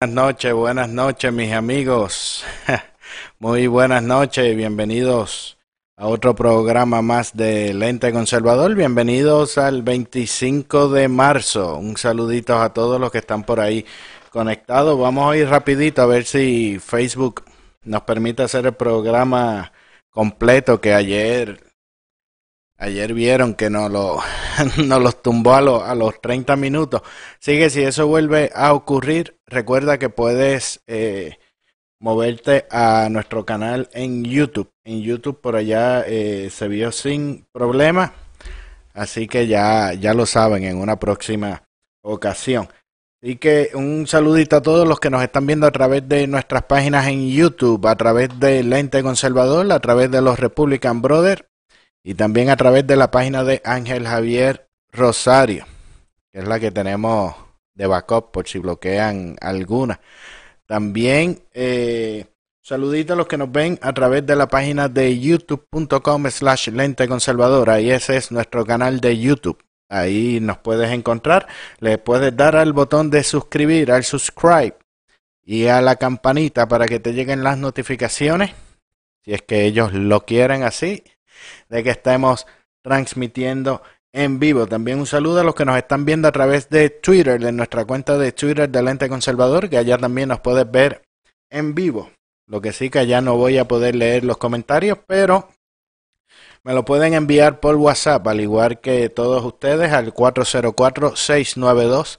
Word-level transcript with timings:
Buenas 0.00 0.14
noches, 0.14 0.54
buenas 0.54 0.88
noches 0.88 1.32
mis 1.32 1.52
amigos. 1.52 2.44
Muy 3.40 3.66
buenas 3.66 4.00
noches, 4.00 4.54
bienvenidos 4.56 5.58
a 5.96 6.06
otro 6.06 6.36
programa 6.36 7.02
más 7.02 7.36
de 7.36 7.74
Lente 7.74 8.12
Conservador. 8.12 8.76
Bienvenidos 8.76 9.58
al 9.58 9.82
25 9.82 10.88
de 10.90 11.08
marzo. 11.08 11.78
Un 11.78 11.96
saludito 11.96 12.60
a 12.60 12.72
todos 12.72 13.00
los 13.00 13.10
que 13.10 13.18
están 13.18 13.42
por 13.42 13.58
ahí 13.58 13.84
conectados. 14.30 14.96
Vamos 14.96 15.32
a 15.32 15.36
ir 15.36 15.48
rapidito 15.48 16.00
a 16.02 16.06
ver 16.06 16.26
si 16.26 16.78
Facebook 16.78 17.42
nos 17.82 18.02
permite 18.02 18.44
hacer 18.44 18.66
el 18.66 18.74
programa 18.74 19.72
completo 20.10 20.80
que 20.80 20.94
ayer 20.94 21.67
Ayer 22.80 23.12
vieron 23.12 23.54
que 23.54 23.70
no 23.70 23.88
lo, 23.88 24.20
no 24.86 25.00
los 25.00 25.20
tumbó 25.20 25.54
a, 25.54 25.90
a 25.90 25.94
los 25.96 26.20
30 26.20 26.54
minutos. 26.54 27.02
Así 27.40 27.58
que 27.58 27.70
si 27.70 27.82
eso 27.82 28.06
vuelve 28.06 28.52
a 28.54 28.72
ocurrir, 28.72 29.36
recuerda 29.46 29.98
que 29.98 30.08
puedes 30.08 30.80
eh, 30.86 31.38
moverte 31.98 32.66
a 32.70 33.08
nuestro 33.10 33.44
canal 33.44 33.88
en 33.92 34.24
YouTube. 34.24 34.70
En 34.84 35.02
YouTube 35.02 35.40
por 35.40 35.56
allá 35.56 36.02
eh, 36.06 36.50
se 36.50 36.68
vio 36.68 36.92
sin 36.92 37.46
problema. 37.52 38.12
Así 38.94 39.26
que 39.26 39.48
ya, 39.48 39.92
ya 39.94 40.14
lo 40.14 40.24
saben 40.24 40.62
en 40.62 40.76
una 40.76 41.00
próxima 41.00 41.64
ocasión. 42.02 42.68
Así 43.20 43.34
que 43.36 43.70
un 43.74 44.06
saludito 44.06 44.54
a 44.54 44.62
todos 44.62 44.86
los 44.86 45.00
que 45.00 45.10
nos 45.10 45.24
están 45.24 45.48
viendo 45.48 45.66
a 45.66 45.72
través 45.72 46.08
de 46.08 46.28
nuestras 46.28 46.62
páginas 46.62 47.08
en 47.08 47.28
YouTube, 47.28 47.84
a 47.88 47.96
través 47.96 48.38
de 48.38 48.62
Lente 48.62 49.02
Conservador, 49.02 49.70
a 49.72 49.80
través 49.80 50.12
de 50.12 50.22
los 50.22 50.38
Republican 50.38 51.02
Brothers 51.02 51.47
y 52.08 52.14
también 52.14 52.48
a 52.48 52.56
través 52.56 52.86
de 52.86 52.96
la 52.96 53.10
página 53.10 53.44
de 53.44 53.60
Ángel 53.66 54.06
Javier 54.06 54.66
Rosario, 54.90 55.66
que 56.32 56.38
es 56.38 56.48
la 56.48 56.58
que 56.58 56.70
tenemos 56.70 57.34
de 57.74 57.86
backup 57.86 58.30
por 58.30 58.48
si 58.48 58.58
bloquean 58.58 59.36
alguna. 59.42 60.00
También 60.64 61.42
eh, 61.52 62.24
a 62.70 62.78
los 62.78 63.26
que 63.28 63.36
nos 63.36 63.52
ven 63.52 63.78
a 63.82 63.92
través 63.92 64.24
de 64.24 64.36
la 64.36 64.48
página 64.48 64.88
de 64.88 65.20
youtube.com 65.20 66.30
slash 66.30 66.68
lente 66.68 67.06
conservadora 67.06 67.78
y 67.78 67.90
ese 67.90 68.16
es 68.16 68.32
nuestro 68.32 68.64
canal 68.64 69.00
de 69.00 69.18
YouTube. 69.18 69.62
Ahí 69.90 70.38
nos 70.40 70.56
puedes 70.56 70.90
encontrar. 70.90 71.46
Le 71.78 71.98
puedes 71.98 72.34
dar 72.34 72.56
al 72.56 72.72
botón 72.72 73.10
de 73.10 73.22
suscribir, 73.22 73.92
al 73.92 74.04
subscribe 74.04 74.78
y 75.44 75.66
a 75.66 75.82
la 75.82 75.96
campanita 75.96 76.68
para 76.68 76.86
que 76.86 77.00
te 77.00 77.12
lleguen 77.12 77.44
las 77.44 77.58
notificaciones. 77.58 78.52
Si 79.26 79.34
es 79.34 79.42
que 79.42 79.66
ellos 79.66 79.92
lo 79.92 80.24
quieren 80.24 80.62
así 80.62 81.04
de 81.68 81.82
que 81.82 81.90
estemos 81.90 82.46
transmitiendo 82.82 83.82
en 84.12 84.38
vivo. 84.38 84.66
También 84.66 84.98
un 84.98 85.06
saludo 85.06 85.40
a 85.40 85.44
los 85.44 85.54
que 85.54 85.64
nos 85.64 85.76
están 85.76 86.04
viendo 86.04 86.28
a 86.28 86.32
través 86.32 86.68
de 86.68 86.90
Twitter, 86.90 87.40
de 87.40 87.52
nuestra 87.52 87.84
cuenta 87.84 88.18
de 88.18 88.32
Twitter 88.32 88.68
del 88.68 88.88
Ente 88.88 89.08
Conservador, 89.08 89.68
que 89.68 89.78
allá 89.78 89.98
también 89.98 90.28
nos 90.28 90.40
puedes 90.40 90.68
ver 90.70 91.02
en 91.50 91.74
vivo. 91.74 92.10
Lo 92.46 92.60
que 92.60 92.72
sí 92.72 92.90
que 92.90 93.06
ya 93.06 93.20
no 93.20 93.36
voy 93.36 93.58
a 93.58 93.68
poder 93.68 93.94
leer 93.94 94.24
los 94.24 94.38
comentarios, 94.38 94.98
pero 95.06 95.48
me 96.64 96.72
lo 96.72 96.84
pueden 96.84 97.14
enviar 97.14 97.60
por 97.60 97.76
WhatsApp, 97.76 98.26
al 98.26 98.40
igual 98.40 98.80
que 98.80 99.08
todos 99.10 99.44
ustedes, 99.44 99.92
al 99.92 100.14
404-692. 100.14 102.18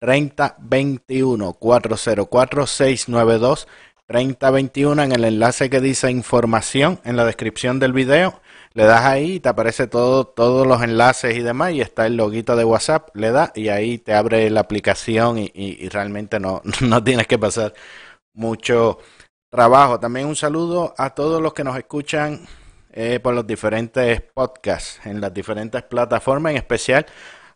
3021 0.00 1.52
404 1.52 2.66
692 2.66 3.68
3021 4.06 5.02
en 5.02 5.12
el 5.12 5.24
enlace 5.24 5.70
que 5.70 5.80
dice 5.80 6.10
información 6.10 7.00
en 7.04 7.16
la 7.16 7.26
descripción 7.26 7.78
del 7.78 7.92
video 7.92 8.40
le 8.72 8.84
das 8.84 9.04
ahí 9.04 9.34
y 9.34 9.40
te 9.40 9.48
aparece 9.48 9.86
todo, 9.86 10.26
todos 10.26 10.66
los 10.66 10.82
enlaces 10.82 11.36
y 11.36 11.40
demás 11.40 11.72
y 11.72 11.80
está 11.80 12.06
el 12.06 12.16
loguito 12.16 12.54
de 12.56 12.64
WhatsApp, 12.64 13.14
le 13.14 13.32
das 13.32 13.50
y 13.54 13.68
ahí 13.68 13.98
te 13.98 14.14
abre 14.14 14.48
la 14.50 14.60
aplicación 14.60 15.38
y, 15.38 15.88
realmente 15.88 16.38
no, 16.38 16.62
no 16.80 17.02
tienes 17.02 17.26
que 17.26 17.38
pasar 17.38 17.74
mucho 18.32 18.98
trabajo. 19.50 19.98
También 19.98 20.26
un 20.26 20.36
saludo 20.36 20.94
a 20.96 21.10
todos 21.14 21.42
los 21.42 21.52
que 21.52 21.64
nos 21.64 21.76
escuchan 21.76 22.46
eh, 22.92 23.20
por 23.20 23.34
los 23.34 23.46
diferentes 23.46 24.20
podcasts 24.34 25.00
en 25.04 25.20
las 25.20 25.34
diferentes 25.34 25.82
plataformas, 25.82 26.52
en 26.52 26.58
especial 26.58 27.06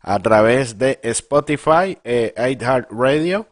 a 0.01 0.19
través 0.19 0.79
de 0.79 1.01
Spotify, 1.03 1.99
eh, 2.05 2.35
Radio, 2.91 3.49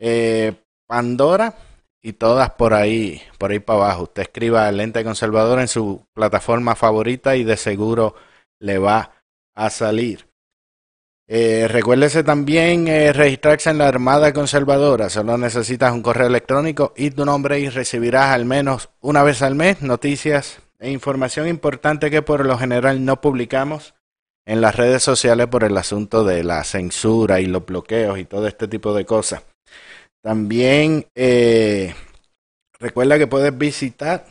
eh, 0.00 0.54
Pandora 0.86 1.54
y 2.02 2.14
todas 2.14 2.50
por 2.50 2.74
ahí, 2.74 3.22
por 3.38 3.52
ahí 3.52 3.60
para 3.60 3.84
abajo. 3.84 4.02
Usted 4.04 4.22
escriba 4.22 4.70
Lente 4.72 5.04
Conservador 5.04 5.60
en 5.60 5.68
su 5.68 6.04
plataforma 6.12 6.74
favorita 6.74 7.36
y 7.36 7.44
de 7.44 7.56
seguro 7.56 8.14
le 8.58 8.78
va 8.78 9.12
a 9.54 9.70
salir. 9.70 10.26
Eh, 11.28 11.68
recuérdese 11.68 12.24
también 12.24 12.88
eh, 12.88 13.12
registrarse 13.12 13.70
en 13.70 13.78
la 13.78 13.88
Armada 13.88 14.32
Conservadora. 14.32 15.08
Solo 15.08 15.38
necesitas 15.38 15.92
un 15.92 16.02
correo 16.02 16.26
electrónico 16.26 16.92
y 16.96 17.10
tu 17.10 17.24
nombre 17.24 17.60
y 17.60 17.68
recibirás 17.68 18.34
al 18.34 18.44
menos 18.44 18.90
una 19.00 19.22
vez 19.22 19.40
al 19.40 19.54
mes 19.54 19.80
noticias 19.82 20.60
e 20.80 20.90
información 20.90 21.46
importante 21.46 22.10
que 22.10 22.22
por 22.22 22.44
lo 22.44 22.58
general 22.58 23.04
no 23.04 23.20
publicamos 23.20 23.94
en 24.44 24.60
las 24.60 24.74
redes 24.74 25.04
sociales 25.04 25.46
por 25.46 25.62
el 25.62 25.78
asunto 25.78 26.24
de 26.24 26.42
la 26.42 26.64
censura 26.64 27.40
y 27.40 27.46
los 27.46 27.64
bloqueos 27.64 28.18
y 28.18 28.24
todo 28.24 28.48
este 28.48 28.66
tipo 28.66 28.92
de 28.92 29.06
cosas. 29.06 29.44
También 30.22 31.06
eh, 31.16 31.94
recuerda 32.78 33.18
que 33.18 33.26
puedes 33.26 33.56
visitar 33.56 34.24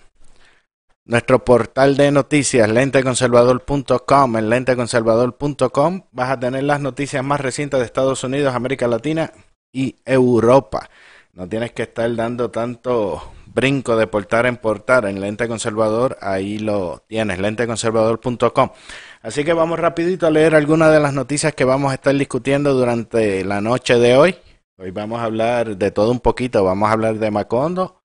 nuestro 1.03 1.43
portal 1.43 1.97
de 1.97 2.11
noticias, 2.11 2.69
lenteconservador.com. 2.69 4.37
En 4.37 4.49
lenteconservador.com 4.49 6.03
vas 6.11 6.29
a 6.31 6.39
tener 6.39 6.63
las 6.63 6.79
noticias 6.79 7.23
más 7.23 7.41
recientes 7.41 7.79
de 7.79 7.85
Estados 7.85 8.23
Unidos, 8.23 8.55
América 8.55 8.87
Latina 8.87 9.33
y 9.73 9.97
Europa. 10.05 10.89
No 11.33 11.47
tienes 11.47 11.73
que 11.73 11.83
estar 11.83 12.13
dando 12.15 12.49
tanto 12.51 13.33
brinco 13.53 13.97
de 13.97 14.07
portar 14.07 14.45
en 14.45 14.55
portar 14.57 15.05
en 15.05 15.19
Lente 15.19 15.47
Conservador, 15.47 16.17
ahí 16.21 16.57
lo 16.57 17.03
tienes, 17.07 17.39
lenteconservador.com. 17.39 18.69
Así 19.21 19.43
que 19.43 19.51
vamos 19.51 19.77
rapidito 19.77 20.25
a 20.25 20.31
leer 20.31 20.55
algunas 20.55 20.91
de 20.91 21.01
las 21.01 21.13
noticias 21.13 21.53
que 21.53 21.65
vamos 21.65 21.91
a 21.91 21.95
estar 21.95 22.15
discutiendo 22.15 22.73
durante 22.73 23.43
la 23.43 23.59
noche 23.59 23.95
de 23.95 24.15
hoy. 24.15 24.37
Hoy 24.83 24.89
vamos 24.89 25.19
a 25.19 25.25
hablar 25.25 25.77
de 25.77 25.91
todo 25.91 26.09
un 26.09 26.19
poquito, 26.19 26.63
vamos 26.63 26.89
a 26.89 26.93
hablar 26.93 27.19
de 27.19 27.29
Macondo. 27.29 28.01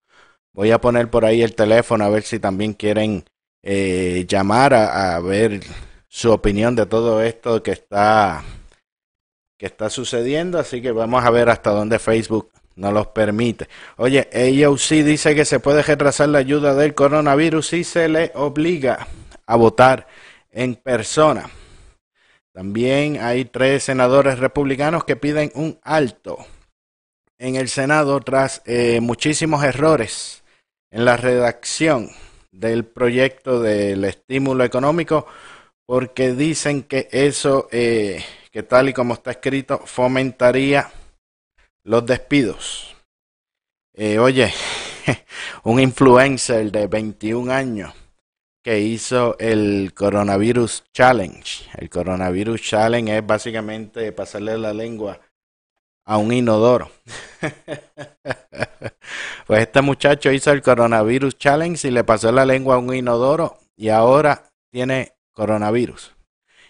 Voy 0.53 0.69
a 0.69 0.79
poner 0.79 1.09
por 1.09 1.25
ahí 1.25 1.41
el 1.41 1.55
teléfono 1.55 2.05
a 2.05 2.09
ver 2.09 2.21
si 2.21 2.37
también 2.37 2.73
quieren 2.73 3.25
eh, 3.63 4.27
llamar 4.27 4.75
a, 4.75 5.19
ver 5.19 5.61
su 6.07 6.31
opinión 6.31 6.75
de 6.75 6.85
todo 6.85 7.23
esto 7.23 7.63
que 7.63 7.71
está 7.71 8.43
que 9.57 9.65
está 9.65 9.89
sucediendo, 9.89 10.59
así 10.59 10.79
que 10.79 10.91
vamos 10.91 11.25
a 11.25 11.31
ver 11.31 11.49
hasta 11.49 11.71
dónde 11.71 11.97
Facebook 11.97 12.51
nos 12.75 12.93
los 12.93 13.07
permite. 13.07 13.67
Oye, 13.95 14.29
AOC 14.31 15.03
dice 15.03 15.33
que 15.33 15.45
se 15.45 15.59
puede 15.59 15.81
retrasar 15.81 16.29
la 16.29 16.37
ayuda 16.37 16.75
del 16.75 16.93
coronavirus 16.93 17.69
si 17.69 17.83
se 17.83 18.07
le 18.07 18.31
obliga 18.35 19.07
a 19.47 19.55
votar 19.55 20.05
en 20.51 20.75
persona. 20.75 21.49
También 22.53 23.19
hay 23.19 23.45
tres 23.45 23.81
senadores 23.85 24.37
republicanos 24.37 25.05
que 25.05 25.15
piden 25.15 25.51
un 25.55 25.79
alto 25.81 26.45
en 27.39 27.55
el 27.55 27.69
Senado 27.69 28.19
tras 28.19 28.61
eh, 28.65 28.99
muchísimos 29.01 29.63
errores 29.63 30.43
en 30.91 31.05
la 31.05 31.17
redacción 31.17 32.09
del 32.51 32.85
proyecto 32.85 33.61
del 33.61 34.03
estímulo 34.05 34.63
económico 34.63 35.27
porque 35.85 36.33
dicen 36.33 36.83
que 36.83 37.07
eso, 37.11 37.67
eh, 37.71 38.23
que 38.51 38.63
tal 38.63 38.89
y 38.89 38.93
como 38.93 39.13
está 39.13 39.31
escrito, 39.31 39.79
fomentaría 39.85 40.91
los 41.83 42.05
despidos. 42.05 42.95
Eh, 43.93 44.19
oye, 44.19 44.53
un 45.63 45.79
influencer 45.79 46.71
de 46.71 46.87
21 46.87 47.51
años 47.51 47.93
que 48.61 48.79
hizo 48.79 49.37
el 49.39 49.93
Coronavirus 49.93 50.83
Challenge. 50.93 51.69
El 51.77 51.89
Coronavirus 51.89 52.61
Challenge 52.61 53.17
es 53.17 53.25
básicamente 53.25 54.11
pasarle 54.11 54.57
la 54.57 54.73
lengua 54.73 55.17
a 56.07 56.17
un 56.17 56.31
inodoro. 56.31 56.89
pues 59.45 59.61
este 59.61 59.81
muchacho 59.81 60.31
hizo 60.31 60.51
el 60.51 60.61
coronavirus 60.61 61.37
challenge 61.37 61.87
y 61.87 61.91
le 61.91 62.05
pasó 62.05 62.31
la 62.31 62.45
lengua 62.45 62.75
a 62.75 62.79
un 62.79 62.95
inodoro 62.95 63.57
y 63.75 63.89
ahora 63.89 64.43
tiene 64.71 65.13
coronavirus. 65.33 66.13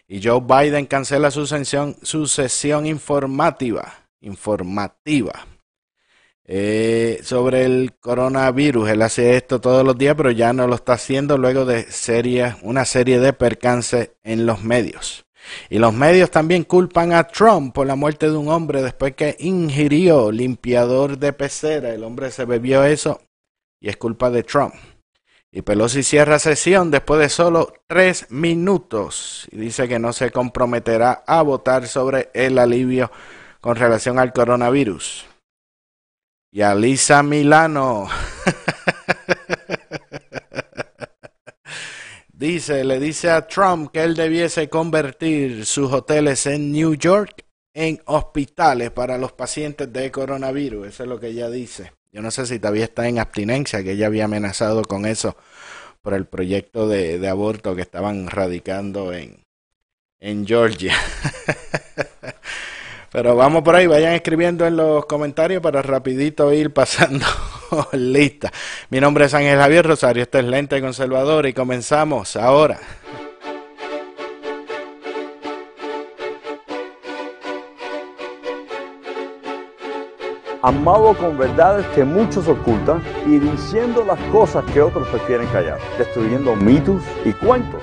Y 0.07 0.25
Joe 0.25 0.42
Biden 0.42 0.88
cancela 0.88 1.30
su 1.30 1.45
sesión, 1.45 1.98
su 2.01 2.28
sesión 2.28 2.88
informativa, 2.88 3.94
informativa 4.22 5.45
eh, 6.45 7.19
sobre 7.22 7.66
el 7.66 7.94
coronavirus. 8.00 8.90
Él 8.90 9.04
hace 9.04 9.38
esto 9.38 9.62
todos 9.62 9.86
los 9.86 9.98
días, 9.98 10.16
pero 10.18 10.31
ya 10.31 10.51
no 10.51 10.66
lo 10.66 10.75
está 10.75 10.94
haciendo 10.94 11.38
luego 11.38 11.66
de 11.66 11.83
serie, 11.92 12.56
una 12.63 12.86
serie 12.86 13.19
de 13.19 13.33
percances 13.33 14.12
en 14.24 14.48
los 14.48 14.63
medios. 14.63 15.26
Y 15.69 15.79
los 15.79 15.94
medios 15.94 16.31
también 16.31 16.63
culpan 16.63 17.13
a 17.13 17.27
Trump 17.27 17.73
por 17.73 17.88
la 17.88 17.95
muerte 17.95 18.29
de 18.29 18.38
un 18.38 18.49
hombre 18.49 18.81
después 18.81 19.15
que 19.15 19.35
ingirió 19.39 20.31
limpiador 20.31 21.17
de 21.17 21.33
pecera. 21.33 21.94
El 21.94 22.03
hombre 22.03 22.31
se 22.31 22.45
bebió 22.45 22.83
eso 22.83 23.21
y 23.79 23.89
es 23.89 23.97
culpa 23.97 24.29
de 24.29 24.44
Trump. 24.44 24.73
Y 25.51 25.61
Pelosi 25.61 26.03
cierra 26.03 26.39
sesión 26.39 26.91
después 26.91 27.19
de 27.19 27.29
solo 27.29 27.73
tres 27.88 28.27
minutos 28.29 29.47
y 29.51 29.57
dice 29.57 29.88
que 29.88 29.97
no 29.97 30.13
se 30.13 30.31
comprometerá 30.31 31.23
a 31.25 31.41
votar 31.41 31.88
sobre 31.88 32.29
el 32.33 32.59
alivio 32.59 33.11
con 33.61 33.75
relación 33.75 34.19
al 34.19 34.33
coronavirus. 34.33 35.25
Y 36.51 36.61
a 36.61 36.75
Lisa 36.75 37.23
Milano. 37.23 38.07
dice, 42.38 42.84
le 42.84 43.00
dice 43.00 43.30
a 43.31 43.48
Trump 43.48 43.92
que 43.92 44.04
él 44.04 44.16
debiese 44.16 44.69
convertir 44.69 45.66
sus 45.66 45.92
hoteles 45.92 46.45
en 46.45 46.72
New 46.72 46.94
York 46.94 47.44
en 47.74 48.01
hospitales 48.06 48.92
para 48.92 49.18
los 49.18 49.31
pacientes 49.34 49.92
de 49.92 50.12
coronavirus. 50.12 50.88
Eso 50.88 51.04
es 51.04 51.10
lo 51.10 51.19
que 51.19 51.28
ella 51.28 51.50
dice. 51.50 51.94
Yo 52.12 52.22
no 52.22 52.31
sé 52.31 52.45
si 52.45 52.60
todavía 52.60 52.86
está 52.86 53.07
en 53.07 53.19
abstinencia, 53.19 53.84
que 53.84 53.92
ella 53.92 54.07
había 54.07 54.25
amenazado 54.25 54.84
con 54.84 55.06
eso 55.06 55.36
por 56.01 56.13
el 56.13 56.25
proyecto 56.25 56.88
de, 56.88 57.28
aborto 57.28 57.75
que 57.75 57.81
estaban 57.81 58.28
radicando 58.28 59.13
en, 59.13 59.44
en 60.19 60.48
Georgia. 60.48 60.95
Pero 63.12 63.36
vamos 63.36 63.63
por 63.63 63.75
ahí, 63.75 63.88
vayan 63.88 64.13
escribiendo 64.13 64.66
en 64.66 64.78
los 64.78 65.06
comentarios 65.06 65.62
para 65.62 65.81
rapidito 65.81 66.54
ir 66.54 66.72
pasando 66.72 67.25
lista. 67.94 68.52
Mi 68.90 69.00
nombre 69.00 69.25
es 69.25 69.34
Ángel 69.34 69.58
Javier 69.58 69.86
Rosario, 69.86 70.24
este 70.24 70.40
es 70.40 70.46
Lente 70.46 70.81
Conservador 70.81 71.46
y 71.46 71.54
comenzamos 71.54 72.36
ahora. 72.36 72.80
amado 80.68 81.16
con 81.16 81.38
verdades 81.38 81.86
que 81.96 82.04
muchos 82.04 82.46
ocultan 82.50 83.02
y 83.25 83.40
diciendo 83.40 84.04
las 84.06 84.19
cosas 84.31 84.66
que 84.74 84.81
otros 84.81 85.08
prefieren 85.08 85.48
callar, 85.48 85.80
destruyendo 85.98 86.58
mitos 86.58 87.02
y 87.24 87.31
cuentos. 87.31 87.81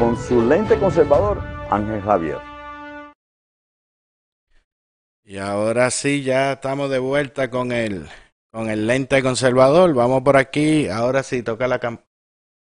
Con 0.00 0.16
su 0.16 0.42
lente 0.42 0.76
conservador, 0.78 1.53
Ángel 1.70 2.00
Javier. 2.02 2.38
Y 5.24 5.38
ahora 5.38 5.90
sí, 5.90 6.22
ya 6.22 6.52
estamos 6.52 6.90
de 6.90 6.98
vuelta 6.98 7.50
con 7.50 7.72
el, 7.72 8.06
con 8.52 8.68
el 8.68 8.86
lente 8.86 9.22
conservador. 9.22 9.94
Vamos 9.94 10.22
por 10.22 10.36
aquí. 10.36 10.88
Ahora 10.88 11.22
sí, 11.22 11.42
toca 11.42 11.66
la 11.66 11.78
campana. 11.78 12.06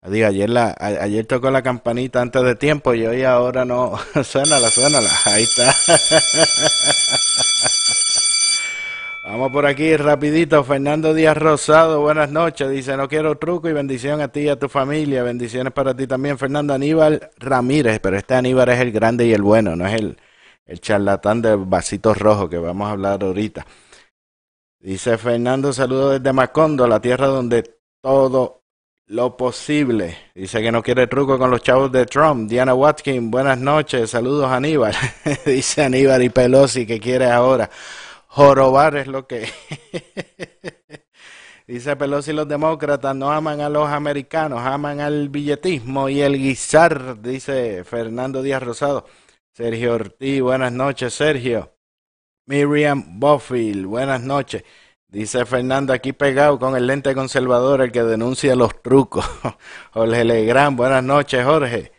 Digo, 0.04 0.26
ayer, 0.26 0.50
la, 0.50 0.74
ayer 0.78 1.26
tocó 1.26 1.50
la 1.50 1.62
campanita 1.62 2.20
antes 2.20 2.42
de 2.42 2.56
tiempo 2.56 2.92
y 2.94 3.06
hoy 3.06 3.22
ahora 3.22 3.64
no. 3.64 3.96
suénala, 4.24 4.70
suénala. 4.70 5.10
Ahí 5.26 5.44
está. 5.44 5.74
Vamos 9.24 9.52
por 9.52 9.66
aquí 9.66 9.96
rapidito. 9.96 10.64
Fernando 10.64 11.14
Díaz 11.14 11.36
Rosado, 11.36 12.00
buenas 12.00 12.28
noches. 12.32 12.68
Dice, 12.68 12.96
no 12.96 13.08
quiero 13.08 13.38
truco 13.38 13.68
y 13.68 13.72
bendición 13.72 14.20
a 14.20 14.26
ti 14.26 14.40
y 14.40 14.48
a 14.48 14.58
tu 14.58 14.68
familia. 14.68 15.22
Bendiciones 15.22 15.72
para 15.72 15.94
ti 15.94 16.08
también, 16.08 16.38
Fernando 16.38 16.74
Aníbal 16.74 17.30
Ramírez. 17.38 18.00
Pero 18.00 18.16
este 18.16 18.34
Aníbal 18.34 18.70
es 18.70 18.80
el 18.80 18.90
grande 18.90 19.24
y 19.24 19.32
el 19.32 19.42
bueno, 19.42 19.76
no 19.76 19.86
es 19.86 19.94
el, 19.94 20.16
el 20.66 20.80
charlatán 20.80 21.40
de 21.40 21.54
vasitos 21.54 22.18
rojos 22.18 22.50
que 22.50 22.58
vamos 22.58 22.88
a 22.88 22.92
hablar 22.92 23.22
ahorita. 23.22 23.64
Dice 24.80 25.16
Fernando, 25.16 25.72
saludos 25.72 26.18
desde 26.18 26.32
Macondo, 26.32 26.88
la 26.88 27.00
tierra 27.00 27.28
donde 27.28 27.78
todo 28.02 28.64
lo 29.06 29.36
posible. 29.36 30.16
Dice 30.34 30.60
que 30.60 30.72
no 30.72 30.82
quiere 30.82 31.06
truco 31.06 31.38
con 31.38 31.48
los 31.48 31.62
chavos 31.62 31.92
de 31.92 32.06
Trump. 32.06 32.50
Diana 32.50 32.74
Watkins, 32.74 33.30
buenas 33.30 33.58
noches. 33.58 34.10
Saludos 34.10 34.50
Aníbal. 34.50 34.94
Dice 35.46 35.84
Aníbal 35.84 36.24
y 36.24 36.30
Pelosi 36.30 36.84
que 36.84 36.98
quiere 36.98 37.30
ahora. 37.30 37.70
Jorobar 38.34 38.96
es 38.96 39.06
lo 39.08 39.26
que... 39.26 39.46
Dice 41.66 41.96
Pelosi, 41.96 42.32
los 42.32 42.48
demócratas 42.48 43.14
no 43.14 43.30
aman 43.30 43.60
a 43.60 43.68
los 43.68 43.88
americanos, 43.88 44.60
aman 44.60 45.00
al 45.00 45.28
billetismo 45.28 46.08
y 46.08 46.20
el 46.20 46.36
guisar, 46.36 47.20
dice 47.22 47.84
Fernando 47.84 48.42
Díaz 48.42 48.62
Rosado. 48.62 49.06
Sergio 49.52 49.94
Ortiz, 49.94 50.40
buenas 50.42 50.72
noches, 50.72 51.14
Sergio. 51.14 51.72
Miriam 52.46 53.20
Boffield, 53.20 53.86
buenas 53.86 54.22
noches. 54.22 54.64
Dice 55.06 55.44
Fernando 55.44 55.92
aquí 55.92 56.12
pegado 56.12 56.58
con 56.58 56.74
el 56.74 56.86
lente 56.86 57.14
conservador, 57.14 57.80
el 57.80 57.92
que 57.92 58.02
denuncia 58.02 58.56
los 58.56 58.82
trucos. 58.82 59.24
Jorge 59.92 60.24
Legrand, 60.24 60.76
buenas 60.76 61.04
noches, 61.04 61.44
Jorge. 61.44 61.92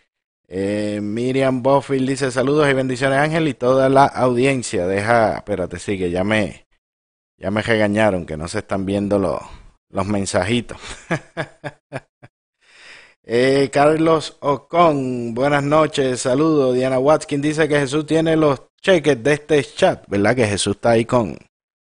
Eh, 0.55 0.99
Miriam 1.01 1.63
Boffield 1.63 2.07
dice 2.07 2.29
saludos 2.29 2.69
y 2.69 2.73
bendiciones, 2.73 3.17
Ángel, 3.17 3.47
y 3.47 3.55
toda 3.55 3.89
la 3.89 4.05
audiencia. 4.05 4.85
Deja, 4.85 5.37
espérate, 5.37 5.79
sigue, 5.79 6.11
ya 6.11 6.23
me, 6.23 6.67
ya 7.37 7.49
me 7.49 7.63
regañaron 7.63 8.27
que 8.27 8.37
no 8.37 8.47
se 8.47 8.59
están 8.59 8.85
viendo 8.85 9.17
los, 9.17 9.41
los 9.89 10.05
mensajitos. 10.05 10.77
eh, 13.23 13.71
Carlos 13.73 14.37
Ocon, 14.41 15.33
buenas 15.33 15.63
noches, 15.63 16.21
saludos. 16.21 16.75
Diana 16.75 16.99
Watkins 16.99 17.41
dice 17.41 17.67
que 17.67 17.79
Jesús 17.79 18.05
tiene 18.05 18.35
los 18.35 18.61
cheques 18.79 19.23
de 19.23 19.33
este 19.33 19.63
chat, 19.63 20.07
¿verdad? 20.07 20.35
Que 20.35 20.45
Jesús 20.45 20.75
está 20.75 20.91
ahí 20.91 21.05
con, 21.05 21.35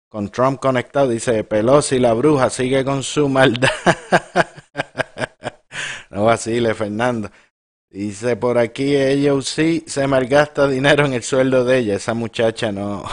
con 0.10 0.28
Trump 0.28 0.60
conectado, 0.60 1.08
dice 1.08 1.46
Pelosi, 1.46 1.98
la 1.98 2.12
bruja, 2.12 2.50
sigue 2.50 2.84
con 2.84 3.04
su 3.04 3.30
maldad. 3.30 3.70
no 6.10 6.26
vacile, 6.26 6.74
Fernando. 6.74 7.32
Dice 7.92 8.36
por 8.36 8.58
aquí, 8.60 8.96
ella 8.96 9.34
sí 9.42 9.84
se 9.88 10.06
malgasta 10.06 10.68
dinero 10.68 11.06
en 11.06 11.14
el 11.14 11.24
sueldo 11.24 11.66
de 11.66 11.80
ella. 11.80 11.96
Esa 11.96 12.14
muchacha 12.14 12.72
no. 12.72 13.04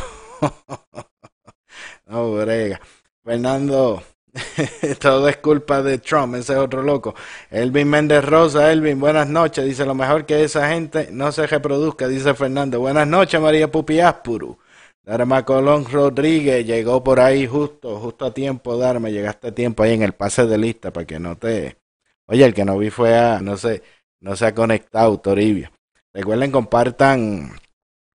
no 2.07 2.33
brega. 2.33 2.81
Fernando, 3.25 4.03
todo 5.01 5.29
es 5.29 5.39
culpa 5.39 5.83
de 5.83 5.99
Trump, 5.99 6.35
ese 6.35 6.53
es 6.53 6.59
otro 6.59 6.83
loco. 6.83 7.15
Elvin 7.51 7.89
Méndez 7.89 8.25
Rosa, 8.25 8.71
Elvin, 8.71 9.01
buenas 9.01 9.29
noches. 9.29 9.65
Dice 9.65 9.85
lo 9.87 9.95
mejor 9.95 10.27
que 10.27 10.45
esa 10.45 10.69
gente 10.69 11.09
no 11.11 11.33
se 11.33 11.47
reproduzca, 11.47 12.07
dice 12.07 12.35
Fernando. 12.35 12.81
Buenas 12.81 13.07
noches, 13.07 13.41
María 13.41 13.71
Pupi 13.71 14.01
Aspuru. 14.01 14.59
Darma 15.03 15.45
Colón 15.45 15.87
Rodríguez 15.91 16.67
llegó 16.67 17.03
por 17.03 17.21
ahí 17.21 17.47
justo, 17.47 17.99
justo 18.01 18.27
a 18.27 18.35
tiempo, 18.35 18.77
Darme, 18.77 19.13
llegaste 19.13 19.49
a 19.49 19.55
tiempo 19.55 19.83
ahí 19.85 19.95
en 19.95 20.03
el 20.03 20.13
pase 20.13 20.47
de 20.47 20.59
lista 20.59 20.93
para 20.93 21.07
que 21.07 21.19
no 21.21 21.37
te... 21.39 21.79
Oye, 22.27 22.45
el 22.45 22.55
que 22.55 22.65
no 22.65 22.77
vi 22.77 22.91
fue 22.91 23.17
a, 23.17 23.41
no 23.41 23.57
sé, 23.57 23.83
no 24.21 24.37
se 24.37 24.47
ha 24.47 24.55
conectado, 24.55 25.19
Toribio. 25.19 25.71
Recuerden, 26.15 26.51
compartan, 26.51 27.59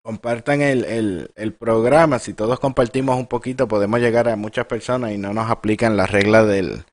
compartan 0.02 0.62
el, 0.62 0.85
el, 0.85 1.31
el 1.37 1.52
programa. 1.52 2.19
Si 2.19 2.35
todos 2.35 2.58
compartimos 2.58 3.17
un 3.17 3.26
poquito, 3.26 3.69
podemos 3.69 4.00
llegar 4.00 4.29
a 4.29 4.37
muchas 4.37 4.67
personas 4.67 5.12
y 5.12 5.19
no 5.19 5.32
nos 5.35 5.50
aplican 5.50 5.97
las 5.97 6.11
reglas 6.11 6.47
del, 6.47 6.85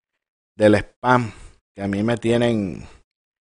del 0.57 0.75
spam, 0.75 1.31
que 1.75 1.83
a 1.83 1.88
mí 1.88 2.04
me 2.04 2.18
tienen 2.18 2.86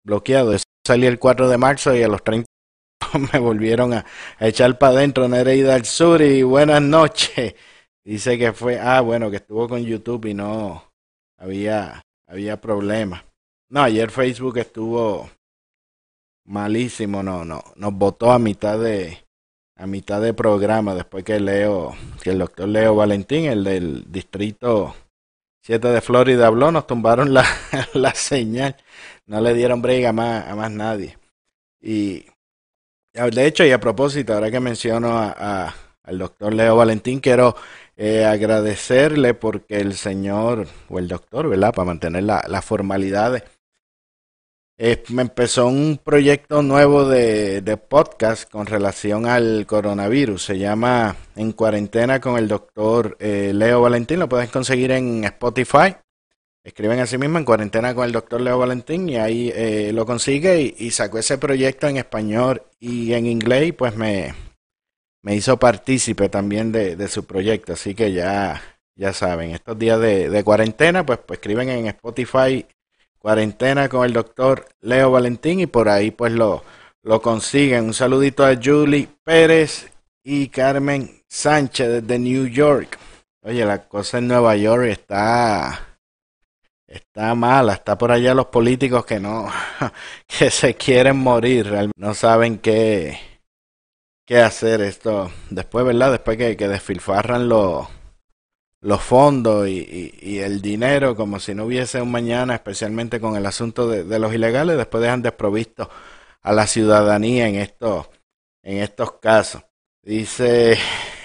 bloqueado. 0.04 0.54
Eso 0.54 0.64
salió 0.86 1.08
el 1.08 1.18
4 1.18 1.48
de 1.48 1.58
marzo 1.58 1.94
y 1.94 2.02
a 2.02 2.08
los 2.08 2.22
30 2.24 2.46
me 3.32 3.38
volvieron 3.38 3.92
a, 3.92 4.06
echar 4.40 4.78
para 4.78 4.98
adentro 4.98 5.28
Nereida 5.28 5.74
al 5.74 5.84
Sur 5.84 6.22
y 6.22 6.42
buenas 6.42 6.82
noches. 6.82 7.54
Dice 8.04 8.38
que 8.38 8.52
fue, 8.52 8.80
ah, 8.80 9.00
bueno, 9.00 9.30
que 9.30 9.36
estuvo 9.36 9.68
con 9.68 9.84
YouTube 9.84 10.26
y 10.26 10.34
no 10.34 10.90
había, 11.38 12.02
había 12.26 12.60
problemas. 12.60 13.24
No, 13.68 13.82
ayer 13.82 14.10
Facebook 14.10 14.58
estuvo 14.58 15.30
malísimo, 16.44 17.22
no, 17.22 17.44
no, 17.44 17.62
nos 17.76 17.94
votó 17.94 18.32
a 18.32 18.38
mitad 18.38 18.78
de, 18.78 19.24
a 19.76 19.86
mitad 19.86 20.20
de 20.20 20.34
programa 20.34 20.94
después 20.94 21.24
que 21.24 21.40
Leo, 21.40 21.94
que 22.22 22.30
el 22.30 22.38
doctor 22.38 22.68
Leo 22.68 22.94
Valentín, 22.94 23.46
el 23.46 23.64
del 23.64 24.10
distrito 24.10 24.94
7 25.62 25.88
de 25.88 26.00
Florida 26.00 26.46
habló, 26.48 26.72
nos 26.72 26.86
tumbaron 26.86 27.32
la, 27.32 27.44
la 27.94 28.14
señal, 28.14 28.76
no 29.26 29.40
le 29.40 29.54
dieron 29.54 29.80
brega 29.80 30.12
más, 30.12 30.46
a 30.48 30.56
más 30.56 30.70
nadie. 30.70 31.18
Y 31.80 32.26
de 33.12 33.46
hecho, 33.46 33.64
y 33.64 33.70
a 33.70 33.80
propósito, 33.80 34.34
ahora 34.34 34.50
que 34.50 34.60
menciono 34.60 35.16
a, 35.18 35.74
al 36.02 36.18
doctor 36.18 36.54
Leo 36.54 36.76
Valentín, 36.76 37.20
quiero 37.20 37.54
eh, 37.96 38.24
agradecerle 38.24 39.34
porque 39.34 39.80
el 39.80 39.94
señor, 39.94 40.66
o 40.88 40.98
el 40.98 41.08
doctor, 41.08 41.48
¿verdad? 41.48 41.74
Para 41.74 41.86
mantener 41.86 42.24
las 42.24 42.48
la 42.48 42.62
formalidades, 42.62 43.44
me 45.10 45.22
empezó 45.22 45.66
un 45.66 46.00
proyecto 46.02 46.62
nuevo 46.62 47.08
de, 47.08 47.60
de, 47.60 47.76
podcast 47.76 48.50
con 48.50 48.66
relación 48.66 49.26
al 49.26 49.64
coronavirus. 49.66 50.44
Se 50.44 50.58
llama 50.58 51.16
En 51.36 51.52
cuarentena 51.52 52.20
con 52.20 52.36
el 52.36 52.48
doctor 52.48 53.16
eh, 53.20 53.52
Leo 53.54 53.80
Valentín. 53.80 54.18
Lo 54.18 54.28
puedes 54.28 54.50
conseguir 54.50 54.90
en 54.90 55.24
Spotify 55.24 55.94
escriben 56.64 57.00
a 57.00 57.06
sí 57.06 57.18
mismo 57.18 57.38
en 57.38 57.44
cuarentena 57.44 57.94
con 57.94 58.04
el 58.04 58.12
doctor 58.12 58.40
Leo 58.40 58.58
Valentín 58.58 59.08
y 59.08 59.16
ahí 59.16 59.52
eh, 59.54 59.90
lo 59.92 60.06
consigue 60.06 60.74
y, 60.76 60.90
sacó 60.92 61.18
ese 61.18 61.38
proyecto 61.38 61.88
en 61.88 61.96
español 61.96 62.62
y 62.78 63.14
en 63.14 63.26
inglés 63.26 63.72
pues 63.76 63.96
me, 63.96 64.34
me 65.22 65.34
hizo 65.34 65.58
partícipe 65.58 66.28
también 66.28 66.70
de, 66.70 66.94
de, 66.94 67.08
su 67.08 67.24
proyecto 67.24 67.72
así 67.72 67.94
que 67.94 68.12
ya 68.12 68.62
ya 68.94 69.12
saben 69.12 69.50
estos 69.50 69.76
días 69.78 69.98
de, 69.98 70.30
de 70.30 70.44
cuarentena 70.44 71.04
pues, 71.04 71.18
pues 71.26 71.38
escriben 71.38 71.68
en 71.68 71.86
Spotify 71.86 72.64
cuarentena 73.22 73.88
con 73.88 74.04
el 74.04 74.12
doctor 74.12 74.66
Leo 74.80 75.12
Valentín 75.12 75.60
y 75.60 75.66
por 75.66 75.88
ahí 75.88 76.10
pues 76.10 76.32
lo, 76.32 76.64
lo 77.02 77.22
consiguen 77.22 77.84
un 77.84 77.94
saludito 77.94 78.44
a 78.44 78.56
Julie 78.62 79.08
Pérez 79.24 79.90
y 80.24 80.48
Carmen 80.48 81.22
Sánchez 81.28 82.02
desde 82.02 82.18
New 82.18 82.46
York 82.46 82.98
oye 83.42 83.64
la 83.64 83.88
cosa 83.88 84.18
en 84.18 84.28
Nueva 84.28 84.56
York 84.56 84.86
está 84.86 85.92
está 86.92 87.34
mala, 87.34 87.72
está 87.74 87.96
por 87.96 88.12
allá 88.12 88.34
los 88.34 88.46
políticos 88.46 89.06
que 89.06 89.18
no, 89.18 89.46
que 90.26 90.50
se 90.50 90.74
quieren 90.74 91.16
morir, 91.16 91.90
no 91.96 92.14
saben 92.14 92.58
qué, 92.58 93.18
qué 94.26 94.40
hacer 94.40 94.82
esto. 94.82 95.32
Después, 95.50 95.84
¿verdad? 95.86 96.12
Después 96.12 96.36
que, 96.36 96.56
que 96.56 96.68
desfilfarran 96.68 97.48
los, 97.48 97.88
los 98.82 99.00
fondos 99.00 99.68
y, 99.68 100.40
el 100.40 100.60
dinero 100.60 101.14
como 101.14 101.38
si 101.38 101.54
no 101.54 101.64
hubiese 101.66 102.02
un 102.02 102.10
mañana, 102.10 102.54
especialmente 102.54 103.20
con 103.20 103.36
el 103.36 103.46
asunto 103.46 103.88
de, 103.88 104.18
los 104.18 104.34
ilegales, 104.34 104.76
después 104.76 105.02
dejan 105.02 105.22
desprovisto 105.22 105.88
a 106.42 106.52
la 106.52 106.66
ciudadanía 106.66 107.48
en 107.48 107.54
estos, 107.56 108.10
en 108.62 108.78
estos 108.78 109.12
casos. 109.12 109.62
Dice 110.02 110.76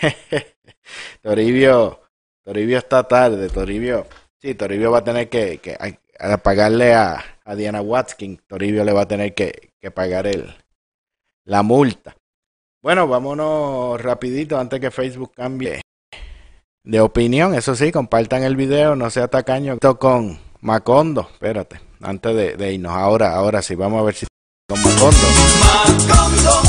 Toribio, 1.21 2.01
Toribio 2.43 2.77
está 2.77 3.03
tarde, 3.03 3.49
Toribio, 3.49 4.05
sí, 4.39 4.53
Toribio 4.53 4.91
va 4.91 4.99
a 4.99 5.03
tener 5.03 5.27
que, 5.27 5.57
que 5.57 5.75
a, 6.19 6.37
pagarle 6.37 6.93
a, 6.93 7.23
a, 7.43 7.55
Diana 7.55 7.81
Watkins, 7.81 8.45
Toribio 8.45 8.83
le 8.83 8.93
va 8.93 9.01
a 9.01 9.07
tener 9.07 9.33
que, 9.33 9.73
que 9.81 9.89
pagar 9.89 10.27
el, 10.27 10.55
la 11.43 11.63
multa. 11.63 12.15
Bueno, 12.83 13.07
vámonos 13.07 13.99
rapidito 13.99 14.59
antes 14.59 14.79
que 14.79 14.91
Facebook 14.91 15.33
cambie 15.35 15.81
de 16.87 17.01
opinión. 17.01 17.53
Eso 17.53 17.75
sí, 17.75 17.91
compartan 17.91 18.43
el 18.43 18.55
video, 18.55 18.95
no 18.95 19.09
sea 19.09 19.27
tacaño 19.27 19.77
con 19.99 20.39
Macondo. 20.61 21.27
Espérate, 21.33 21.81
antes 22.01 22.35
de, 22.35 22.55
de 22.55 22.73
irnos. 22.73 22.93
Ahora, 22.93 23.35
ahora 23.35 23.61
sí, 23.61 23.75
vamos 23.75 23.99
a 23.99 24.03
ver 24.03 24.15
si 24.15 24.25
con 24.67 24.81
Macondo. 24.81 25.27
Macondo, 25.59 26.61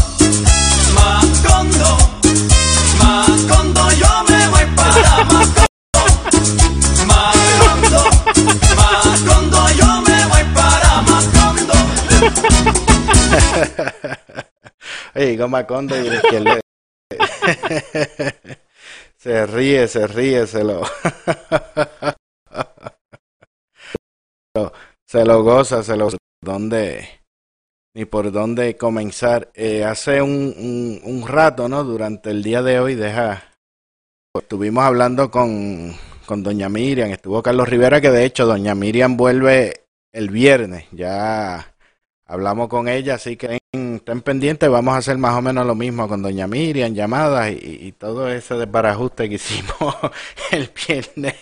Macondo, 0.94 1.96
Macondo, 2.98 3.90
yo 3.92 4.24
me 4.28 4.48
voy 4.48 4.66
para 4.76 5.24
Macondo. 5.24 5.68
Macondo, 7.06 8.00
Macondo, 8.76 9.60
yo 9.70 10.02
me 10.02 10.26
voy 10.26 10.44
para 10.52 11.02
Macondo. 11.02 11.74
Oye, 15.14 15.38
con 15.38 15.50
Macondo 15.50 15.96
y 15.96 16.08
el 16.34 16.44
le... 16.44 16.60
Se 19.28 19.44
ríe, 19.44 19.86
se 19.88 20.06
ríe, 20.06 20.46
se 20.46 20.64
lo. 20.64 20.82
se 25.06 25.22
lo 25.26 25.42
goza, 25.42 25.82
se 25.82 25.98
lo. 25.98 26.08
¿Dónde? 26.42 27.06
Ni 27.94 28.06
por 28.06 28.32
dónde 28.32 28.78
comenzar. 28.78 29.50
Eh, 29.52 29.84
hace 29.84 30.22
un, 30.22 30.54
un, 30.56 31.02
un, 31.04 31.28
rato, 31.28 31.68
¿no? 31.68 31.84
Durante 31.84 32.30
el 32.30 32.42
día 32.42 32.62
de 32.62 32.80
hoy, 32.80 32.94
deja. 32.94 33.52
Estuvimos 34.34 34.84
hablando 34.84 35.30
con, 35.30 35.94
con 36.24 36.42
Doña 36.42 36.70
Miriam, 36.70 37.10
estuvo 37.10 37.42
Carlos 37.42 37.68
Rivera, 37.68 38.00
que 38.00 38.10
de 38.10 38.24
hecho 38.24 38.46
Doña 38.46 38.74
Miriam 38.74 39.18
vuelve 39.18 39.88
el 40.10 40.30
viernes. 40.30 40.86
Ya 40.90 41.76
hablamos 42.28 42.68
con 42.68 42.88
ella, 42.88 43.14
así 43.14 43.36
que 43.36 43.58
estén 43.72 44.22
pendientes, 44.22 44.70
vamos 44.70 44.94
a 44.94 44.98
hacer 44.98 45.18
más 45.18 45.36
o 45.36 45.42
menos 45.42 45.66
lo 45.66 45.74
mismo 45.74 46.06
con 46.06 46.22
Doña 46.22 46.46
Miriam, 46.46 46.94
llamadas 46.94 47.50
y, 47.50 47.92
todo 47.92 48.28
ese 48.28 48.54
desbarajuste 48.54 49.28
que 49.28 49.34
hicimos 49.36 49.96
el 50.52 50.70
viernes, 50.86 51.34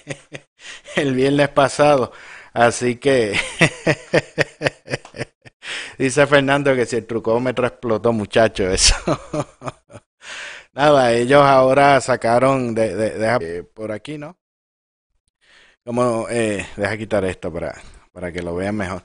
el 0.95 1.14
viernes 1.14 1.49
pasado. 1.50 2.12
Así 2.52 2.97
que 2.97 3.38
dice 5.99 6.26
Fernando 6.26 6.75
que 6.75 6.87
si 6.87 6.97
el 6.97 7.07
trucómetro 7.07 7.66
explotó, 7.66 8.12
muchacho, 8.12 8.71
eso. 8.71 8.95
Nada, 10.73 11.12
ellos 11.12 11.43
ahora 11.43 12.00
sacaron 12.00 12.75
de, 12.75 12.95
de, 12.95 13.11
de, 13.19 13.64
por 13.64 13.93
aquí, 13.93 14.19
¿no? 14.19 14.38
Como, 15.85 16.26
eh, 16.31 16.66
deja 16.76 16.97
quitar 16.99 17.25
esto 17.25 17.52
para, 17.52 17.75
para 18.12 18.33
que 18.33 18.43
lo 18.43 18.55
vean 18.55 18.76
mejor. 18.76 19.05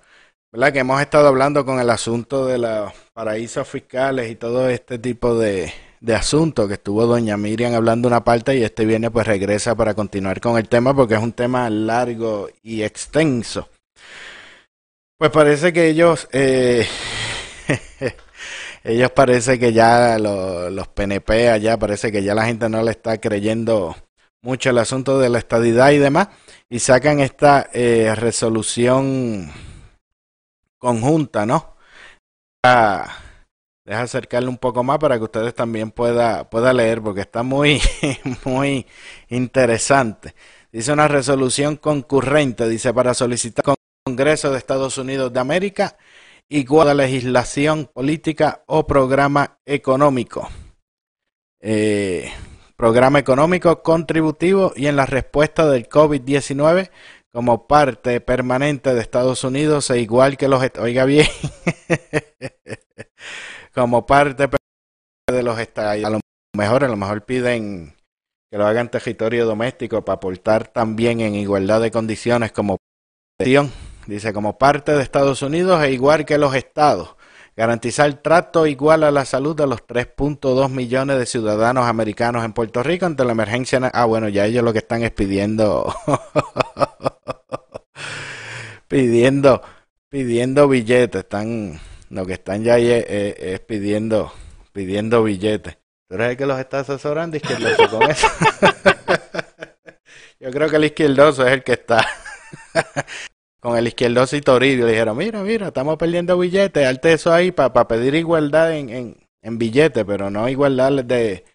¿Verdad? 0.51 0.74
Que 0.74 0.79
hemos 0.79 1.01
estado 1.01 1.27
hablando 1.27 1.65
con 1.65 1.79
el 1.79 1.89
asunto 1.89 2.46
de 2.46 2.58
los 2.58 2.91
paraísos 3.13 3.67
fiscales 3.67 4.29
y 4.29 4.36
todo 4.36 4.70
este 4.70 5.00
tipo 5.00 5.38
de, 5.38 5.72
de 6.01 6.15
asuntos 6.15 6.67
que 6.67 6.74
estuvo 6.74 7.05
doña 7.05 7.38
Miriam 7.38 7.74
hablando 7.74 8.08
una 8.08 8.24
parte 8.24 8.58
y 8.58 8.63
este 8.63 8.86
viene 8.86 9.12
pues 9.12 9.25
regresa 9.27 9.75
para 9.75 9.93
continuar 9.93 10.41
con 10.41 10.58
el 10.58 10.67
tema 10.67 10.93
porque 10.93 11.13
es 11.13 11.22
un 11.22 11.31
tema 11.31 11.70
largo 11.70 12.50
y 12.63 12.81
extenso. 12.84 13.70
Pues 15.17 15.31
parece 15.31 15.72
que 15.72 15.88
ellos, 15.88 16.27
eh, 16.31 16.86
ellos 18.84 19.12
parece 19.12 19.60
que 19.60 19.72
ya 19.72 20.17
lo, 20.17 20.70
los 20.70 20.88
PNP 20.88 21.50
allá, 21.50 21.77
parece 21.77 22.12
que 22.12 22.24
ya 22.24 22.34
la 22.34 22.46
gente 22.46 22.67
no 22.67 22.81
le 22.81 22.91
está 22.91 23.20
creyendo 23.22 23.96
mucho 24.41 24.72
el 24.72 24.79
asunto 24.79 25.20
de 25.20 25.29
la 25.29 25.38
estadidad 25.38 25.91
y 25.91 26.00
demás 26.00 26.29
y 26.67 26.79
sacan 26.79 27.20
esta 27.20 27.70
eh, 27.74 28.15
resolución 28.15 29.51
conjunta, 30.81 31.45
¿no? 31.45 31.75
Ah, 32.65 33.07
deja 33.85 34.01
acercarle 34.01 34.50
un 34.50 34.57
poco 34.57 34.83
más 34.83 34.97
para 34.97 35.17
que 35.17 35.23
ustedes 35.23 35.53
también 35.53 35.91
pueda, 35.91 36.50
pueda 36.50 36.73
leer, 36.73 37.01
porque 37.01 37.21
está 37.21 37.43
muy, 37.43 37.79
muy 38.45 38.85
interesante. 39.29 40.35
Dice 40.71 40.91
una 40.91 41.07
resolución 41.07 41.77
concurrente, 41.77 42.67
dice, 42.67 42.93
para 42.93 43.13
solicitar 43.13 43.69
al 43.69 43.75
Congreso 44.05 44.51
de 44.51 44.57
Estados 44.57 44.97
Unidos 44.97 45.31
de 45.31 45.39
América 45.39 45.97
igual 46.50 46.89
a 46.89 46.93
legislación 46.93 47.89
política 47.93 48.63
o 48.65 48.85
programa 48.85 49.59
económico. 49.65 50.50
Eh, 51.61 52.29
programa 52.75 53.19
económico 53.19 53.83
contributivo 53.83 54.73
y 54.75 54.88
en 54.88 54.95
la 54.95 55.05
respuesta 55.05 55.69
del 55.69 55.88
COVID-19 55.88 56.89
como 57.33 57.67
parte 57.67 58.19
permanente 58.19 58.93
de 58.93 59.01
Estados 59.01 59.43
Unidos 59.43 59.89
e 59.89 60.00
igual 60.00 60.38
que 60.38 60.47
los 60.47 60.61
oiga 60.79 61.05
bien 61.05 61.27
como 63.73 64.05
parte 64.05 64.50
de 65.29 65.43
los 65.43 65.59
estados 65.59 66.03
a 66.03 66.09
lo 66.09 66.19
mejor 66.55 66.83
a 66.83 66.89
lo 66.89 66.97
mejor 66.97 67.25
piden 67.25 67.95
que 68.51 68.57
lo 68.57 68.67
hagan 68.67 68.91
territorio 68.91 69.45
doméstico 69.45 70.03
para 70.03 70.17
aportar 70.17 70.67
también 70.67 71.21
en 71.21 71.35
igualdad 71.35 71.79
de 71.81 71.91
condiciones 71.91 72.51
como 72.51 72.77
dice 74.07 74.33
como 74.33 74.57
parte 74.57 74.91
de 74.91 75.01
Estados 75.01 75.41
Unidos 75.41 75.81
e 75.83 75.91
igual 75.91 76.25
que 76.25 76.38
los 76.38 76.53
estados 76.53 77.15
garantizar 77.55 78.13
trato 78.21 78.65
igual 78.65 79.03
a 79.03 79.11
la 79.11 79.25
salud 79.25 79.55
de 79.55 79.67
los 79.67 79.85
3.2 79.85 80.69
millones 80.69 81.17
de 81.17 81.25
ciudadanos 81.25 81.85
americanos 81.85 82.45
en 82.45 82.53
Puerto 82.53 82.81
Rico 82.81 83.05
ante 83.05 83.25
la 83.25 83.33
emergencia. 83.33 83.79
Ah, 83.93 84.05
bueno, 84.05 84.29
ya 84.29 84.45
ellos 84.45 84.63
lo 84.63 84.73
que 84.73 84.79
están 84.79 85.03
es 85.03 85.11
pidiendo, 85.11 85.93
pidiendo, 88.91 89.63
pidiendo 90.10 90.67
billetes. 90.67 91.24
Están, 91.24 91.79
lo 92.10 92.25
que 92.25 92.33
están 92.33 92.63
ya 92.63 92.75
ahí 92.75 92.91
es, 92.91 93.60
pidiendo, 93.62 94.33
pidiendo 94.74 95.24
billetes. 95.24 95.77
¿Tú 96.07 96.15
eres 96.15 96.31
el 96.31 96.38
que 96.38 96.45
los 96.45 96.60
está 96.60 96.81
asesorando, 96.81 97.38
izquierdoso, 97.38 97.89
con 97.89 98.12
eso? 98.12 98.27
Yo 100.41 100.51
creo 100.51 100.69
que 100.69 100.75
el 100.75 100.86
izquierdoso 100.86 101.48
es 101.48 101.53
el 101.53 101.63
que 101.63 101.74
está 101.74 102.05
con 103.62 103.77
el 103.77 103.88
izquierdoso 103.88 104.36
y 104.36 104.41
Toribio. 104.41 104.86
Dijeron, 104.86 105.15
mira, 105.15 105.41
mira, 105.41 105.67
estamos 105.67 105.98
perdiendo 105.98 106.38
billetes, 106.38 106.86
alte 106.86 107.13
eso 107.13 107.31
ahí 107.31 107.51
para 107.51 107.88
pedir 107.88 108.15
igualdad 108.15 108.74
en, 108.74 109.15
en, 109.41 109.57
billetes, 109.57 110.03
pero 110.03 110.29
no 110.29 110.50
igualdad 110.50 111.05
de, 111.05 111.45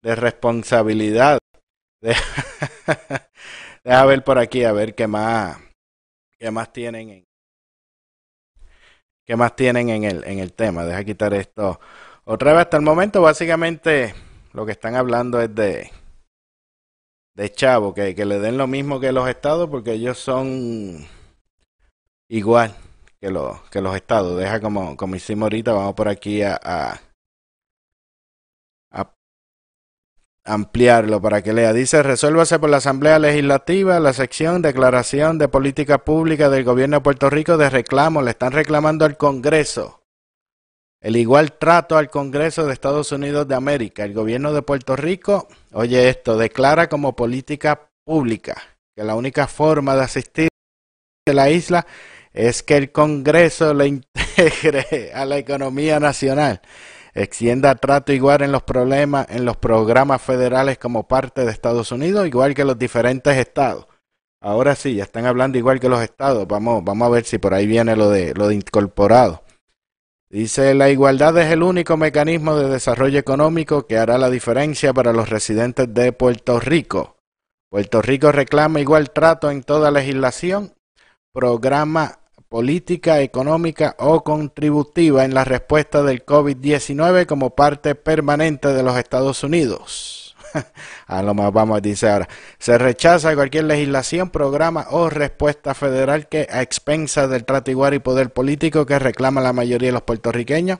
de 0.00 0.14
responsabilidad. 0.14 1.40
De 2.00 2.14
Deja 3.82 4.06
ver 4.06 4.24
por 4.24 4.38
aquí, 4.38 4.64
a 4.64 4.72
ver 4.72 4.94
qué 4.94 5.06
más, 5.06 5.58
qué 6.38 6.50
más 6.50 6.72
tienen 6.72 7.10
en, 7.10 7.24
qué 9.24 9.36
más 9.36 9.56
tienen 9.56 9.88
en 9.88 10.04
el, 10.04 10.24
en 10.24 10.38
el 10.38 10.52
tema. 10.52 10.84
Deja 10.84 11.04
quitar 11.04 11.34
esto. 11.34 11.80
Otra 12.24 12.52
vez, 12.52 12.62
hasta 12.62 12.76
el 12.76 12.82
momento, 12.82 13.22
básicamente, 13.22 14.14
lo 14.52 14.64
que 14.66 14.72
están 14.72 14.94
hablando 14.94 15.40
es 15.40 15.54
de, 15.54 15.90
de 17.34 17.52
chavo, 17.52 17.94
que, 17.94 18.14
que 18.14 18.24
le 18.24 18.38
den 18.38 18.58
lo 18.58 18.66
mismo 18.66 19.00
que 19.00 19.12
los 19.12 19.28
estados, 19.28 19.68
porque 19.68 19.92
ellos 19.92 20.18
son 20.18 21.06
igual 22.28 22.74
que, 23.20 23.30
lo, 23.30 23.62
que 23.70 23.80
los 23.80 23.94
estados. 23.94 24.38
Deja 24.38 24.60
como, 24.60 24.96
como 24.96 25.16
hicimos 25.16 25.46
ahorita, 25.46 25.72
vamos 25.72 25.94
por 25.94 26.08
aquí 26.08 26.42
a 26.42 27.00
ampliarlo 30.44 31.20
para 31.20 31.42
que 31.42 31.52
lea. 31.52 31.72
Dice, 31.72 32.02
resuélvase 32.02 32.58
por 32.58 32.70
la 32.70 32.78
Asamblea 32.78 33.18
Legislativa 33.18 33.98
la 34.00 34.12
sección 34.12 34.62
Declaración 34.62 35.38
de 35.38 35.48
Política 35.48 36.04
Pública 36.04 36.50
del 36.50 36.64
Gobierno 36.64 36.98
de 36.98 37.02
Puerto 37.02 37.30
Rico 37.30 37.56
de 37.56 37.70
reclamo. 37.70 38.22
Le 38.22 38.30
están 38.30 38.52
reclamando 38.52 39.04
al 39.04 39.16
Congreso 39.16 40.04
el 41.04 41.16
igual 41.16 41.52
trato 41.58 41.98
al 41.98 42.08
Congreso 42.08 42.64
de 42.64 42.72
Estados 42.72 43.12
Unidos 43.12 43.46
de 43.46 43.54
América. 43.54 44.04
El 44.04 44.14
gobierno 44.14 44.54
de 44.54 44.62
Puerto 44.62 44.96
Rico, 44.96 45.48
oye 45.72 46.08
esto, 46.08 46.38
declara 46.38 46.88
como 46.88 47.14
política 47.14 47.90
pública 48.06 48.56
que 48.96 49.04
la 49.04 49.14
única 49.14 49.46
forma 49.46 49.94
de 49.96 50.02
asistir 50.02 50.48
a 51.28 51.32
la 51.34 51.50
isla 51.50 51.86
es 52.32 52.62
que 52.62 52.78
el 52.78 52.90
Congreso 52.90 53.74
le 53.74 53.86
integre 53.88 55.12
a 55.12 55.26
la 55.26 55.36
economía 55.36 56.00
nacional, 56.00 56.62
extienda 57.14 57.74
trato 57.76 58.12
igual 58.12 58.42
en 58.42 58.52
los 58.52 58.62
problemas, 58.62 59.26
en 59.30 59.44
los 59.44 59.56
programas 59.56 60.20
federales 60.20 60.78
como 60.78 61.06
parte 61.06 61.44
de 61.44 61.52
Estados 61.52 61.92
Unidos, 61.92 62.26
igual 62.26 62.54
que 62.54 62.64
los 62.64 62.78
diferentes 62.78 63.36
estados. 63.36 63.86
Ahora 64.40 64.74
sí, 64.74 64.96
ya 64.96 65.04
están 65.04 65.24
hablando 65.24 65.56
igual 65.56 65.80
que 65.80 65.88
los 65.88 66.02
estados. 66.02 66.46
Vamos, 66.46 66.84
vamos 66.84 67.06
a 67.06 67.10
ver 67.10 67.24
si 67.24 67.38
por 67.38 67.54
ahí 67.54 67.66
viene 67.66 67.96
lo 67.96 68.10
de 68.10 68.34
lo 68.34 68.48
de 68.48 68.56
incorporado. 68.56 69.42
Dice, 70.28 70.74
la 70.74 70.90
igualdad 70.90 71.38
es 71.38 71.52
el 71.52 71.62
único 71.62 71.96
mecanismo 71.96 72.56
de 72.56 72.68
desarrollo 72.68 73.18
económico 73.20 73.86
que 73.86 73.96
hará 73.96 74.18
la 74.18 74.30
diferencia 74.30 74.92
para 74.92 75.12
los 75.12 75.30
residentes 75.30 75.94
de 75.94 76.12
Puerto 76.12 76.58
Rico. 76.58 77.16
Puerto 77.70 78.02
Rico 78.02 78.32
reclama 78.32 78.80
igual 78.80 79.12
trato 79.12 79.50
en 79.50 79.62
toda 79.62 79.90
legislación, 79.90 80.74
programa 81.32 82.18
política 82.54 83.20
económica 83.20 83.96
o 83.98 84.22
contributiva 84.22 85.24
en 85.24 85.34
la 85.34 85.42
respuesta 85.42 86.04
del 86.04 86.24
COVID-19 86.24 87.26
como 87.26 87.50
parte 87.56 87.96
permanente 87.96 88.68
de 88.68 88.84
los 88.84 88.96
Estados 88.96 89.42
Unidos. 89.42 90.36
a 91.08 91.22
lo 91.24 91.34
más 91.34 91.52
vamos, 91.52 91.82
dice 91.82 92.08
ahora. 92.08 92.28
Se 92.60 92.78
rechaza 92.78 93.34
cualquier 93.34 93.64
legislación, 93.64 94.30
programa 94.30 94.86
o 94.90 95.10
respuesta 95.10 95.74
federal 95.74 96.28
que 96.28 96.46
a 96.48 96.62
expensas 96.62 97.28
del 97.28 97.44
trato 97.44 97.72
igual 97.72 97.94
y 97.94 97.98
poder 97.98 98.32
político 98.32 98.86
que 98.86 99.00
reclama 99.00 99.40
la 99.40 99.52
mayoría 99.52 99.88
de 99.88 99.94
los 99.94 100.02
puertorriqueños 100.02 100.78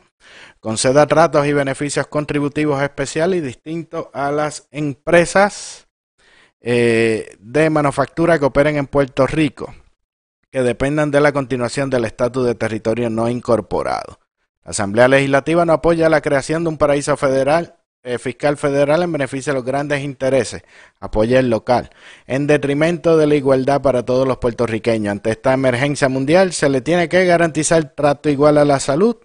conceda 0.60 1.08
tratos 1.08 1.44
y 1.44 1.54
beneficios 1.54 2.06
contributivos 2.06 2.80
especiales 2.84 3.38
y 3.40 3.46
distintos 3.46 4.06
a 4.12 4.30
las 4.30 4.68
empresas 4.70 5.88
eh, 6.60 7.34
de 7.40 7.68
manufactura 7.68 8.38
que 8.38 8.44
operen 8.44 8.76
en 8.76 8.86
Puerto 8.86 9.26
Rico 9.26 9.74
que 10.54 10.62
dependan 10.62 11.10
de 11.10 11.20
la 11.20 11.32
continuación 11.32 11.90
del 11.90 12.04
estatus 12.04 12.46
de 12.46 12.54
territorio 12.54 13.10
no 13.10 13.28
incorporado. 13.28 14.20
La 14.62 14.70
Asamblea 14.70 15.08
Legislativa 15.08 15.64
no 15.64 15.72
apoya 15.72 16.08
la 16.08 16.20
creación 16.20 16.62
de 16.62 16.68
un 16.68 16.78
paraíso 16.78 17.16
federal, 17.16 17.74
eh, 18.04 18.18
fiscal 18.18 18.56
federal 18.56 19.02
en 19.02 19.10
beneficio 19.10 19.52
de 19.52 19.58
los 19.58 19.66
grandes 19.66 20.04
intereses, 20.04 20.62
apoya 21.00 21.40
el 21.40 21.50
local, 21.50 21.90
en 22.28 22.46
detrimento 22.46 23.16
de 23.16 23.26
la 23.26 23.34
igualdad 23.34 23.82
para 23.82 24.04
todos 24.04 24.28
los 24.28 24.38
puertorriqueños. 24.38 25.10
Ante 25.10 25.32
esta 25.32 25.54
emergencia 25.54 26.08
mundial 26.08 26.52
se 26.52 26.68
le 26.68 26.82
tiene 26.82 27.08
que 27.08 27.24
garantizar 27.24 27.92
trato 27.92 28.30
igual 28.30 28.56
a 28.56 28.64
la 28.64 28.78
salud 28.78 29.16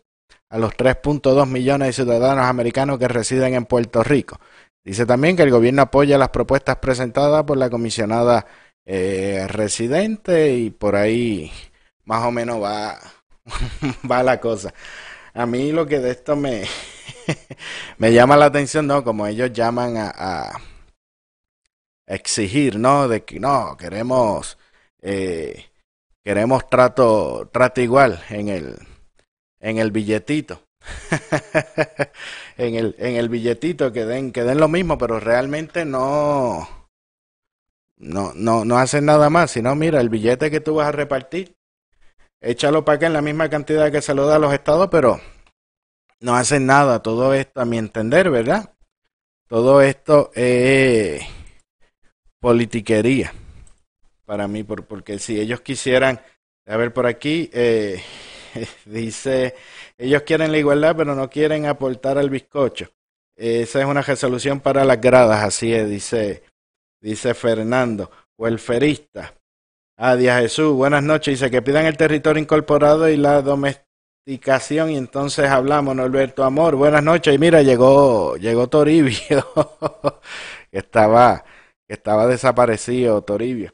a 0.50 0.57
los 0.57 0.71
3.2 0.75 1.45
millones 1.45 1.89
de 1.89 1.93
ciudadanos 1.93 2.45
americanos 2.45 2.98
que 2.98 3.07
residen 3.07 3.53
en 3.53 3.67
Puerto 3.67 4.01
Rico. 4.01 4.39
Dice 4.83 5.05
también 5.05 5.36
que 5.36 5.43
el 5.43 5.51
gobierno 5.51 5.83
apoya 5.83 6.17
las 6.17 6.29
propuestas 6.29 6.77
presentadas 6.77 7.43
por 7.43 7.57
la 7.57 7.69
comisionada 7.69 8.48
eh, 8.91 9.46
residente 9.48 10.55
y 10.55 10.72
por 10.72 10.96
ahí 10.96 11.51
más 12.05 12.25
o 12.25 12.31
menos 12.31 12.60
va, 12.60 13.00
va 14.12 14.24
la 14.24 14.39
cosa. 14.39 14.74
A 15.36 15.46
mí 15.46 15.72
lo 15.72 15.86
que 15.86 16.00
de 16.00 16.10
esto 16.10 16.36
me, 16.36 16.63
me 18.00 18.12
llama 18.12 18.36
la 18.36 18.46
atención, 18.46 18.88
¿no? 18.88 19.03
Como 19.03 19.27
ellos 19.27 19.53
llaman 19.53 19.96
a, 19.98 20.10
a 20.10 20.62
exigir, 22.08 22.79
¿no? 22.79 23.08
De 23.08 23.24
que 23.24 23.39
no, 23.39 23.77
queremos, 23.77 24.58
eh, 25.03 25.65
queremos 26.24 26.67
trato, 26.67 27.48
trato 27.53 27.81
igual 27.81 28.24
en 28.29 28.50
el, 28.50 28.75
en 29.60 29.77
el 29.77 29.91
billetito. 29.91 30.63
en 32.58 32.74
el, 32.74 32.96
en 32.98 33.17
el 33.17 33.29
billetito 33.29 33.93
que 33.93 34.05
den, 34.05 34.31
que 34.31 34.43
den 34.43 34.58
lo 34.58 34.67
mismo, 34.67 34.98
pero 34.98 35.19
realmente 35.19 35.86
no, 35.86 36.78
no, 38.00 38.32
no, 38.34 38.63
no 38.63 38.77
hacen 38.77 39.06
nada 39.06 39.29
más, 39.29 39.51
sino 39.51 39.75
mira, 39.75 40.00
el 40.00 40.10
billete 40.10 40.50
que 40.50 40.62
tú 40.62 40.75
vas 40.75 40.88
a 40.88 40.94
repartir, 40.94 41.56
échalo 42.41 42.86
para 42.86 42.96
acá 42.96 43.08
en 43.08 43.13
la 43.13 43.22
misma 43.22 43.50
cantidad 43.50 43.91
que 43.91 44.01
se 44.01 44.13
lo 44.13 44.25
da 44.25 44.38
a 44.38 44.39
los 44.39 44.53
estados, 44.53 44.88
pero 44.89 45.20
no 46.22 46.36
hacen 46.36 46.65
nada. 46.65 47.01
Todo 47.01 47.34
esto, 47.34 47.62
a 47.62 47.65
mi 47.65 47.77
entender, 47.77 48.29
¿verdad? 48.29 48.74
Todo 49.48 49.82
esto 49.82 50.32
es 50.34 51.24
politiquería 52.39 53.34
para 54.25 54.48
mí, 54.48 54.63
porque 54.63 55.20
si 55.20 55.39
ellos 55.39 55.62
quisieran, 55.62 56.22
a 56.68 56.77
ver 56.77 56.94
por 56.94 57.06
aquí, 57.06 57.50
eh, 57.51 58.01
dice, 58.86 59.56
ellos 59.98 60.22
quieren 60.22 60.51
la 60.53 60.58
igualdad, 60.58 60.96
pero 60.96 61.15
no 61.15 61.29
quieren 61.29 61.65
aportar 61.65 62.18
al 62.18 62.29
bizcocho. 62.29 62.89
Esa 63.36 63.79
es 63.79 63.86
una 63.86 64.01
resolución 64.01 64.62
para 64.62 64.86
las 64.86 65.01
gradas, 65.01 65.44
así 65.44 65.74
es, 65.74 65.89
dice 65.89 66.49
dice 67.01 67.33
Fernando, 67.33 68.12
welferista. 68.38 69.33
Adiós 69.98 70.42
Jesús, 70.42 70.74
buenas 70.74 71.03
noches. 71.03 71.40
Dice 71.40 71.51
que 71.51 71.62
pidan 71.62 71.85
el 71.85 71.98
territorio 71.98 72.42
incorporado 72.42 73.09
y 73.09 73.18
la 73.18 73.42
domesticación 73.42 74.92
y 74.92 74.98
entonces 74.98 75.50
hablamos, 75.50 75.96
Norberto 75.96 76.44
Amor. 76.44 76.75
Buenas 76.75 77.03
noches. 77.03 77.35
Y 77.35 77.38
mira, 77.38 77.62
llegó, 77.62 78.38
llegó 78.38 78.68
Toribio, 78.68 79.46
que 80.72 80.77
estaba, 80.77 81.44
estaba 81.88 82.27
desaparecido, 82.27 83.22
Toribio. 83.24 83.74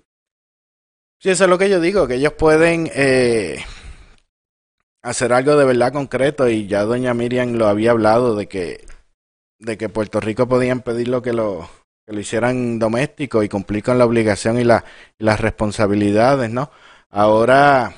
Sí, 1.21 1.29
eso 1.29 1.43
es 1.45 1.49
lo 1.49 1.57
que 1.57 1.69
yo 1.69 1.79
digo, 1.79 2.07
que 2.07 2.15
ellos 2.15 2.33
pueden 2.33 2.89
eh, 2.93 3.63
hacer 5.03 5.31
algo 5.31 5.55
de 5.55 5.65
verdad 5.65 5.93
concreto 5.93 6.49
y 6.49 6.67
ya 6.67 6.83
doña 6.83 7.13
Miriam 7.13 7.53
lo 7.53 7.67
había 7.67 7.91
hablado 7.91 8.35
de 8.35 8.47
que, 8.47 8.85
de 9.59 9.77
que 9.77 9.89
Puerto 9.89 10.19
Rico 10.19 10.47
podían 10.47 10.81
pedir 10.81 11.07
lo 11.07 11.21
que 11.21 11.33
lo 11.33 11.69
que 12.05 12.13
lo 12.13 12.19
hicieran 12.19 12.79
doméstico 12.79 13.43
y 13.43 13.49
cumplir 13.49 13.83
con 13.83 13.97
la 13.97 14.05
obligación 14.05 14.59
y, 14.59 14.63
la, 14.63 14.83
las 15.17 15.39
responsabilidades, 15.39 16.51
¿no? 16.51 16.69
Ahora, 17.09 17.93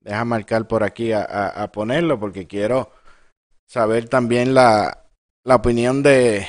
deja 0.00 0.24
marcar 0.24 0.66
por 0.66 0.82
aquí 0.82 1.12
a, 1.12 1.22
a, 1.22 1.70
ponerlo 1.70 2.18
porque 2.18 2.46
quiero 2.46 2.90
saber 3.66 4.08
también 4.08 4.54
la, 4.54 5.04
la 5.44 5.56
opinión 5.56 6.02
de, 6.02 6.46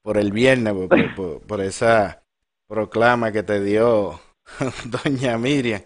por 0.03 0.19
el 0.19 0.31
viernes, 0.31 0.73
por, 0.73 1.15
por, 1.17 1.43
por 1.43 1.61
esa 1.61 2.23
proclama 2.69 3.33
que 3.33 3.43
te 3.43 3.61
dio 3.61 4.21
doña 4.85 5.37
Miriam. 5.37 5.83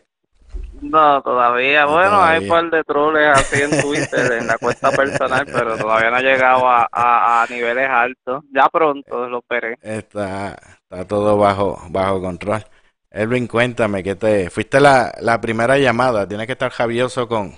No, 0.84 1.22
todavía. 1.22 1.86
bueno, 1.86 2.22
hay 2.22 2.42
un 2.42 2.48
par 2.48 2.70
de 2.70 2.84
troles 2.84 3.26
así 3.28 3.62
en 3.62 3.80
Twitter, 3.80 4.32
en 4.32 4.46
la 4.46 4.58
cuenta 4.58 4.90
personal, 4.90 5.46
pero 5.46 5.76
todavía 5.78 6.10
no 6.10 6.16
ha 6.16 6.20
llegado 6.20 6.68
a, 6.68 6.88
a, 6.92 7.46
niveles 7.48 7.88
altos. 7.88 8.44
Ya 8.52 8.68
pronto 8.68 9.28
lo 9.28 9.42
veré. 9.48 9.78
Está, 9.80 10.58
está 10.82 11.06
todo 11.06 11.38
bajo, 11.38 11.80
bajo 11.88 12.20
control. 12.20 12.64
Elvin, 13.10 13.46
cuéntame, 13.46 14.02
que 14.02 14.14
te 14.14 14.50
fuiste 14.50 14.78
la, 14.78 15.12
la 15.20 15.40
primera 15.40 15.78
llamada. 15.78 16.28
Tienes 16.28 16.46
que 16.46 16.52
estar 16.52 16.70
javioso 16.70 17.26
con, 17.28 17.54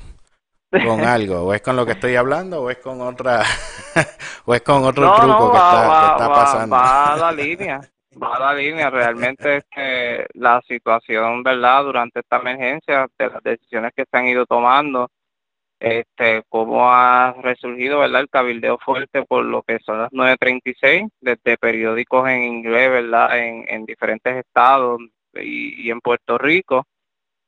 con 0.71 1.01
algo. 1.05 1.43
O 1.43 1.55
es 1.55 1.63
con 1.63 1.75
lo 1.75 1.85
que 1.85 1.93
estoy 1.93 2.15
hablando, 2.15 2.63
o 2.63 2.71
es 2.71 2.79
con 2.79 3.01
otra, 3.01 3.43
o 4.45 4.55
es 4.55 4.63
con 4.63 4.85
otro 4.85 5.15
truco 5.17 5.51
que, 5.51 5.59
está, 5.59 6.07
que 6.07 6.13
está 6.13 6.29
pasando. 6.29 6.77
Va 6.77 7.15
a 7.15 7.17
la 7.17 7.33
línea 7.33 7.81
va 8.23 8.39
la 8.39 8.55
línea. 8.55 8.91
Realmente 8.91 9.63
que 9.71 10.27
la 10.35 10.61
situación, 10.67 11.43
¿verdad? 11.43 11.85
Durante 11.85 12.21
esta 12.21 12.39
emergencia, 12.39 13.07
de 13.19 13.29
las 13.29 13.43
decisiones 13.43 13.93
que 13.95 14.05
se 14.11 14.17
han 14.17 14.27
ido 14.27 14.47
tomando, 14.47 15.09
este, 15.79 16.43
cómo 16.49 16.91
ha 16.91 17.35
resurgido, 17.43 18.01
¿verdad? 18.01 18.23
El 18.23 18.31
cabildeo 18.31 18.79
fuerte 18.79 19.25
por 19.25 19.45
lo 19.45 19.63
que 19.63 19.79
son 19.81 19.99
las 20.03 20.13
936, 20.13 21.05
desde 21.21 21.59
periódicos 21.59 22.29
en 22.29 22.43
inglés, 22.45 22.91
¿verdad? 22.91 23.39
En, 23.39 23.65
en 23.69 23.85
diferentes 23.85 24.37
estados 24.37 25.01
y, 25.35 25.91
en 25.91 26.01
Puerto 26.01 26.39
Rico. 26.39 26.87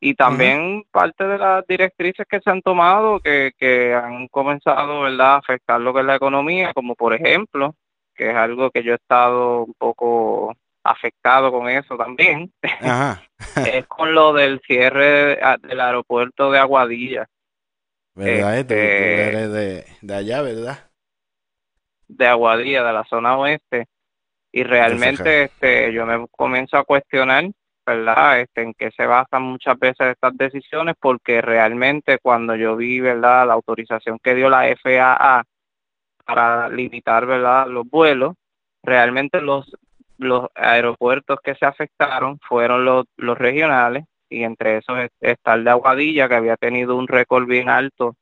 Y 0.01 0.15
también 0.15 0.85
parte 0.93 1.27
de 1.27 1.39
las 1.39 1.67
directrices 1.67 2.25
que 2.29 2.41
se 2.41 2.51
han 2.51 2.63
tomado 2.63 3.19
que, 3.19 3.51
que 3.59 3.95
han 3.95 4.29
comenzado, 4.29 5.01
¿verdad?, 5.01 5.35
a 5.35 5.37
afectar 5.39 5.81
lo 5.81 5.93
que 5.93 6.01
es 6.01 6.07
la 6.07 6.15
economía, 6.15 6.73
como 6.73 6.95
por 6.95 7.15
ejemplo, 7.15 7.75
que 8.19 8.31
es 8.31 8.37
algo 8.37 8.71
que 8.71 8.83
yo 8.83 8.93
he 8.93 8.97
estado 8.97 9.63
un 9.63 9.75
poco 9.79 10.55
afectado 10.83 11.53
con 11.53 11.69
eso 11.69 11.97
también, 11.97 12.53
es 13.57 13.87
con 13.87 14.13
lo 14.13 14.33
del 14.33 14.61
cierre 14.67 15.39
del 15.63 15.81
aeropuerto 15.81 16.51
de 16.51 16.59
Aguadilla. 16.59 17.27
¿Verdad? 18.15 18.59
Este, 18.59 19.29
eres 19.29 19.53
de, 19.53 19.87
de, 20.01 20.15
allá, 20.15 20.43
¿verdad? 20.43 20.91
De 22.09 22.27
Aguadilla, 22.27 22.83
de 22.83 22.93
la 22.93 23.05
zona 23.05 23.39
oeste. 23.39 23.87
Y 24.51 24.65
realmente 24.65 25.45
este, 25.45 25.93
yo 25.93 26.05
me 26.05 26.27
comienzo 26.33 26.79
a 26.79 26.85
cuestionar, 26.85 27.45
¿verdad? 27.87 28.41
Este, 28.41 28.63
en 28.63 28.75
qué 28.75 28.91
se 28.91 29.07
basan 29.07 29.43
muchas 29.43 29.79
veces 29.79 30.09
estas 30.09 30.37
decisiones, 30.37 30.97
porque 30.99 31.41
realmente 31.41 32.19
cuando 32.21 32.57
yo 32.57 32.75
vi, 32.75 32.99
¿verdad? 32.99 33.47
La 33.47 33.53
autorización 33.53 34.19
que 34.21 34.35
dio 34.35 34.49
la 34.49 34.65
FAA 34.83 35.45
para 36.29 36.69
limitar, 36.69 37.25
¿verdad? 37.25 37.67
Los 37.69 37.89
vuelos, 37.89 38.35
realmente 38.83 39.41
los, 39.41 39.75
los 40.19 40.49
aeropuertos 40.55 41.39
que 41.43 41.55
se 41.55 41.65
afectaron 41.65 42.39
fueron 42.47 42.85
los, 42.85 43.07
los 43.17 43.39
regionales 43.39 44.05
y 44.29 44.45
entre 44.45 44.77
esos 44.77 44.99
está 45.21 45.55
el 45.55 45.65
de 45.65 45.71
Aguadilla 45.71 46.29
que 46.29 46.35
había 46.35 46.57
tenido 46.59 46.97
un 46.97 47.09
récord 47.09 47.47
bien 47.47 47.71
alto 47.71 48.15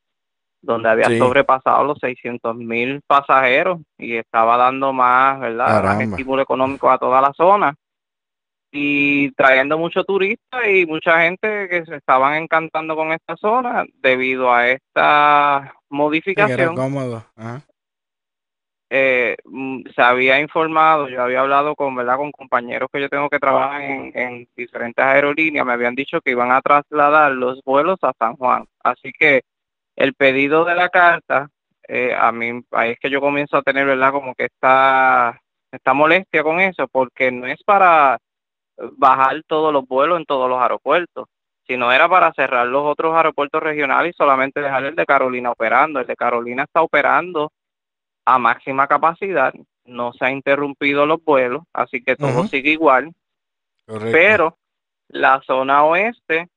donde 0.63 0.89
había 0.89 1.19
sobrepasado 1.19 1.83
los 1.85 1.99
600 1.99 2.55
mil 2.57 3.01
pasajeros 3.07 3.81
y 3.99 4.15
estaba 4.15 4.57
dando 4.57 4.93
más, 4.93 5.41
¿verdad? 5.41 5.83
Más 5.83 6.01
estímulo 6.01 6.43
económico 6.43 6.89
a 6.89 6.99
toda 6.99 7.21
la 7.21 7.33
zona 7.33 7.75
y 8.71 9.33
trayendo 9.33 9.79
muchos 9.79 10.07
turistas 10.07 10.63
y 10.69 10.87
mucha 10.87 11.23
gente 11.23 11.69
que 11.69 11.85
se 11.87 11.97
estaban 11.97 12.35
encantando 12.35 12.95
con 12.95 13.13
esta 13.13 13.37
zona 13.37 13.85
debido 13.95 14.53
a 14.53 14.69
esta 14.69 15.75
modificación. 15.89 16.77
cómodo. 16.77 17.25
Eh, 18.89 19.37
mm, 19.45 19.83
se 19.95 20.03
había 20.03 20.41
informado, 20.41 21.09
yo 21.09 21.21
había 21.23 21.41
hablado 21.41 21.75
con, 21.75 21.95
¿verdad? 21.97 22.17
con 22.19 22.31
compañeros 22.31 22.89
que 22.93 23.01
yo 23.01 23.09
tengo 23.09 23.29
que 23.29 23.41
trabajar 23.41 23.83
en, 23.83 24.13
en 24.15 24.49
diferentes 24.57 25.05
aerolíneas, 25.05 25.67
me 25.67 25.73
habían 25.73 25.97
dicho 25.97 26.21
que 26.21 26.31
iban 26.31 26.53
a 26.53 26.63
trasladar 26.63 27.33
los 27.33 27.61
vuelos 27.65 27.99
a 28.03 28.13
San 28.19 28.37
Juan. 28.37 28.65
Así 28.85 29.13
que 29.13 29.43
el 29.97 30.15
pedido 30.15 30.65
de 30.65 30.75
la 30.77 30.89
carta, 30.91 31.49
eh, 31.89 32.15
a 32.17 32.31
mí 32.33 32.63
ahí 32.73 32.93
es 32.93 32.99
que 33.01 33.11
yo 33.11 33.21
comienzo 33.21 33.57
a 33.57 33.63
tener, 33.63 33.87
¿verdad? 33.87 34.13
Como 34.13 34.35
que 34.35 34.45
esta, 34.47 35.41
esta 35.73 35.95
molestia 35.95 36.43
con 36.43 36.61
eso, 36.61 36.87
porque 36.89 37.33
no 37.33 37.47
es 37.47 37.63
para 37.65 38.19
bajar 38.99 39.43
todos 39.47 39.73
los 39.73 39.87
vuelos 39.87 40.19
en 40.19 40.27
todos 40.27 40.49
los 40.49 40.61
aeropuertos, 40.61 41.29
sino 41.67 41.93
era 41.93 42.09
para 42.09 42.33
cerrar 42.35 42.67
los 42.69 42.85
otros 42.85 43.15
aeropuertos 43.17 43.63
regionales 43.63 44.15
y 44.15 44.17
solamente 44.17 44.61
dejar 44.61 44.85
el 44.85 44.95
de 44.95 45.07
Carolina 45.07 45.51
operando. 45.51 46.01
El 46.01 46.07
de 46.07 46.17
Carolina 46.17 46.65
está 46.65 46.83
operando 46.83 47.51
a 48.27 48.39
máxima 48.39 48.87
capacidad, 48.89 49.55
no 49.85 50.13
se 50.13 50.25
ha 50.27 50.31
interrumpido 50.31 51.07
los 51.07 51.25
vuelos, 51.25 51.63
así 51.73 52.03
que 52.03 52.17
todo 52.17 52.47
sigue 52.49 52.71
igual. 52.71 53.15
Pero 53.87 54.59
la 55.09 55.41
zona 55.47 55.85
oeste 55.85 56.49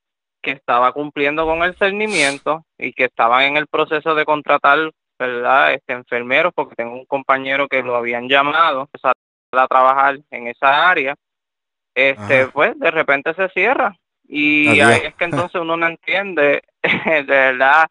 que 0.42 0.52
estaba 0.52 0.92
cumpliendo 0.94 1.46
con 1.46 1.64
el 1.64 1.76
cernimiento 1.76 2.66
y 2.78 2.94
que 2.94 3.06
estaban 3.06 3.44
en 3.44 3.58
el 3.58 3.68
proceso 3.68 4.16
de 4.16 4.26
contratar, 4.26 4.92
¿verdad? 5.18 5.74
Este 5.74 5.94
enfermeros, 5.94 6.54
porque 6.56 6.76
tengo 6.76 6.96
un 6.96 7.06
compañero 7.06 7.68
que 7.68 7.84
lo 7.84 7.96
habían 7.96 8.28
llamado 8.28 8.90
a 9.04 9.68
trabajar 9.68 10.20
en 10.32 10.48
esa 10.48 10.90
área, 10.90 11.16
este, 11.94 12.48
pues 12.48 12.80
de 12.80 12.92
repente 12.92 13.34
se 13.36 13.50
cierra. 13.50 13.96
Y 14.24 14.80
ahí 14.80 15.02
es 15.06 15.16
que 15.16 15.26
entonces 15.26 15.62
uno 15.62 15.78
no 15.78 15.88
entiende 15.88 16.62
de 16.84 17.24
verdad 17.24 17.88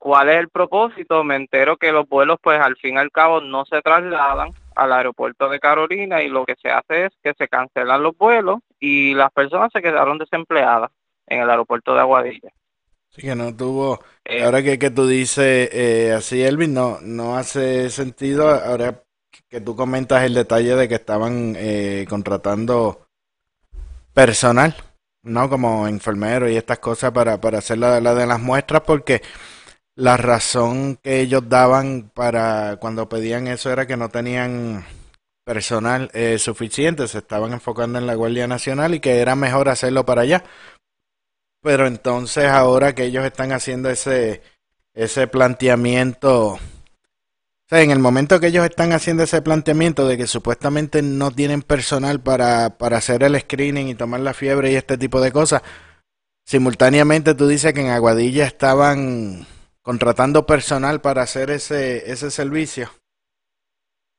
cuál 0.00 0.30
es 0.30 0.38
el 0.38 0.48
propósito. 0.48 1.22
Me 1.22 1.36
entero 1.36 1.76
que 1.76 1.92
los 1.92 2.08
vuelos, 2.08 2.38
pues 2.42 2.58
al 2.58 2.76
fin 2.76 2.94
y 2.94 2.98
al 2.98 3.12
cabo, 3.12 3.40
no 3.40 3.64
se 3.66 3.80
trasladan 3.82 4.50
al 4.74 4.92
aeropuerto 4.92 5.48
de 5.48 5.60
Carolina 5.60 6.22
y 6.22 6.28
lo 6.28 6.44
que 6.44 6.56
se 6.60 6.70
hace 6.70 7.06
es 7.06 7.12
que 7.22 7.34
se 7.34 7.46
cancelan 7.46 8.02
los 8.02 8.16
vuelos 8.16 8.60
y 8.80 9.14
las 9.14 9.30
personas 9.30 9.70
se 9.72 9.82
quedaron 9.82 10.18
desempleadas 10.18 10.90
en 11.26 11.42
el 11.42 11.50
aeropuerto 11.50 11.94
de 11.94 12.00
Aguadilla. 12.00 12.50
Sí, 13.10 13.22
que 13.22 13.34
no 13.34 13.54
tuvo. 13.54 14.00
Eh, 14.24 14.42
ahora 14.42 14.62
que, 14.62 14.78
que 14.78 14.90
tú 14.90 15.06
dices 15.06 15.68
eh, 15.72 16.14
así, 16.16 16.42
Elvin, 16.42 16.72
no, 16.72 16.98
no 17.02 17.36
hace 17.36 17.90
sentido. 17.90 18.48
Ahora 18.48 19.02
que 19.48 19.60
tú 19.60 19.76
comentas 19.76 20.22
el 20.22 20.34
detalle 20.34 20.76
de 20.76 20.88
que 20.88 20.94
estaban 20.94 21.54
eh, 21.58 22.06
contratando 22.08 23.06
personal, 24.14 24.74
¿no? 25.22 25.50
Como 25.50 25.88
enfermero 25.88 26.48
y 26.48 26.56
estas 26.56 26.78
cosas 26.78 27.10
para, 27.10 27.40
para 27.40 27.58
hacer 27.58 27.78
la, 27.78 28.00
la 28.00 28.14
de 28.14 28.26
las 28.26 28.40
muestras, 28.40 28.82
porque 28.82 29.22
la 30.00 30.16
razón 30.16 30.96
que 30.96 31.20
ellos 31.20 31.46
daban 31.46 32.10
para 32.14 32.78
cuando 32.80 33.10
pedían 33.10 33.48
eso 33.48 33.70
era 33.70 33.86
que 33.86 33.98
no 33.98 34.08
tenían 34.08 34.86
personal 35.44 36.10
eh, 36.14 36.38
suficiente, 36.38 37.06
se 37.06 37.18
estaban 37.18 37.52
enfocando 37.52 37.98
en 37.98 38.06
la 38.06 38.14
Guardia 38.14 38.46
Nacional 38.46 38.94
y 38.94 39.00
que 39.00 39.18
era 39.18 39.36
mejor 39.36 39.68
hacerlo 39.68 40.06
para 40.06 40.22
allá. 40.22 40.42
Pero 41.62 41.86
entonces 41.86 42.46
ahora 42.46 42.94
que 42.94 43.04
ellos 43.04 43.26
están 43.26 43.52
haciendo 43.52 43.90
ese, 43.90 44.40
ese 44.94 45.26
planteamiento, 45.26 46.58
en 47.70 47.90
el 47.90 47.98
momento 47.98 48.40
que 48.40 48.46
ellos 48.46 48.64
están 48.64 48.94
haciendo 48.94 49.24
ese 49.24 49.42
planteamiento 49.42 50.08
de 50.08 50.16
que 50.16 50.26
supuestamente 50.26 51.02
no 51.02 51.30
tienen 51.30 51.60
personal 51.60 52.20
para, 52.20 52.78
para 52.78 52.96
hacer 52.96 53.22
el 53.22 53.38
screening 53.38 53.88
y 53.88 53.94
tomar 53.94 54.20
la 54.20 54.32
fiebre 54.32 54.72
y 54.72 54.76
este 54.76 54.96
tipo 54.96 55.20
de 55.20 55.30
cosas, 55.30 55.60
simultáneamente 56.46 57.34
tú 57.34 57.46
dices 57.46 57.74
que 57.74 57.82
en 57.82 57.88
Aguadilla 57.88 58.46
estaban 58.46 59.46
contratando 59.82 60.46
personal 60.46 61.00
para 61.00 61.22
hacer 61.22 61.50
ese, 61.50 62.10
ese 62.10 62.30
servicio. 62.30 62.88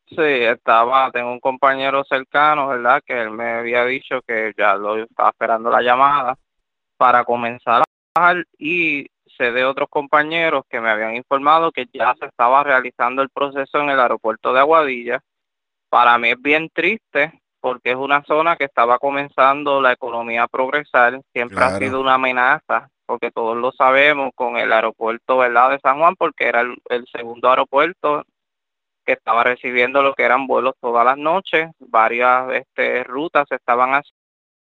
Sí, 0.07 0.17
estaba, 0.17 1.09
tengo 1.11 1.31
un 1.31 1.39
compañero 1.39 2.03
cercano, 2.03 2.67
¿verdad? 2.67 3.01
Que 3.05 3.21
él 3.21 3.31
me 3.31 3.51
había 3.51 3.85
dicho 3.85 4.21
que 4.27 4.51
ya 4.57 4.75
lo 4.75 4.97
estaba 4.97 5.29
esperando 5.29 5.69
la 5.69 5.81
llamada 5.81 6.35
para 6.97 7.23
comenzar 7.23 7.81
a 7.81 7.85
trabajar 8.13 8.45
y 8.57 9.07
sé 9.37 9.51
de 9.51 9.63
otros 9.63 9.87
compañeros 9.89 10.63
que 10.69 10.81
me 10.81 10.89
habían 10.89 11.15
informado 11.15 11.71
que 11.71 11.85
ya 11.93 12.13
se 12.19 12.25
estaba 12.25 12.61
realizando 12.63 13.21
el 13.21 13.29
proceso 13.29 13.79
en 13.79 13.89
el 13.89 13.99
aeropuerto 13.99 14.51
de 14.51 14.59
Aguadilla. 14.59 15.21
Para 15.89 16.17
mí 16.17 16.31
es 16.31 16.41
bien 16.41 16.69
triste 16.73 17.41
porque 17.61 17.91
es 17.91 17.95
una 17.95 18.21
zona 18.23 18.57
que 18.57 18.65
estaba 18.65 18.99
comenzando 18.99 19.81
la 19.81 19.93
economía 19.93 20.43
a 20.43 20.47
progresar, 20.47 21.21
siempre 21.31 21.63
ha 21.63 21.77
sido 21.77 22.01
una 22.01 22.15
amenaza 22.15 22.89
porque 23.11 23.29
todos 23.29 23.57
lo 23.57 23.73
sabemos, 23.73 24.31
con 24.35 24.55
el 24.55 24.71
aeropuerto 24.71 25.39
¿verdad? 25.39 25.71
de 25.71 25.79
San 25.79 25.99
Juan, 25.99 26.15
porque 26.15 26.45
era 26.47 26.61
el, 26.61 27.05
segundo 27.11 27.49
aeropuerto 27.49 28.23
que 29.05 29.11
estaba 29.11 29.43
recibiendo 29.43 30.01
lo 30.01 30.13
que 30.13 30.23
eran 30.23 30.47
vuelos 30.47 30.75
todas 30.79 31.03
las 31.03 31.17
noches, 31.17 31.71
varias 31.79 32.49
este, 32.53 33.03
rutas 33.03 33.51
estaban 33.51 33.89
haciendo, 33.89 34.17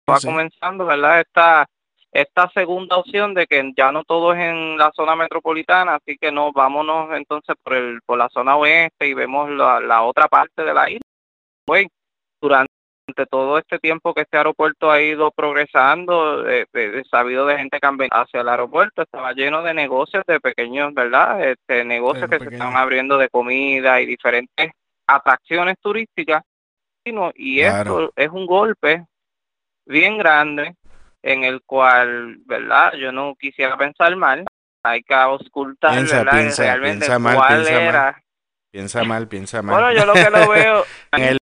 estaba 0.01 0.33
comenzando, 0.33 0.87
¿verdad? 0.87 1.21
Esta, 1.21 1.67
esta 2.11 2.51
segunda 2.51 2.97
opción 2.97 3.33
de 3.33 3.47
que 3.47 3.73
ya 3.77 3.93
no 3.93 4.03
todo 4.03 4.33
es 4.33 4.41
en 4.41 4.77
la 4.77 4.91
zona 4.93 5.15
metropolitana, 5.15 5.95
así 5.95 6.19
que 6.19 6.33
no, 6.33 6.51
vámonos 6.51 7.15
entonces 7.15 7.55
por 7.63 7.75
el 7.75 8.01
por 8.05 8.19
la 8.19 8.29
zona 8.31 8.57
oeste 8.57 9.07
y 9.07 9.15
vemos 9.15 9.51
la, 9.51 9.79
la 9.79 10.03
otra 10.03 10.27
parte 10.27 10.65
de 10.65 10.75
la 10.75 10.91
isla. 10.91 11.07
Pues, 11.65 11.87
durante 13.07 13.31
todo 13.31 13.59
este 13.59 13.79
tiempo 13.79 14.15
que 14.15 14.23
este 14.23 14.37
aeropuerto 14.37 14.91
ha 14.91 15.01
ido 15.01 15.31
progresando, 15.31 16.49
he 16.49 16.67
sabido 17.11 17.47
de 17.47 17.59
gente 17.59 17.79
que 17.81 17.87
han 17.87 17.97
venido 17.97 18.17
hacia 18.17 18.41
el 18.41 18.49
aeropuerto, 18.49 19.03
estaba 19.03 19.33
lleno 19.33 19.63
de 19.63 19.75
negocios, 19.75 20.25
de 20.27 20.41
pequeños, 20.41 20.95
¿verdad? 20.95 21.43
Este, 21.45 21.85
negocios 21.85 22.29
que 22.31 22.39
se 22.39 22.49
están 22.49 22.77
abriendo 22.77 23.19
de 23.19 23.29
comida 23.29 24.01
y 24.01 24.07
diferentes 24.07 24.73
atracciones 25.07 25.77
turísticas. 25.81 26.43
Y 27.35 27.61
esto 27.61 28.13
es 28.15 28.29
un 28.31 28.47
golpe 28.47 29.05
bien 29.87 30.19
grande 30.19 30.77
en 31.23 31.45
el 31.45 31.63
cual, 31.63 32.37
¿verdad? 32.47 32.95
Yo 32.95 33.11
no 33.13 33.35
quisiera 33.39 33.77
pensar 33.77 34.15
mal, 34.17 34.45
hay 34.85 35.03
que 35.03 35.15
ocultar, 35.15 36.05
¿verdad? 36.05 36.55
Realmente 36.57 37.07
cuál 37.07 37.67
era. 37.67 38.03
Mal. 38.03 38.23
Piensa 38.71 39.05
mal, 39.05 39.29
piensa 39.29 39.63
mal. 39.63 39.75
Bueno, 39.75 39.93
yo 39.93 40.07
lo 40.07 40.15
que 40.15 40.31
lo 40.31 40.49
veo... 40.49 40.85
en 41.13 41.23
el 41.25 41.39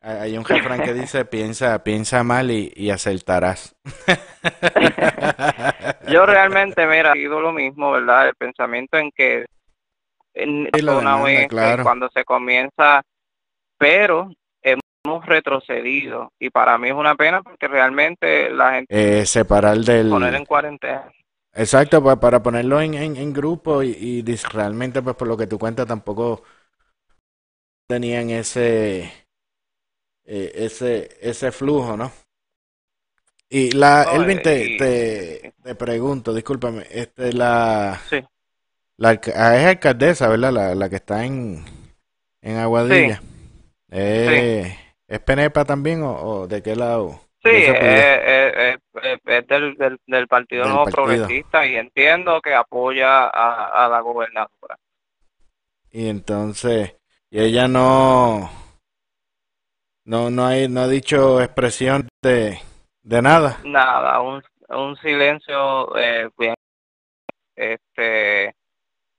hay 0.00 0.38
un 0.38 0.44
refrán 0.44 0.82
que 0.82 0.94
dice, 0.94 1.24
piensa, 1.24 1.84
piensa 1.84 2.24
mal 2.24 2.50
y, 2.50 2.72
y 2.74 2.90
acertarás. 2.90 3.76
Yo 6.08 6.24
realmente, 6.24 6.86
mira, 6.86 7.12
sido 7.12 7.40
lo 7.40 7.52
mismo, 7.52 7.92
¿verdad? 7.92 8.28
El 8.28 8.34
pensamiento 8.34 8.96
en 8.96 9.10
que 9.10 9.44
en 10.34 10.68
una 10.88 11.22
vez 11.22 11.48
cuando 11.82 12.08
se 12.14 12.24
comienza, 12.24 13.02
pero 13.76 14.30
hemos 14.62 15.26
retrocedido 15.26 16.32
y 16.38 16.50
para 16.50 16.78
mí 16.78 16.88
es 16.88 16.94
una 16.94 17.14
pena 17.14 17.42
porque 17.42 17.68
realmente 17.68 18.50
la 18.50 18.72
gente 18.72 19.20
eh, 19.20 19.26
separar 19.26 19.78
del 19.78 20.10
poner 20.10 20.34
en 20.34 20.44
cuarentena 20.44 21.10
exacto 21.54 22.02
pues 22.02 22.18
para 22.18 22.42
ponerlo 22.42 22.80
en, 22.80 22.94
en, 22.94 23.32
grupo 23.32 23.82
y, 23.82 23.96
y, 23.98 24.36
realmente 24.52 25.00
pues 25.00 25.16
por 25.16 25.26
lo 25.26 25.36
que 25.36 25.46
tú 25.46 25.58
cuentas 25.58 25.86
tampoco 25.86 26.42
tenían 27.88 28.30
ese 28.30 29.10
eh, 30.32 30.64
ese, 30.64 31.08
ese 31.20 31.50
flujo, 31.50 31.96
¿no? 31.96 32.12
Y 33.48 33.72
la, 33.72 34.04
Elvin, 34.14 34.40
te, 34.40 35.52
te, 35.64 35.74
pregunto, 35.74 36.32
discúlpame, 36.32 36.86
este, 36.88 37.32
la, 37.32 38.00
sí. 38.08 38.22
la 38.96 39.20
ah, 39.34 39.56
es 39.56 39.66
alcaldesa, 39.66 40.28
¿verdad? 40.28 40.52
La, 40.52 40.74
la 40.76 40.88
que 40.88 40.94
está 40.94 41.24
en, 41.24 41.64
en 42.42 42.56
Aguadilla. 42.58 43.20
Eh, 43.90 44.72
¿Es 45.08 45.18
Penepa 45.18 45.64
también 45.64 46.02
o, 46.04 46.46
de 46.46 46.62
qué 46.62 46.76
lado? 46.76 47.20
Sí, 47.42 47.50
es, 47.50 48.78
del, 49.48 49.98
del, 50.06 50.28
Partido 50.28 50.64
Nuevo 50.66 50.84
Progresista 50.84 51.66
y 51.66 51.74
entiendo 51.74 52.40
que 52.40 52.54
apoya 52.54 53.24
a, 53.24 53.84
a 53.84 53.88
la 53.88 53.98
gobernadora. 53.98 54.78
Y 55.90 56.08
entonces, 56.08 56.94
y 57.30 57.40
ella 57.40 57.66
no 57.66 58.59
no, 60.10 60.28
no, 60.28 60.44
hay, 60.44 60.68
no 60.68 60.80
ha 60.80 60.88
dicho 60.88 61.40
expresión 61.40 62.08
de, 62.20 62.58
de 63.04 63.22
nada. 63.22 63.58
Nada, 63.62 64.20
un, 64.20 64.42
un 64.68 64.96
silencio 64.96 65.96
eh, 65.96 66.28
bien, 66.36 66.54
este, 67.54 68.52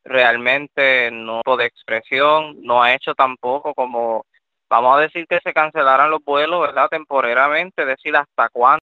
realmente 0.03 1.09
no 1.09 1.41
de 1.57 1.65
expresión, 1.65 2.61
no 2.61 2.83
ha 2.83 2.93
hecho 2.93 3.15
tampoco 3.15 3.73
como 3.73 4.25
vamos 4.69 4.97
a 4.97 5.01
decir 5.03 5.25
que 5.29 5.39
se 5.41 5.53
cancelaran 5.53 6.11
los 6.11 6.21
vuelos, 6.25 6.59
¿verdad? 6.59 6.89
Temporariamente, 6.89 7.85
decir 7.85 8.13
hasta 8.17 8.49
cuándo. 8.49 8.81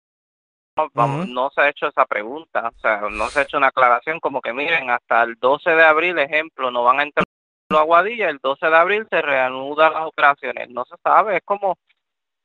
Vamos, 0.93 1.27
No 1.27 1.49
se 1.53 1.59
ha 1.59 1.69
hecho 1.69 1.87
esa 1.87 2.05
pregunta, 2.05 2.71
o 2.73 2.79
sea, 2.79 3.01
no 3.09 3.27
se 3.27 3.39
ha 3.39 3.43
hecho 3.43 3.57
una 3.57 3.67
aclaración 3.67 4.21
como 4.21 4.39
que 4.39 4.53
miren, 4.53 4.89
hasta 4.91 5.23
el 5.23 5.35
12 5.35 5.71
de 5.71 5.83
abril, 5.83 6.19
ejemplo, 6.19 6.71
no 6.71 6.85
van 6.85 7.01
a 7.01 7.03
entrar 7.03 7.25
los 7.69 7.81
aguadillas, 7.81 8.29
el 8.29 8.39
12 8.41 8.65
de 8.65 8.77
abril 8.77 9.07
se 9.09 9.21
reanudan 9.21 9.91
las 9.91 10.05
operaciones, 10.05 10.69
no 10.69 10.85
se 10.85 10.95
sabe, 11.03 11.37
es 11.37 11.43
como 11.43 11.75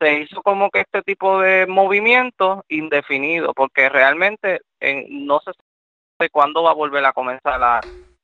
se 0.03 0.21
hizo 0.21 0.43
como 0.43 0.71
que 0.71 0.81
este 0.81 1.03
tipo 1.03 1.41
de 1.41 1.67
movimiento 1.67 2.65
indefinido, 2.69 3.55
porque 3.55 3.89
realmente 3.89 4.61
no 5.09 5.39
se 5.41 5.53
sabe 5.53 6.31
cuándo 6.31 6.65
va 6.65 6.73
a 6.73 6.75
volver 6.75 7.05
a 7.05 7.13
comenzar 7.13 7.61
la, 7.61 7.81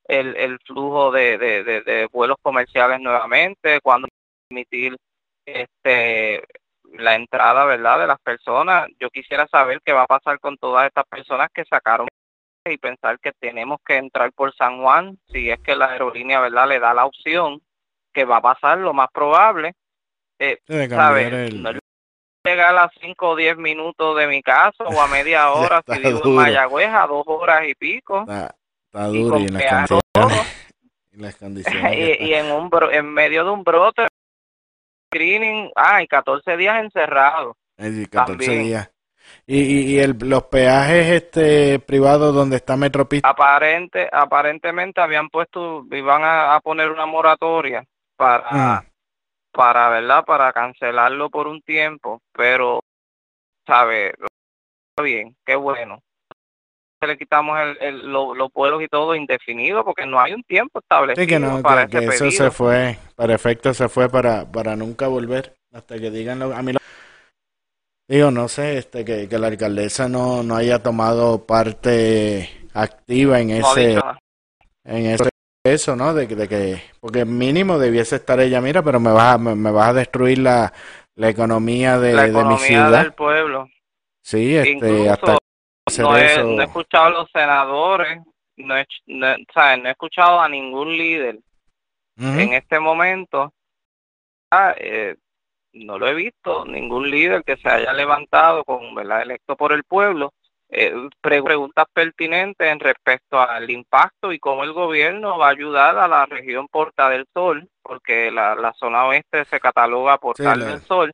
el, 0.09 0.59
flujo 0.67 1.13
de, 1.13 2.09
vuelos 2.13 2.37
comerciales 2.43 3.01
nuevamente, 3.01 3.81
cuándo 3.81 4.09
permitir 4.49 4.97
este 5.47 6.43
la 6.95 7.15
entrada, 7.15 7.67
¿verdad?, 7.67 8.01
de 8.01 8.07
las 8.07 8.19
personas. 8.21 8.89
Yo 8.99 9.11
quisiera 9.11 9.47
saber 9.47 9.81
qué 9.85 9.93
va 9.93 10.03
a 10.03 10.07
pasar 10.07 10.41
con 10.41 10.57
todas 10.57 10.87
estas 10.87 11.05
personas 11.05 11.49
que 11.55 11.65
sacaron 11.67 12.09
y 12.65 12.79
pensar 12.79 13.21
que 13.21 13.33
tenemos 13.39 13.79
que 13.87 13.97
entrar 13.97 14.33
por 14.33 14.55
San 14.55 14.81
Juan, 14.81 15.19
si 15.29 15.51
es 15.51 15.61
que 15.61 15.77
la 15.77 15.91
aerolínea, 15.91 16.41
¿verdad?, 16.41 16.67
le 16.67 16.81
da 16.81 16.95
la 16.95 17.07
opción, 17.07 17.61
que 18.13 18.25
va 18.25 18.39
a 18.39 18.43
pasar 18.43 18.79
lo 18.79 18.93
más 18.95 19.09
probable, 19.13 19.75
eh, 20.39 20.59
¿sabes? 20.89 21.55
No 21.55 21.71
llegar 22.49 22.77
a 22.77 22.91
5 23.01 23.29
o 23.29 23.37
10 23.37 23.59
minutos 23.59 24.17
de 24.17 24.27
mi 24.27 24.43
casa 24.43 24.85
o 24.85 25.01
a 25.01 25.07
media 25.09 25.51
hora 25.53 25.83
si 25.87 25.99
vivo 26.01 26.21
en 26.25 26.35
Mayagüez 26.35 26.89
a 26.89 27.07
dos 27.07 27.25
horas 27.27 27.63
y 27.69 27.75
pico. 27.75 28.23
Está, 28.23 29.07
duro 29.09 29.39
y, 29.39 29.45
en 29.47 29.55
las 29.55 29.89
condiciones, 29.89 30.47
y, 31.13 31.21
las 31.21 31.37
condiciones 31.37 31.93
y, 32.21 32.35
en, 32.35 32.51
un 32.51 32.71
en 32.93 33.13
medio 33.13 33.45
de 33.45 33.51
un 33.51 33.65
brote 33.65 34.07
screening, 35.09 35.71
ah, 35.75 36.03
y 36.03 36.07
14 36.07 36.57
días 36.57 36.83
encerrado. 36.83 37.57
14 38.11 38.51
días. 38.59 38.91
Y, 39.47 39.93
y, 39.93 39.99
el, 39.99 40.17
los 40.21 40.45
peajes 40.45 41.07
este 41.09 41.79
privados 41.81 42.35
donde 42.35 42.57
está 42.57 42.77
Metropista. 42.77 43.29
Aparente, 43.29 44.09
aparentemente 44.11 45.03
habían 45.03 45.29
puesto, 45.29 45.85
iban 45.91 46.23
a, 46.25 46.59
poner 46.61 46.91
una 46.91 47.05
moratoria 47.05 47.85
para, 48.17 48.85
para, 49.53 49.89
¿verdad? 49.89 50.25
Para 50.25 50.53
cancelarlo 50.53 51.31
por 51.31 51.47
un 51.47 51.63
tiempo, 51.63 52.21
pero, 52.33 52.81
¿sabe? 53.67 54.15
Bien, 55.03 55.37
qué 55.45 55.57
bueno. 55.57 56.01
Le 57.01 57.17
quitamos 57.17 57.57
el, 57.81 58.11
los 58.11 58.53
vuelos 58.53 58.83
y 58.83 58.89
todo 58.89 59.15
indefinido 59.15 59.85
porque 59.85 60.05
no 60.05 60.21
hay 60.21 60.33
un 60.33 60.43
tiempo 60.43 60.81
establecido. 60.81 61.23
Sí, 61.23 61.29
que 61.29 61.39
no, 61.39 61.63
para 61.63 61.87
que, 61.87 61.99
eso 61.99 62.31
se 62.31 62.51
fue, 62.51 62.99
para 63.15 63.35
efecto 63.35 63.73
se 63.73 63.89
fue 63.89 64.09
para, 64.09 64.51
para 64.51 64.75
nunca 64.75 65.07
volver 65.07 65.55
hasta 65.73 65.99
que 65.99 66.11
digan 66.11 66.43
a 66.43 66.63
mí 66.63 66.73
digo 68.09 68.31
no 68.31 68.49
sé 68.49 68.79
este 68.79 69.05
que, 69.05 69.29
que 69.29 69.39
la 69.39 69.49
alcaldesa 69.49 70.09
no, 70.09 70.43
no 70.43 70.57
haya 70.57 70.83
tomado 70.83 71.47
parte 71.47 72.69
activa 72.73 73.41
en 73.41 73.51
ese 73.51 74.01
en 74.85 75.07
ese 75.07 75.29
eso, 75.73 75.97
¿no? 75.97 76.15
De, 76.15 76.27
de, 76.27 76.49
que, 76.49 76.83
porque 77.01 77.25
mínimo 77.25 77.79
debiese 77.79 78.17
estar 78.17 78.41
ella, 78.41 78.61
mira, 78.61 78.83
pero 78.83 79.01
me 79.01 79.13
vas 79.13 79.35
a, 79.35 79.39
me, 79.39 79.71
vas 79.71 79.89
a 79.89 79.93
destruir 79.95 80.39
la, 80.39 80.73
la 81.15 81.29
economía 81.29 81.99
de, 81.99 82.15
de 82.15 82.45
mi 82.45 82.59
ciudad. 82.59 83.03
del 83.03 83.13
pueblo. 83.13 83.69
Sí, 84.23 84.57
este, 84.57 85.09
hasta 85.09 85.39
no 85.99 86.17
he, 86.17 86.43
no 86.45 86.61
he, 86.61 86.65
escuchado 86.65 87.07
a 87.07 87.11
los 87.11 87.31
senadores, 87.31 88.21
no 88.57 88.77
he, 88.77 88.87
no, 89.07 89.37
no 89.37 89.89
he 89.89 89.91
escuchado 89.91 90.41
a 90.41 90.49
ningún 90.49 90.97
líder 90.97 91.39
en 92.19 92.53
este 92.53 92.79
momento. 92.79 93.53
Ah, 94.51 94.75
eh, 94.77 95.17
no 95.73 95.99
lo 95.99 96.09
he 96.09 96.15
visto, 96.15 96.65
ningún 96.65 97.11
líder 97.11 97.45
que 97.45 97.57
se 97.57 97.69
haya 97.69 97.93
levantado 97.93 98.65
con, 98.65 98.95
¿verdad? 98.95 99.23
Electo 99.23 99.57
por 99.57 99.73
el 99.73 99.85
pueblo 99.85 100.33
eh, 100.71 100.93
preguntas 101.21 101.87
pertinentes 101.93 102.71
en 102.71 102.79
respecto 102.79 103.41
al 103.41 103.71
impacto 103.71 104.33
y 104.33 104.39
cómo 104.39 104.65
el 104.65 104.73
gobierno 104.73 105.39
va 105.39 105.49
a 105.49 105.53
ayudar 105.53 105.97
a 105.99 106.07
la 106.07 106.27
región 106.27 106.69
Porta 106.69 107.09
del 107.09 107.27
Sol, 107.33 107.69
porque 107.83 108.31
la, 108.31 108.55
la 108.55 108.73
zona 108.75 109.07
oeste 109.07 109.45
se 109.47 109.61
cataloga 109.61 110.19
Porta 110.19 110.55
del 110.55 110.81
Sol, 110.83 111.11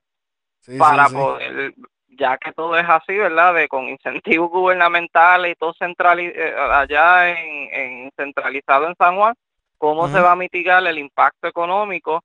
para 0.79 1.09
poder, 1.09 1.75
ya 2.09 2.37
que 2.39 2.53
todo 2.53 2.77
es 2.77 2.87
así, 2.89 3.17
¿verdad? 3.17 3.55
De 3.55 3.69
con 3.69 3.89
incentivos 3.89 4.51
gubernamentales 4.51 5.53
y 5.53 5.55
todo 5.57 5.73
central, 5.75 6.19
eh, 6.21 6.55
allá 6.57 7.31
en, 7.31 8.11
centralizado 8.17 8.89
en 8.89 8.97
San 8.97 9.17
Juan, 9.17 9.35
cómo 9.79 10.09
se 10.09 10.21
va 10.21 10.33
a 10.33 10.37
mitigar 10.37 10.85
el 10.87 10.99
impacto 10.99 11.47
económico 11.47 12.25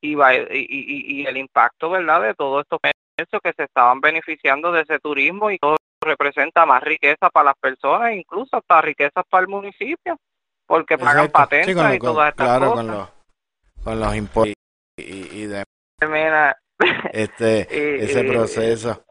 y, 0.00 0.14
va, 0.14 0.34
y, 0.34 0.46
y, 0.50 1.20
y 1.20 1.26
el 1.26 1.36
impacto, 1.36 1.90
¿verdad? 1.90 2.22
De 2.22 2.34
todos 2.34 2.64
estos 3.16 3.40
que 3.42 3.52
se 3.52 3.64
estaban 3.64 4.00
beneficiando 4.00 4.72
de 4.72 4.82
ese 4.82 4.98
turismo 4.98 5.50
y 5.50 5.58
todo 5.58 5.76
representa 6.02 6.66
más 6.66 6.82
riqueza 6.82 7.30
para 7.30 7.50
las 7.50 7.56
personas, 7.58 8.12
incluso 8.14 8.56
hasta 8.56 8.80
riqueza 8.82 9.22
para 9.28 9.42
el 9.42 9.48
municipio, 9.48 10.18
porque 10.66 10.98
pagan 10.98 11.30
patentes 11.30 11.94
y 11.94 11.98
todas 11.98 12.30
estas 12.30 12.46
claro, 12.46 12.74
Con 12.74 12.86
los, 12.86 13.08
con 13.82 14.00
los 14.00 14.16
impuestos 14.16 14.62
y, 14.96 15.46
de, 15.46 15.64
este, 17.12 18.04
ese 18.04 18.24
proceso. 18.24 19.04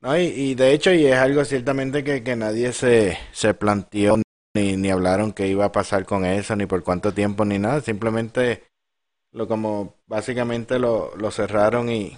No, 0.00 0.16
y, 0.16 0.54
de 0.54 0.72
hecho, 0.72 0.92
y 0.92 1.06
es 1.06 1.18
algo 1.18 1.44
ciertamente 1.44 2.02
que, 2.02 2.24
que 2.24 2.34
nadie 2.34 2.72
se, 2.72 3.18
se 3.32 3.52
planteó 3.52 4.16
ni, 4.54 4.76
ni 4.76 4.90
hablaron 4.90 5.32
que 5.32 5.46
iba 5.46 5.66
a 5.66 5.72
pasar 5.72 6.06
con 6.06 6.24
eso, 6.24 6.56
ni 6.56 6.64
por 6.64 6.82
cuánto 6.82 7.12
tiempo, 7.12 7.44
ni 7.44 7.58
nada. 7.58 7.82
Simplemente 7.82 8.64
lo 9.32 9.46
como 9.46 9.96
básicamente 10.06 10.78
lo, 10.78 11.14
lo 11.16 11.30
cerraron 11.30 11.90
y, 11.90 12.16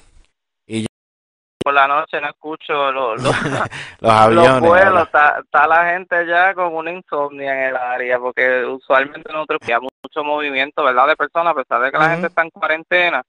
por 1.62 1.75
la 1.75 1.87
noche 1.87 2.20
no 2.20 2.29
escucho 2.29 2.92
los, 2.92 3.22
los, 4.01 4.12
aviones. 4.12 4.61
vuelos, 4.61 5.05
está, 5.05 5.66
la 5.66 5.92
gente 5.92 6.27
ya 6.27 6.55
con 6.55 6.75
una 6.75 6.92
insomnia 6.92 7.53
en 7.53 7.68
el 7.70 7.77
área, 7.77 8.18
porque 8.18 8.64
usualmente 8.64 9.33
nosotros 9.33 9.61
tenemos 9.61 9.90
mucho 10.03 10.25
movimiento, 10.25 10.85
¿verdad? 10.85 11.09
De 11.09 11.16
personas, 11.16 11.53
a 11.53 11.57
pesar 11.57 11.83
de 11.83 11.90
que 11.90 11.98
la 11.98 12.11
gente 12.11 12.27
está 12.29 12.42
en 12.42 12.51
cuarentena, 12.51 13.22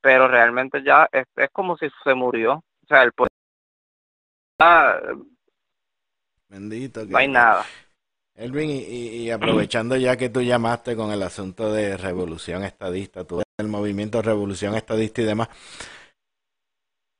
pero 0.00 0.28
realmente 0.28 0.82
ya 0.82 1.08
es, 1.10 1.24
es 1.36 1.48
como 1.50 1.76
si 1.76 1.88
se 2.02 2.14
murió. 2.14 2.54
O 2.54 2.86
sea, 2.86 3.02
el 3.02 3.12
Bendito. 6.48 7.04
no 7.06 7.18
hay 7.18 7.28
nada. 7.28 7.64
Elvin, 8.36 8.68
y, 8.70 8.82
y, 8.82 9.30
aprovechando 9.30 9.96
ya 9.96 10.16
que 10.16 10.28
tú 10.28 10.42
llamaste 10.42 10.96
con 10.96 11.12
el 11.12 11.22
asunto 11.22 11.72
de 11.72 11.96
revolución 11.96 12.64
estadista, 12.64 13.24
tú 13.24 13.44
el 13.58 13.68
movimiento 13.68 14.20
revolución 14.20 14.74
estadista 14.74 15.22
y 15.22 15.24
demás, 15.24 15.48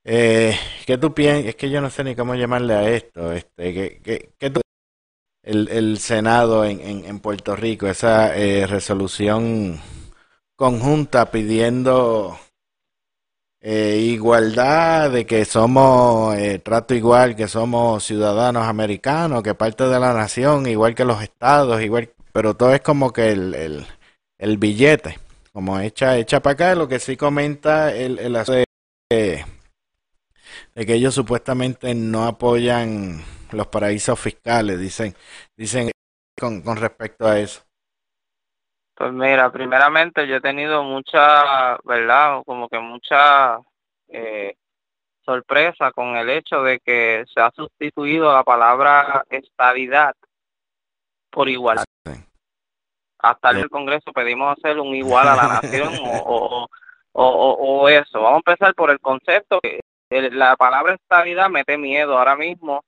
eh, 0.04 0.56
¿Qué 0.86 0.98
tú 0.98 1.14
piensas? 1.14 1.46
Es 1.46 1.56
que 1.56 1.70
yo 1.70 1.80
no 1.80 1.90
sé 1.90 2.04
ni 2.04 2.14
cómo 2.14 2.34
llamarle 2.34 2.74
a 2.74 2.88
esto. 2.90 3.32
Este, 3.32 4.00
¿qué, 4.02 4.30
qué, 4.38 4.50
tú, 4.50 4.60
el, 5.42 5.68
el 5.68 5.98
Senado 5.98 6.64
en, 6.64 6.80
en, 6.80 7.04
en 7.04 7.20
Puerto 7.20 7.56
Rico, 7.56 7.86
esa 7.86 8.36
eh, 8.36 8.66
resolución 8.66 9.80
conjunta 10.56 11.30
pidiendo 11.30 12.38
eh, 13.60 13.96
igualdad, 13.98 15.10
de 15.10 15.26
que 15.26 15.44
somos 15.44 16.36
eh, 16.36 16.58
trato 16.58 16.94
igual, 16.94 17.34
que 17.34 17.48
somos 17.48 18.04
ciudadanos 18.04 18.66
americanos, 18.66 19.42
que 19.42 19.54
parte 19.54 19.84
de 19.84 19.98
la 19.98 20.12
nación, 20.12 20.66
igual 20.66 20.94
que 20.94 21.04
los 21.04 21.22
estados, 21.22 21.82
igual, 21.82 22.10
pero 22.32 22.54
todo 22.54 22.74
es 22.74 22.82
como 22.82 23.12
que 23.12 23.30
el, 23.30 23.54
el, 23.54 23.86
el 24.38 24.58
billete, 24.58 25.18
como 25.52 25.80
echa, 25.80 26.18
echa 26.18 26.40
para 26.40 26.52
acá, 26.52 26.74
lo 26.74 26.88
que 26.88 26.98
sí 26.98 27.16
comenta 27.16 27.94
el, 27.94 28.18
el 28.18 28.36
eh, 29.10 29.44
de 30.74 30.86
que 30.86 30.94
ellos 30.94 31.14
supuestamente 31.14 31.94
no 31.94 32.24
apoyan 32.24 33.22
los 33.52 33.66
paraísos 33.68 34.18
fiscales, 34.18 34.78
dicen, 34.78 35.14
dicen 35.56 35.90
con, 36.38 36.62
con 36.62 36.76
respecto 36.76 37.26
a 37.26 37.38
eso. 37.38 37.62
Pues 38.96 39.12
mira, 39.12 39.50
primeramente 39.50 40.26
yo 40.26 40.36
he 40.36 40.40
tenido 40.40 40.82
mucha, 40.82 41.76
¿verdad? 41.84 42.42
Como 42.44 42.68
que 42.68 42.78
mucha 42.78 43.58
eh, 44.08 44.54
sorpresa 45.24 45.90
con 45.92 46.16
el 46.16 46.30
hecho 46.30 46.62
de 46.62 46.78
que 46.80 47.24
se 47.32 47.40
ha 47.40 47.50
sustituido 47.50 48.32
la 48.32 48.44
palabra 48.44 49.24
estabilidad 49.30 50.14
por 51.30 51.48
igualdad. 51.48 51.84
Hasta 53.18 53.50
el 53.50 53.70
Congreso 53.70 54.12
pedimos 54.12 54.56
hacer 54.56 54.78
un 54.78 54.94
igual 54.94 55.26
a 55.26 55.36
la 55.36 55.48
nación 55.62 55.94
o, 56.04 56.18
o, 56.18 56.68
o, 57.12 57.52
o, 57.52 57.88
eso. 57.88 58.20
Vamos 58.20 58.42
a 58.46 58.50
empezar 58.50 58.74
por 58.74 58.90
el 58.90 59.00
concepto 59.00 59.60
que 59.62 59.80
la 60.10 60.56
palabra 60.56 60.94
estabilidad 60.94 61.50
mete 61.50 61.76
miedo 61.78 62.18
ahora 62.18 62.36
mismo. 62.36 62.84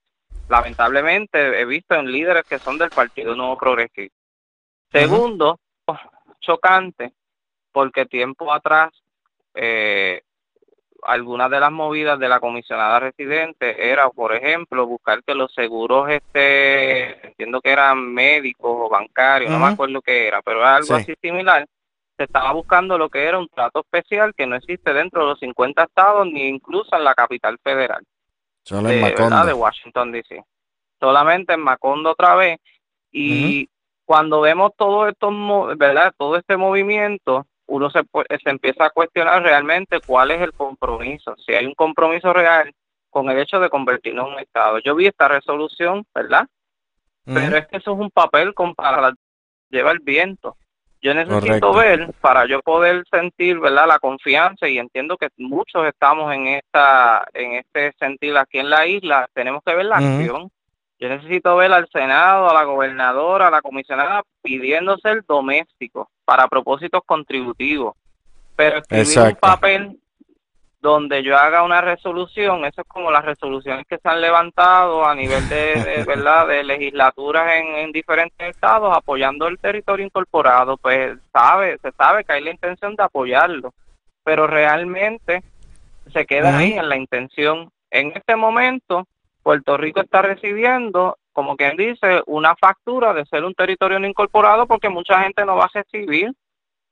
Lamentablemente 0.49 1.61
he 1.61 1.65
visto 1.65 1.95
en 1.95 2.11
líderes 2.11 2.45
que 2.45 2.59
son 2.59 2.79
del 2.79 2.91
Partido 2.91 3.35
Nuevo 3.35 3.59
Progresista. 3.59 4.17
Segundo, 4.93 5.59
chocante, 6.41 7.13
porque 7.73 8.07
tiempo 8.07 8.53
atrás 8.53 8.91
eh, 9.55 10.23
algunas 11.03 11.51
de 11.51 11.61
las 11.61 11.73
movidas 11.73 12.19
de 12.19 12.29
la 12.29 12.41
comisionada 12.41 13.01
residente 13.01 13.91
era, 13.91 14.09
por 14.11 14.35
ejemplo, 14.35 14.87
buscar 14.87 15.23
que 15.23 15.35
los 15.35 15.53
seguros, 15.55 16.11
este, 16.11 17.29
entiendo 17.29 17.61
que 17.61 17.71
eran 17.71 18.13
médicos 18.13 18.73
o 18.73 18.89
bancarios, 18.89 19.51
no 19.51 19.59
me 19.59 19.67
acuerdo 19.67 20.03
qué 20.03 20.27
era, 20.27 20.43
pero 20.43 20.61
era 20.61 20.77
algo 20.77 20.95
así 20.95 21.15
similar, 21.21 21.67
se 22.17 22.25
estaba 22.25 22.53
buscando 22.53 22.97
lo 22.99 23.09
que 23.09 23.25
era 23.25 23.39
un 23.39 23.49
trato 23.49 23.81
especial 23.81 24.35
que 24.35 24.47
no 24.47 24.57
existe 24.57 24.93
dentro 24.93 25.23
de 25.23 25.29
los 25.29 25.39
50 25.41 25.83
estados 25.83 26.27
ni 26.27 26.49
incluso 26.49 26.97
en 26.97 27.05
la 27.05 27.15
capital 27.15 27.59
federal 27.63 28.03
Solo 28.63 28.89
de, 28.89 29.01
en 29.01 29.47
de 29.47 29.53
Washington 29.53 30.13
DC. 30.13 30.43
Solamente 30.99 31.53
en 31.53 31.61
Macondo 31.61 32.11
otra 32.11 32.35
vez 32.35 32.59
y 33.13 33.69
cuando 34.05 34.41
vemos 34.41 34.73
todo 34.77 35.09
esto, 35.09 35.31
¿verdad? 35.77 36.13
Todo 36.17 36.37
este 36.37 36.57
movimiento, 36.57 37.47
uno 37.67 37.91
se, 37.91 38.03
se 38.43 38.51
empieza 38.51 38.87
a 38.87 38.91
cuestionar 38.91 39.43
realmente 39.43 40.01
cuál 40.01 40.31
es 40.31 40.41
el 40.41 40.53
compromiso, 40.53 41.35
si 41.45 41.53
hay 41.53 41.67
un 41.67 41.75
compromiso 41.75 42.33
real 42.33 42.73
con 43.11 43.31
el 43.31 43.39
hecho 43.39 43.61
de 43.61 43.71
convertirnos 43.71 44.27
en 44.27 44.35
un 44.35 44.41
Estado. 44.41 44.79
Yo 44.79 44.95
vi 44.95 45.07
esta 45.07 45.29
resolución, 45.29 46.05
¿verdad? 46.15 46.47
Pero 47.25 47.57
es 47.57 47.67
que 47.67 47.79
eso 47.79 47.93
es 47.93 47.99
un 47.99 48.11
papel 48.11 48.55
con 48.55 48.75
para 48.75 49.13
lleva 49.71 49.91
el 49.91 49.99
viento. 49.99 50.57
Yo 51.07 51.14
Correcto. 51.14 51.40
necesito 51.40 51.73
ver 51.73 52.12
para 52.21 52.47
yo 52.47 52.61
poder 52.62 53.05
sentir, 53.09 53.61
¿verdad? 53.61 53.87
La 53.87 54.01
confianza 54.01 54.66
y 54.66 54.77
entiendo 54.77 55.16
que 55.16 55.29
muchos 55.37 55.87
estamos 55.87 56.35
en 56.35 56.49
esta 56.49 57.25
en 57.33 57.53
este 57.53 57.92
sentir 57.92 58.37
aquí 58.37 58.59
en 58.59 58.69
la 58.69 58.88
isla, 58.88 59.29
tenemos 59.33 59.62
que 59.64 59.73
ver 59.77 59.87
la 59.87 59.99
acción. 59.99 60.51
Yo 60.99 61.09
necesito 61.09 61.55
ver 61.55 61.73
al 61.73 61.88
Senado, 61.92 62.51
a 62.51 62.55
la 62.55 62.64
gobernadora, 62.64 63.47
a 63.47 63.51
la 63.53 63.62
comisionada 63.62 64.25
pidiendo 64.42 64.99
ser 64.99 65.23
doméstico 65.29 66.11
para 66.25 66.49
propósitos 66.49 67.03
contributivos. 67.07 67.95
Pero 68.57 68.79
escribir 68.79 69.07
un 69.07 69.12
Exacto. 69.12 69.40
papel 69.40 70.01
donde 70.81 71.23
yo 71.23 71.37
haga 71.37 71.62
una 71.62 71.81
resolución, 71.81 72.65
eso 72.65 72.83
es 72.83 72.87
como 72.87 73.11
las 73.11 73.25
resoluciones 73.25 73.87
que 73.89 73.99
se 73.99 74.09
han 74.09 74.21
levantado 74.21 75.05
a 75.05 75.15
nivel 75.15 75.49
de, 75.49 75.83
de, 75.83 76.05
verdad 76.07 76.47
de 76.47 76.62
legislaturas 76.65 77.57
en, 77.57 77.75
en 77.77 77.93
diferentes 77.93 78.49
estados 78.49 78.97
apoyando 78.97 79.49
el 79.49 79.59
territorio 79.59 80.07
incorporado, 80.07 80.77
pues 80.77 81.19
sabe, 81.33 81.79
se 81.79 81.93
sabe 81.93 82.25
que 82.25 82.33
hay 82.33 82.45
la 82.45 82.51
intención 82.51 82.95
de 82.95 83.03
apoyarlo, 83.03 83.73
pero 84.23 84.47
realmente 84.47 85.43
se 86.12 86.27
queda 86.27 86.57
ahí 86.59 86.73
en 86.73 86.89
la 86.89 86.97
intención. 86.97 87.71
En 87.91 88.12
este 88.15 88.37
momento, 88.37 89.07
Puerto 89.43 89.77
Rico 89.77 90.01
está 90.01 90.23
recibiendo, 90.23 91.19
como 91.33 91.57
quien 91.57 91.77
dice, 91.77 92.23
una 92.27 92.57
factura 92.57 93.12
de 93.12 93.25
ser 93.27 93.45
un 93.45 93.55
territorio 93.55 93.99
no 93.99 94.07
incorporado 94.07 94.67
porque 94.67 94.89
mucha 94.89 95.23
gente 95.23 95.45
no 95.45 95.57
va 95.57 95.65
a 95.65 95.71
recibir. 95.73 96.33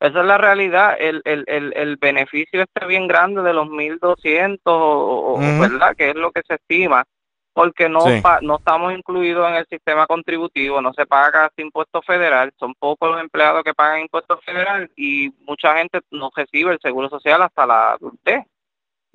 Esa 0.07 0.21
es 0.21 0.27
la 0.27 0.38
realidad, 0.38 0.97
el, 0.99 1.23
el, 1.25 1.45
el, 1.47 1.73
el 1.77 1.97
beneficio 1.97 2.62
este 2.62 2.87
bien 2.87 3.09
grande 3.09 3.43
de 3.43 3.53
los 3.55 3.69
1.200, 3.69 4.59
o. 4.64 5.38
¿verdad? 5.61 5.95
Que 5.97 6.11
es 6.11 6.14
lo 6.17 6.31
que 6.31 6.43
se 6.47 6.55
estima, 6.55 7.05
porque 7.53 7.88
no, 7.88 8.01
Sí. 8.01 8.21
pa- 8.21 8.40
no 8.43 8.57
estamos 8.57 8.93
incluidos 8.93 9.49
en 9.49 9.55
el 9.57 9.67
sistema 9.67 10.07
contributivo, 10.07 10.81
no 10.83 10.93
se 10.93 11.07
paga 11.07 11.31
casi 11.49 11.62
impuesto 11.62 12.03
federal, 12.03 12.53
son 12.59 12.75
pocos 12.75 13.11
los 13.11 13.21
empleados 13.21 13.62
que 13.64 13.73
pagan 13.75 14.01
impuesto 14.03 14.38
federal 14.45 14.90
y 14.97 15.31
mucha 15.47 15.77
gente 15.79 16.01
no 16.11 16.31
recibe 16.35 16.73
el 16.73 16.81
seguro 16.81 17.09
social 17.09 17.40
hasta 17.43 17.67
la 17.67 17.93
adultez. 17.93 18.45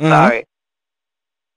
¿sabes? 0.10 0.45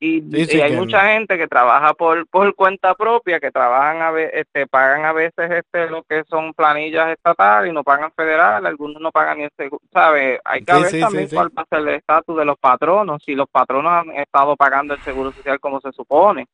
Y, 0.05 0.21
Sí, 0.21 0.47
sí, 0.47 0.57
y 0.59 0.61
hay 0.63 0.73
mucha 0.73 1.01
gente 1.13 1.39
que 1.39 1.47
trabaja 1.47 1.95
por, 1.95 2.27
por 2.27 2.53
cuenta 2.57 2.93
propia, 2.97 3.39
que 3.39 3.53
trabajan 3.53 4.03
a 4.03 4.11
ve- 4.11 4.31
este, 4.35 4.67
pagan 4.67 5.05
a 5.05 5.13
veces 5.13 5.49
este 5.49 5.89
lo 5.89 6.03
que 6.03 6.25
son 6.25 6.53
planillas 6.55 7.11
estatales 7.11 7.71
y 7.71 7.73
no 7.73 7.85
pagan 7.85 8.11
federal, 8.17 8.67
algunos 8.67 9.01
no 9.01 9.13
pagan 9.13 9.39
ni 9.39 9.45
el 9.45 9.53
seguro, 9.57 9.81
¿sabes? 9.93 10.41
Hay 10.45 10.65
que 10.65 10.73
Sí, 10.75 10.83
ver 10.83 11.01
también 11.05 11.29
cuál 11.29 11.51
va 11.57 11.63
a 11.63 11.67
ser 11.67 11.79
el 11.87 11.95
estatus 11.95 12.37
de 12.37 12.45
los 12.45 12.59
patronos, 12.59 13.23
si 13.25 13.37
los 13.37 13.49
patronos 13.49 13.93
han 13.93 14.11
estado 14.17 14.57
pagando 14.57 14.95
el 14.95 15.01
seguro 15.03 15.31
social 15.31 15.61
como 15.61 15.81
se 15.81 15.93
supone. 15.93 16.47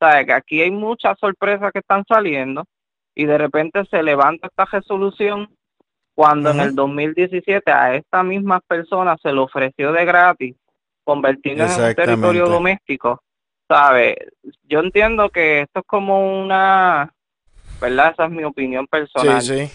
¿Sabes? 0.00 0.26
Que 0.26 0.32
aquí 0.32 0.60
hay 0.60 0.72
muchas 0.72 1.16
sorpresas 1.20 1.70
que 1.70 1.78
están 1.78 2.04
saliendo 2.08 2.64
y 3.14 3.26
de 3.26 3.38
repente 3.38 3.84
se 3.84 4.02
levanta 4.02 4.48
esta 4.48 4.64
resolución 4.64 5.48
cuando 6.16 6.50
en 6.50 6.56
Ujú. 6.58 6.68
el 6.68 6.74
2017 6.74 7.70
a 7.70 7.94
estas 7.94 8.24
mismas 8.24 8.60
personas 8.66 9.20
se 9.22 9.32
le 9.32 9.38
ofreció 9.38 9.92
de 9.92 10.04
gratis 10.04 10.56
convertirlo 11.08 11.64
en 11.64 11.70
un 11.70 11.94
territorio 11.94 12.46
doméstico, 12.50 13.22
¿sabes? 13.66 14.16
Yo 14.64 14.80
entiendo 14.80 15.30
que 15.30 15.62
esto 15.62 15.80
es 15.80 15.86
como 15.86 16.42
una, 16.42 17.14
¿verdad? 17.80 18.12
Esa 18.12 18.26
es 18.26 18.30
mi 18.30 18.44
opinión 18.44 18.86
personal. 18.86 19.40
Sí, 19.40 19.66
sí. 19.66 19.72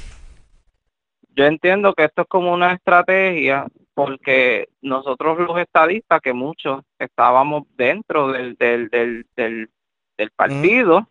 Yo 1.35 1.45
entiendo 1.45 1.95
que 1.95 2.03
esto 2.03 2.21
es 2.21 2.27
como 2.27 2.53
una 2.53 2.73
estrategia 2.73 3.65
porque 3.95 4.69
nosotros 4.83 5.39
los 5.39 5.57
estadistas, 5.57 6.21
que 6.21 6.33
muchos 6.33 6.83
estábamos 6.99 7.63
dentro 7.75 8.31
del, 8.31 8.53
del, 8.53 8.89
del, 8.89 9.25
del, 9.35 9.71
del 10.15 10.29
partido, 10.35 11.07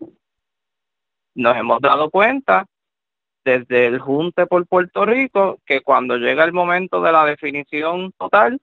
nos 1.34 1.56
hemos 1.56 1.80
dado 1.80 2.10
cuenta 2.10 2.66
desde 3.44 3.86
el 3.86 3.98
Junte 3.98 4.46
por 4.46 4.68
Puerto 4.68 5.04
Rico 5.04 5.58
que 5.66 5.80
cuando 5.80 6.16
llega 6.16 6.44
el 6.44 6.52
momento 6.52 7.02
de 7.02 7.10
la 7.10 7.24
definición 7.24 8.12
total, 8.16 8.60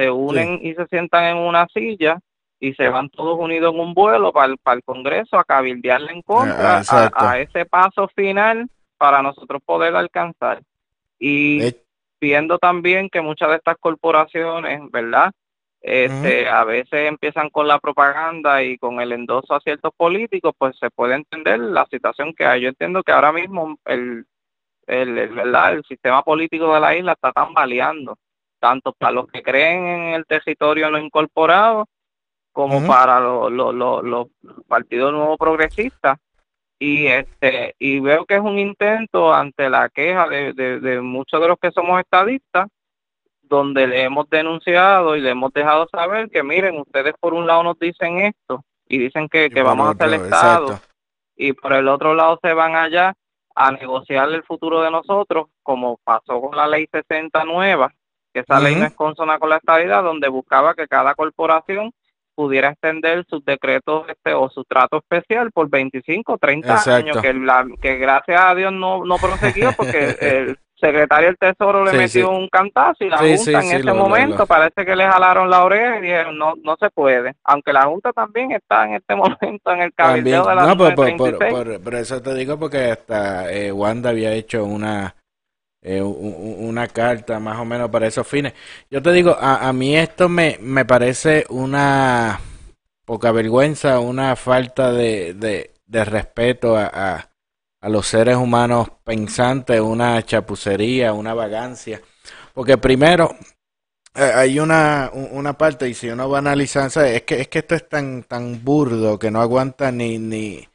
se 0.00 0.10
unen 0.10 0.58
y 0.62 0.74
se 0.74 0.86
sientan 0.86 1.24
en 1.24 1.36
una 1.36 1.66
silla 1.68 2.18
y 2.58 2.74
se 2.74 2.88
van 2.88 3.08
todos 3.10 3.38
unidos 3.38 3.72
en 3.74 3.80
un 3.80 3.94
vuelo 3.94 4.32
para 4.32 4.46
el, 4.52 4.58
para 4.58 4.76
el 4.76 4.82
Congreso 4.84 5.38
a 5.38 5.44
cabildearle 5.44 6.12
en 6.12 6.22
contra 6.22 6.78
Ah, 6.90 7.10
a, 7.14 7.30
a 7.30 7.38
ese 7.40 7.64
paso 7.64 8.08
final 8.08 8.68
para 8.98 9.22
nosotros 9.22 9.62
poder 9.64 9.96
alcanzar. 9.96 10.60
Y 11.18 11.60
De- 11.60 11.84
viendo 12.20 12.58
también 12.58 13.08
que 13.08 13.20
muchas 13.22 13.48
de 13.50 13.56
estas 13.56 13.76
corporaciones, 13.78 14.82
¿verdad? 14.90 15.32
Este, 15.80 16.46
a 16.46 16.64
veces 16.64 17.08
empiezan 17.08 17.48
con 17.48 17.66
la 17.66 17.78
propaganda 17.78 18.62
y 18.62 18.76
con 18.76 19.00
el 19.00 19.12
endoso 19.12 19.54
a 19.54 19.60
ciertos 19.60 19.92
políticos, 19.96 20.52
pues 20.58 20.76
se 20.78 20.90
puede 20.90 21.14
entender 21.14 21.58
la 21.58 21.86
situación 21.86 22.34
que 22.34 22.44
hay. 22.44 22.60
Yo 22.60 22.68
entiendo 22.68 23.02
que 23.02 23.12
ahora 23.12 23.32
mismo 23.32 23.78
el, 23.86 24.26
el, 24.86 25.16
el- 25.16 25.28
¿verdad? 25.30 25.72
el 25.74 25.84
sistema 25.84 26.22
político 26.22 26.74
de 26.74 26.80
la 26.80 26.94
isla 26.94 27.12
está 27.12 27.32
tambaleando, 27.32 28.18
tanto 28.60 28.92
para 28.92 29.12
los 29.12 29.26
que 29.28 29.42
creen 29.42 29.86
en 29.86 30.14
el 30.14 30.26
territorio 30.26 30.90
no 30.90 30.98
incorporado 30.98 31.86
como 32.52 32.78
para 32.86 33.20
los 33.20 33.50
los 33.50 33.74
los- 33.74 34.02
los 34.04 34.26
partidos 34.68 35.12
nuevos 35.12 35.38
progresistas 35.38 36.18
y 36.78 37.06
este 37.06 37.74
y 37.78 38.00
veo 38.00 38.24
que 38.26 38.34
es 38.34 38.40
un 38.40 38.58
intento 38.58 39.32
ante 39.34 39.68
la 39.70 39.88
queja 39.88 40.28
de, 40.28 40.52
de, 40.52 40.80
de 40.80 41.00
muchos 41.00 41.40
de 41.40 41.48
los 41.48 41.58
que 41.58 41.70
somos 41.72 42.00
estadistas 42.00 42.68
donde 43.42 43.86
le 43.86 44.02
hemos 44.02 44.28
denunciado 44.30 45.16
y 45.16 45.20
le 45.20 45.30
hemos 45.30 45.52
dejado 45.52 45.88
saber 45.90 46.30
que 46.30 46.42
miren 46.42 46.78
ustedes 46.78 47.14
por 47.20 47.34
un 47.34 47.46
lado 47.46 47.62
nos 47.64 47.78
dicen 47.78 48.18
esto 48.20 48.64
y 48.88 48.98
dicen 48.98 49.28
que, 49.28 49.46
y 49.46 49.50
que 49.50 49.56
por 49.62 49.64
vamos 49.64 49.88
a 49.88 49.90
hacer 49.90 50.08
otro, 50.08 50.24
estado 50.24 50.66
exacto. 50.68 50.86
y 51.36 51.52
por 51.52 51.72
el 51.72 51.88
otro 51.88 52.14
lado 52.14 52.38
se 52.42 52.52
van 52.52 52.76
allá 52.76 53.14
a 53.54 53.72
negociar 53.72 54.28
el 54.30 54.42
futuro 54.44 54.80
de 54.82 54.90
nosotros 54.90 55.46
como 55.62 55.98
pasó 56.04 56.40
con 56.40 56.56
la 56.56 56.66
ley 56.66 56.88
60 56.90 57.44
nueva 57.44 57.92
que 58.32 58.40
esa 58.40 58.60
ley 58.60 58.76
no 58.76 58.86
es 58.86 58.94
consona 58.94 59.38
con 59.38 59.50
la 59.50 59.56
estabilidad 59.56 60.02
donde 60.02 60.28
buscaba 60.28 60.74
que 60.74 60.86
cada 60.88 61.14
corporación 61.14 61.90
pudiera 62.34 62.68
extender 62.70 63.24
sus 63.28 63.44
decretos 63.44 64.06
este, 64.08 64.32
o 64.32 64.48
su 64.48 64.64
trato 64.64 64.98
especial 64.98 65.50
por 65.52 65.68
25 65.68 66.32
o 66.34 66.38
30 66.38 66.68
Exacto. 66.68 66.92
años, 66.92 67.16
que, 67.20 67.34
la, 67.34 67.66
que 67.82 67.96
gracias 67.96 68.40
a 68.40 68.54
Dios 68.54 68.72
no, 68.72 69.04
no 69.04 69.16
prosiguió 69.18 69.72
porque 69.76 70.16
el 70.20 70.58
secretario 70.80 71.26
del 71.28 71.36
Tesoro 71.36 71.84
le 71.84 71.90
Sí, 71.90 71.96
metió 71.98 72.28
sí. 72.28 72.34
un 72.34 72.48
cantazo 72.48 73.04
y 73.04 73.10
la 73.10 73.18
Sí, 73.18 73.36
Junta 73.36 73.50
en 73.60 73.66
ese 73.66 73.82
lo- 73.84 73.94
momento 73.96 74.38
lo- 74.38 74.46
parece 74.46 74.86
que 74.86 74.96
le 74.96 75.04
jalaron 75.06 75.50
la 75.50 75.64
oreja 75.64 75.98
y 75.98 76.00
dijeron 76.00 76.38
no, 76.38 76.54
no 76.62 76.76
se 76.80 76.88
puede, 76.88 77.34
aunque 77.44 77.74
la 77.74 77.82
Junta 77.82 78.12
también 78.14 78.52
está 78.52 78.86
en 78.86 78.94
este 78.94 79.14
momento 79.16 79.72
en 79.72 79.82
el 79.82 79.92
cabildeo 79.92 80.46
de 80.46 80.54
la 80.54 80.62
no, 80.66 80.76
por, 80.78 80.94
por, 80.94 81.10
936. 81.10 81.52
por, 81.52 81.64
por- 81.74 81.82
por 81.84 81.94
eso 81.96 82.22
te 82.22 82.34
digo, 82.34 82.58
porque 82.58 82.92
hasta 82.92 83.52
eh, 83.52 83.70
Wanda 83.70 84.08
había 84.08 84.32
hecho 84.32 84.64
una, 84.64 85.14
eh, 85.82 86.02
una 86.02 86.88
carta 86.88 87.40
más 87.40 87.58
o 87.58 87.64
menos 87.64 87.90
para 87.90 88.06
esos 88.06 88.26
fines. 88.26 88.52
Yo 88.90 89.02
te 89.02 89.12
digo, 89.12 89.36
a, 89.38 89.68
a 89.68 89.72
mí 89.72 89.96
esto 89.96 90.28
me, 90.28 90.58
me 90.60 90.84
parece 90.84 91.46
una 91.48 92.40
poca 93.10 93.32
vergüenza, 93.32 93.98
una 93.98 94.36
falta 94.36 94.92
de, 94.92 95.34
de, 95.34 95.72
de 95.86 96.04
respeto 96.04 96.76
a, 96.76 97.28
a, 97.80 97.88
los 97.88 98.06
seres 98.06 98.36
humanos 98.36 98.88
pensantes, 99.02 99.80
una 99.80 100.22
chapucería, 100.22 101.12
una 101.12 101.34
vagancia. 101.34 102.00
Porque 102.54 102.78
primero, 102.78 103.34
eh, 104.14 104.32
hay 104.34 104.60
una, 104.60 105.10
una 105.12 105.54
parte, 105.58 105.88
y 105.88 105.94
si 105.94 106.08
uno 106.08 106.28
va 106.28 106.38
a 106.38 106.40
analizar, 106.40 106.88
¿sabes? 106.90 107.16
Es 107.16 107.22
que, 107.22 107.40
es 107.40 107.48
que 107.48 107.60
esto 107.60 107.74
es 107.74 107.88
tan, 107.88 108.22
tan 108.22 108.62
burdo 108.64 109.18
que 109.18 109.30
no 109.32 109.40
aguanta 109.40 109.90
ni, 109.90 110.18
ni, 110.18 110.68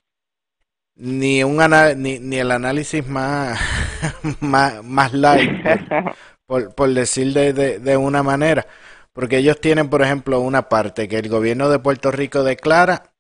ni 0.96 1.44
un 1.44 1.62
ana- 1.62 1.94
ni, 1.94 2.20
ni 2.20 2.38
el 2.38 2.52
análisis 2.52 3.06
más, 3.08 3.60
más, 4.40 4.84
más 4.84 5.14
light, 5.14 5.54
por, 5.62 5.82
por, 6.48 6.76
por 6.76 6.94
decir 6.94 7.34
de, 7.34 7.54
de, 7.54 7.80
de 7.80 7.98
una 7.98 8.24
manera. 8.24 8.68
Porque 9.14 9.38
ellos 9.38 9.60
tienen, 9.62 9.90
por 9.90 10.02
ejemplo, 10.02 10.40
una 10.42 10.70
parte 10.70 11.08
que 11.08 11.18
el 11.20 11.30
gobierno 11.30 11.70
de 11.70 11.80
Puerto 11.80 12.12
Rico 12.12 12.44
declara 12.44 13.14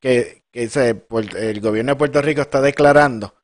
que, 0.00 0.42
que 0.52 0.68
se- 0.68 1.04
el 1.38 1.60
gobierno 1.60 1.92
de 1.92 1.96
Puerto 1.98 2.22
Rico 2.22 2.42
está 2.42 2.60
declarando 2.60 3.34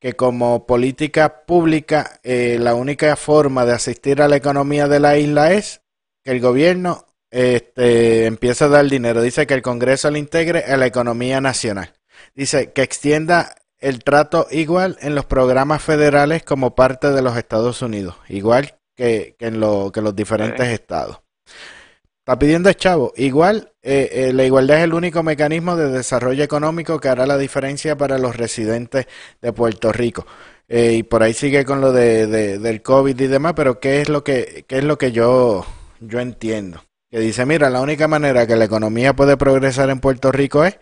que 0.00 0.14
como 0.14 0.66
política 0.66 1.44
pública 1.46 2.20
eh, 2.22 2.58
la 2.60 2.74
única 2.74 3.16
forma 3.16 3.66
de 3.66 3.72
asistir 3.72 4.22
a 4.22 4.28
la 4.28 4.36
economía 4.36 4.88
de 4.88 5.00
la 5.00 5.18
isla 5.18 5.52
es 5.52 5.82
que 6.24 6.32
el 6.32 6.40
gobierno 6.40 7.06
este, 7.30 8.26
empiece 8.26 8.64
a 8.64 8.68
dar 8.68 8.86
dinero. 8.86 9.22
Dice 9.22 9.46
que 9.46 9.54
el 9.54 9.62
Congreso 9.62 10.10
le 10.10 10.18
integre 10.18 10.64
a 10.64 10.76
la 10.78 10.86
economía 10.86 11.40
nacional. 11.40 11.94
Dice 12.34 12.72
que 12.72 12.82
extienda 12.82 13.54
el 13.78 14.04
trato 14.04 14.46
igual 14.50 14.96
en 15.00 15.14
los 15.14 15.24
programas 15.24 15.82
federales 15.82 16.42
como 16.42 16.74
parte 16.74 17.10
de 17.10 17.22
los 17.22 17.36
Estados 17.36 17.82
Unidos, 17.82 18.16
igual 18.28 18.78
que, 18.94 19.34
que 19.38 19.46
en, 19.46 19.60
lo, 19.60 19.90
que 19.92 20.02
los 20.02 20.14
diferentes 20.14 20.68
estados. 20.68 21.20
Está 22.20 22.38
pidiendo 22.38 22.70
chavo. 22.74 23.12
Igual, 23.16 23.72
eh, 23.82 24.08
eh, 24.12 24.32
la 24.32 24.44
igualdad 24.44 24.78
es 24.78 24.84
el 24.84 24.92
único 24.92 25.22
mecanismo 25.22 25.74
de 25.74 25.90
desarrollo 25.90 26.44
económico 26.44 27.00
que 27.00 27.08
hará 27.08 27.26
la 27.26 27.38
diferencia 27.38 27.96
para 27.96 28.18
los 28.18 28.36
residentes 28.36 29.06
de 29.40 29.52
Puerto 29.52 29.90
Rico. 29.90 30.26
Eh, 30.68 30.92
y 30.98 31.02
por 31.02 31.22
ahí 31.22 31.32
sigue 31.32 31.64
con 31.64 31.80
lo 31.80 31.92
de, 31.92 32.26
del 32.26 32.82
COVID 32.82 33.18
y 33.18 33.26
demás, 33.26 33.54
pero 33.56 33.80
¿qué 33.80 34.02
es 34.02 34.08
lo 34.08 34.22
que, 34.22 34.64
qué 34.68 34.78
es 34.78 34.84
lo 34.84 34.98
que 34.98 35.12
yo, 35.12 35.66
yo 35.98 36.20
entiendo? 36.20 36.84
Que 37.10 37.18
dice, 37.18 37.46
mira, 37.46 37.70
la 37.70 37.80
única 37.80 38.06
manera 38.06 38.46
que 38.46 38.54
la 38.54 38.66
economía 38.66 39.16
puede 39.16 39.36
progresar 39.36 39.90
en 39.90 39.98
Puerto 39.98 40.30
Rico 40.30 40.64
es 40.64 40.78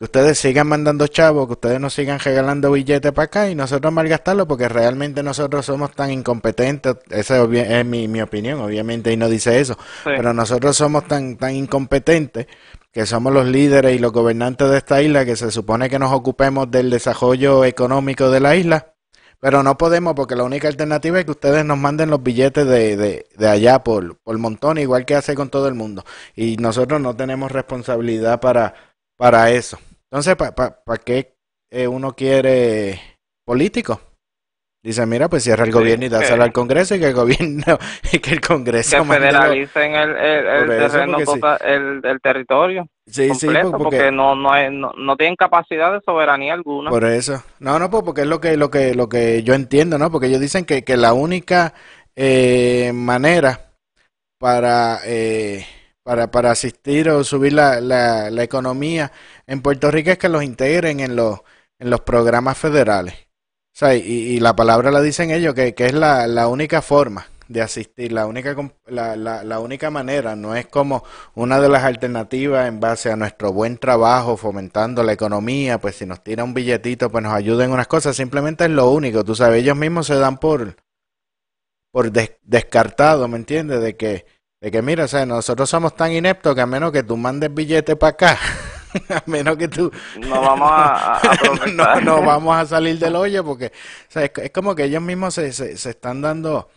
que 0.00 0.04
ustedes 0.04 0.38
sigan 0.38 0.66
mandando 0.66 1.06
chavos, 1.08 1.46
que 1.46 1.52
ustedes 1.52 1.78
nos 1.78 1.92
sigan 1.92 2.18
regalando 2.20 2.72
billetes 2.72 3.12
para 3.12 3.26
acá 3.26 3.50
y 3.50 3.54
nosotros 3.54 3.92
malgastarlo 3.92 4.48
porque 4.48 4.66
realmente 4.66 5.22
nosotros 5.22 5.66
somos 5.66 5.92
tan 5.92 6.10
incompetentes, 6.10 6.96
esa 7.10 7.42
es 7.44 7.84
mi, 7.84 8.08
mi 8.08 8.22
opinión, 8.22 8.60
obviamente, 8.60 9.12
y 9.12 9.18
no 9.18 9.28
dice 9.28 9.60
eso, 9.60 9.76
pero 10.02 10.32
nosotros 10.32 10.74
somos 10.74 11.06
tan, 11.06 11.36
tan 11.36 11.54
incompetentes 11.54 12.46
que 12.90 13.04
somos 13.04 13.30
los 13.30 13.46
líderes 13.46 13.94
y 13.94 13.98
los 13.98 14.10
gobernantes 14.10 14.70
de 14.70 14.78
esta 14.78 15.02
isla, 15.02 15.26
que 15.26 15.36
se 15.36 15.50
supone 15.50 15.90
que 15.90 15.98
nos 15.98 16.12
ocupemos 16.12 16.70
del 16.70 16.88
desarrollo 16.88 17.66
económico 17.66 18.30
de 18.30 18.40
la 18.40 18.56
isla, 18.56 18.94
pero 19.38 19.62
no 19.62 19.76
podemos 19.76 20.14
porque 20.14 20.34
la 20.34 20.44
única 20.44 20.68
alternativa 20.68 21.18
es 21.18 21.26
que 21.26 21.32
ustedes 21.32 21.62
nos 21.66 21.76
manden 21.76 22.08
los 22.08 22.22
billetes 22.22 22.66
de, 22.66 22.96
de, 22.96 23.26
de 23.36 23.48
allá 23.48 23.84
por, 23.84 24.16
por 24.20 24.38
montón, 24.38 24.78
igual 24.78 25.04
que 25.04 25.14
hace 25.14 25.34
con 25.34 25.50
todo 25.50 25.68
el 25.68 25.74
mundo. 25.74 26.06
Y 26.34 26.56
nosotros 26.56 27.02
no 27.02 27.14
tenemos 27.14 27.52
responsabilidad 27.52 28.40
para, 28.40 28.74
para 29.18 29.50
eso. 29.50 29.78
Entonces, 30.10 30.34
¿para 30.36 30.54
pa, 30.54 30.98
qué 30.98 31.36
eh, 31.70 31.86
uno 31.86 32.12
quiere 32.14 33.00
político? 33.44 34.00
Dice, 34.82 35.04
mira, 35.04 35.28
pues 35.28 35.44
cierra 35.44 35.64
el 35.64 35.72
gobierno 35.72 36.06
y 36.06 36.08
dáselo 36.08 36.42
al 36.42 36.52
Congreso 36.52 36.94
y 36.94 37.00
que 37.00 37.08
el 37.08 37.14
gobierno 37.14 37.78
y 38.12 38.18
que 38.18 38.30
el 38.32 38.40
Congreso 38.40 38.96
que 38.96 39.04
federalicen 39.04 39.94
el, 39.94 40.16
el, 40.16 40.68
terreno 40.68 41.18
el, 41.60 42.00
el, 42.02 42.20
territorio 42.22 42.88
sí, 43.06 43.28
completo, 43.28 43.68
sí, 43.68 43.74
porque, 43.76 44.10
no 44.10 44.34
no, 44.34 44.50
hay, 44.50 44.74
no, 44.74 44.92
no 44.96 45.16
tienen 45.16 45.36
capacidad 45.36 45.92
de 45.92 46.00
soberanía 46.00 46.54
alguna. 46.54 46.88
Por 46.88 47.04
eso. 47.04 47.44
No, 47.58 47.78
no, 47.78 47.90
pues 47.90 48.02
porque 48.04 48.22
es 48.22 48.26
lo 48.26 48.40
que 48.40 48.56
lo 48.56 48.70
que 48.70 48.94
lo 48.94 49.10
que 49.10 49.42
yo 49.42 49.52
entiendo, 49.52 49.98
¿no? 49.98 50.10
Porque 50.10 50.28
ellos 50.28 50.40
dicen 50.40 50.64
que, 50.64 50.82
que 50.82 50.96
la 50.96 51.12
única 51.12 51.74
eh, 52.16 52.92
manera 52.94 53.72
para 54.38 55.00
eh, 55.04 55.66
para, 56.02 56.30
para 56.30 56.50
asistir 56.50 57.10
o 57.10 57.22
subir 57.22 57.52
la, 57.52 57.80
la, 57.80 58.30
la, 58.30 58.42
economía 58.42 59.12
en 59.50 59.62
Puerto 59.62 59.90
Rico 59.90 60.12
es 60.12 60.18
que 60.18 60.28
los 60.28 60.44
integren 60.44 61.00
en 61.00 61.16
los, 61.16 61.40
en 61.80 61.90
los 61.90 62.02
programas 62.02 62.56
federales. 62.56 63.14
O 63.14 63.78
sea, 63.80 63.96
y, 63.96 64.00
y 64.00 64.38
la 64.38 64.54
palabra 64.54 64.92
la 64.92 65.00
dicen 65.00 65.32
ellos, 65.32 65.54
que, 65.54 65.74
que 65.74 65.86
es 65.86 65.92
la, 65.92 66.28
la 66.28 66.46
única 66.46 66.82
forma 66.82 67.26
de 67.48 67.60
asistir, 67.60 68.12
la 68.12 68.26
única, 68.26 68.54
la, 68.86 69.16
la, 69.16 69.42
la, 69.42 69.58
única 69.58 69.90
manera, 69.90 70.36
no 70.36 70.54
es 70.54 70.68
como 70.68 71.02
una 71.34 71.60
de 71.60 71.68
las 71.68 71.82
alternativas 71.82 72.68
en 72.68 72.78
base 72.78 73.10
a 73.10 73.16
nuestro 73.16 73.52
buen 73.52 73.76
trabajo 73.76 74.36
fomentando 74.36 75.02
la 75.02 75.14
economía, 75.14 75.78
pues 75.78 75.96
si 75.96 76.06
nos 76.06 76.22
tira 76.22 76.44
un 76.44 76.54
billetito, 76.54 77.10
pues 77.10 77.24
nos 77.24 77.34
ayuden 77.34 77.72
unas 77.72 77.88
cosas, 77.88 78.14
simplemente 78.14 78.64
es 78.64 78.70
lo 78.70 78.88
único, 78.90 79.24
tú 79.24 79.34
sabes, 79.34 79.62
ellos 79.62 79.76
mismos 79.76 80.06
se 80.06 80.14
dan 80.14 80.38
por, 80.38 80.76
por 81.90 82.12
descartado, 82.12 83.26
¿me 83.26 83.36
entiendes? 83.36 83.80
De 83.80 83.96
que 83.96 84.26
de 84.60 84.70
que 84.70 84.82
mira, 84.82 85.06
o 85.06 85.08
sea, 85.08 85.24
nosotros 85.26 85.70
somos 85.70 85.96
tan 85.96 86.12
ineptos 86.12 86.54
que 86.54 86.60
a 86.60 86.66
menos 86.66 86.92
que 86.92 87.02
tú 87.02 87.16
mandes 87.16 87.52
billete 87.52 87.96
para 87.96 88.10
acá, 88.10 88.38
a 89.08 89.22
menos 89.26 89.56
que 89.56 89.68
tú... 89.68 89.90
No 90.18 90.40
vamos 90.40 90.68
a, 90.70 91.20
no, 92.04 92.22
vamos 92.22 92.56
a 92.56 92.66
salir 92.66 92.98
del 92.98 93.16
hoyo 93.16 93.44
porque, 93.44 93.66
o 93.66 94.10
sea, 94.10 94.24
es, 94.24 94.50
como 94.50 94.74
que 94.74 94.84
ellos 94.84 95.02
mismos 95.02 95.34
se, 95.34 95.52
se, 95.52 95.76
se 95.76 95.90
están 95.90 96.20
dando, 96.22 96.68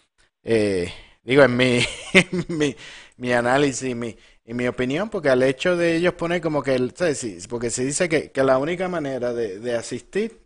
eh, 0.43 0.91
digo, 1.23 1.43
en 1.43 1.57
mi, 1.57 1.85
mi, 2.47 2.75
mi 3.17 3.33
análisis 3.33 3.95
mi, 3.95 4.15
y 4.45 4.53
mi 4.53 4.67
opinión, 4.67 5.09
porque 5.09 5.29
al 5.29 5.43
hecho 5.43 5.77
de 5.77 5.95
ellos 5.95 6.13
poner 6.13 6.41
como 6.41 6.61
que, 6.61 6.91
¿sabes? 6.95 7.47
porque 7.47 7.69
se 7.69 7.85
dice 7.85 8.09
que, 8.09 8.31
que 8.31 8.43
la 8.43 8.57
única 8.57 8.87
manera 8.87 9.33
de, 9.33 9.59
de 9.59 9.75
asistir, 9.75 10.43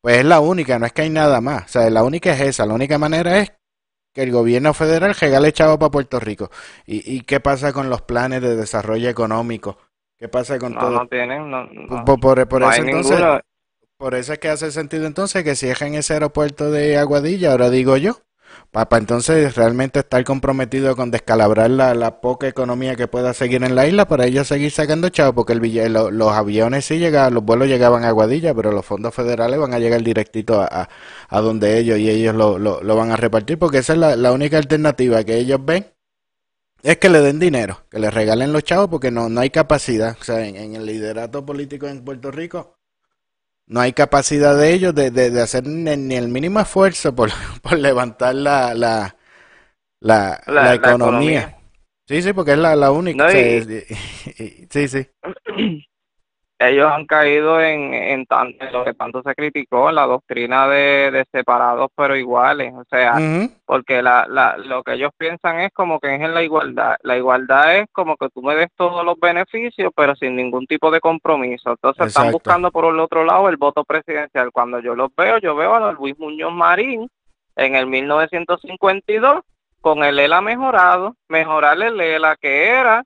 pues 0.00 0.18
es 0.18 0.24
la 0.24 0.40
única, 0.40 0.78
no 0.78 0.86
es 0.86 0.92
que 0.92 1.02
hay 1.02 1.10
nada 1.10 1.40
más, 1.40 1.64
o 1.64 1.68
sea, 1.68 1.90
la 1.90 2.04
única 2.04 2.32
es 2.32 2.40
esa, 2.40 2.66
la 2.66 2.74
única 2.74 2.96
manera 2.98 3.40
es 3.40 3.52
que 4.16 4.22
el 4.22 4.32
gobierno 4.32 4.72
federal 4.72 5.14
regale 5.14 5.52
chavo 5.52 5.78
para 5.78 5.90
Puerto 5.90 6.18
Rico. 6.18 6.50
¿Y, 6.86 7.16
¿Y, 7.16 7.20
qué 7.20 7.38
pasa 7.38 7.74
con 7.74 7.90
los 7.90 8.00
planes 8.00 8.40
de 8.40 8.56
desarrollo 8.56 9.10
económico? 9.10 9.76
¿Qué 10.18 10.28
pasa 10.28 10.58
con 10.58 10.74
todo? 10.74 10.90
No 10.90 11.06
tienen, 11.08 11.50
no, 11.50 11.68
por, 12.04 12.38
eso 12.38 12.82
entonces, 12.82 13.20
por 13.98 14.14
eso 14.14 14.32
es 14.32 14.38
que 14.38 14.48
hace 14.48 14.70
sentido 14.70 15.06
entonces 15.06 15.44
que 15.44 15.54
cierren 15.54 15.94
ese 15.94 16.14
aeropuerto 16.14 16.70
de 16.70 16.96
Aguadilla, 16.96 17.52
ahora 17.52 17.68
digo 17.68 17.98
yo, 17.98 18.18
para 18.70 18.98
entonces 18.98 19.54
realmente 19.56 20.00
estar 20.00 20.24
comprometido 20.24 20.96
con 20.96 21.10
descalabrar 21.10 21.70
la, 21.70 21.94
la, 21.94 22.20
poca 22.20 22.48
economía 22.48 22.96
que 22.96 23.08
pueda 23.08 23.34
seguir 23.34 23.62
en 23.64 23.74
la 23.74 23.86
isla 23.86 24.06
para 24.08 24.26
ellos 24.26 24.48
seguir 24.48 24.70
sacando 24.70 25.08
chavo, 25.10 25.34
porque 25.34 25.52
el, 25.52 25.92
los 25.92 26.32
aviones 26.32 26.86
sí 26.86 26.98
llegaban, 26.98 27.34
los 27.34 27.44
vuelos 27.44 27.68
llegaban 27.68 28.04
a 28.04 28.08
Aguadilla, 28.08 28.54
pero 28.54 28.72
los 28.72 28.84
fondos 28.84 29.14
federales 29.14 29.58
van 29.58 29.74
a 29.74 29.78
llegar 29.78 30.02
directito 30.02 30.60
a, 30.62 30.88
a, 31.28 31.40
donde 31.40 31.78
ellos 31.78 31.98
y 31.98 32.10
ellos 32.10 32.34
lo, 32.34 32.58
lo, 32.58 32.82
lo, 32.82 32.96
van 32.96 33.10
a 33.10 33.16
repartir, 33.16 33.58
porque 33.58 33.78
esa 33.78 33.92
es 33.94 33.98
la, 33.98 34.16
la 34.16 34.32
única 34.32 34.58
alternativa 34.58 35.24
que 35.24 35.36
ellos 35.36 35.62
ven 35.62 35.86
es 36.82 36.98
que 36.98 37.08
le 37.08 37.20
den 37.20 37.38
dinero, 37.38 37.84
que 37.90 37.98
le 37.98 38.10
regalen 38.10 38.52
los 38.52 38.64
chavos 38.64 38.88
porque 38.88 39.10
no, 39.10 39.28
no 39.28 39.40
hay 39.40 39.50
capacidad. 39.50 40.16
O 40.20 40.24
sea, 40.24 40.46
en, 40.46 40.56
en, 40.56 40.76
el 40.76 40.86
liderato 40.86 41.44
político 41.44 41.86
en 41.86 42.04
Puerto 42.04 42.30
Rico 42.30 42.76
no 43.66 43.80
hay 43.80 43.92
capacidad 43.92 44.56
de 44.56 44.72
ellos 44.72 44.94
de, 44.94 45.10
de, 45.10 45.30
de 45.30 45.42
hacer 45.42 45.66
ni, 45.66 46.14
el 46.14 46.28
mínimo 46.28 46.60
esfuerzo 46.60 47.14
por, 47.14 47.30
por 47.62 47.78
levantar 47.78 48.34
la, 48.34 48.74
la, 48.74 49.16
la, 50.00 50.40
la, 50.46 50.74
economía. 50.74 51.58
Sí, 52.06 52.22
sí, 52.22 52.32
porque 52.32 52.52
es 52.52 52.58
la, 52.58 52.76
la 52.76 52.92
única. 52.92 53.28
sí, 53.30 54.88
sí. 54.88 55.08
ellos 56.58 56.90
han 56.90 57.04
caído 57.04 57.60
en, 57.60 57.92
en, 57.92 58.24
tanto, 58.26 58.64
lo 58.72 58.84
que 58.84 58.94
tanto 58.94 59.22
se 59.22 59.34
criticó, 59.34 59.90
la 59.90 60.06
doctrina 60.06 60.66
de, 60.68 61.10
de 61.10 61.24
separados 61.30 61.90
pero 61.94 62.16
iguales, 62.16 62.72
o 62.74 62.84
sea, 62.88 63.18
porque 63.66 64.02
la, 64.02 64.26
la, 64.26 64.56
lo 64.56 64.82
que 64.82 64.94
ellos 64.94 65.10
piensan 65.18 65.60
es 65.60 65.72
como 65.72 66.00
que 66.00 66.14
es 66.14 66.20
en 66.20 66.32
la 66.32 66.42
igualdad, 66.42 66.96
la 67.02 67.16
igualdad 67.16 67.76
es 67.76 67.86
como 67.92 68.16
que 68.16 68.30
tú 68.30 68.42
me 68.42 68.54
des 68.54 68.68
todos 68.74 69.04
los 69.04 69.18
beneficios 69.20 69.92
pero 69.94 70.16
sin 70.16 70.34
ningún 70.34 70.66
tipo 70.66 70.90
de 70.90 71.00
compromiso, 71.00 71.70
entonces 71.70 72.06
están 72.06 72.32
buscando 72.32 72.70
por 72.70 72.86
el 72.86 73.00
otro 73.00 73.24
lado 73.24 73.48
el 73.48 73.58
voto 73.58 73.84
presidencial, 73.84 74.50
cuando 74.50 74.80
yo 74.80 74.94
los 74.94 75.14
veo, 75.14 75.38
yo 75.38 75.54
veo 75.54 75.74
a 75.74 75.92
Luis 75.92 76.18
Muñoz 76.18 76.52
Marín 76.52 77.08
en 77.56 77.74
el 77.74 77.86
1952 77.86 79.40
con 79.82 80.02
el 80.04 80.18
ELA 80.18 80.40
mejorado, 80.40 81.16
mejorar 81.28 81.80
el 81.82 82.00
ELA 82.00 82.36
que 82.36 82.68
era 82.68 83.04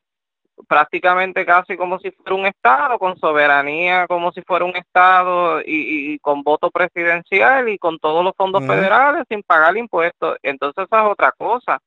prácticamente 0.69 1.45
casi 1.45 1.77
como 1.77 1.99
si 1.99 2.11
fuera 2.11 2.35
un 2.35 2.47
Estado, 2.47 2.99
con 2.99 3.19
soberanía 3.19 4.07
como 4.07 4.33
si 4.33 4.43
fuera 4.43 4.65
un 4.65 4.77
Estado 4.77 5.61
y, 5.65 6.19
con 6.21 6.43
voto 6.43 6.71
presidencial 6.71 7.69
y 7.69 7.79
con 7.79 7.99
todos 7.99 8.25
los 8.25 8.35
fondos 8.37 8.67
federales 8.67 9.25
sin 9.29 9.43
pagar 9.43 9.77
impuestos. 9.77 10.37
Entonces 10.43 10.85
esa 10.85 11.03
es 11.03 11.13
otra 11.13 11.33
cosa. 11.33 11.81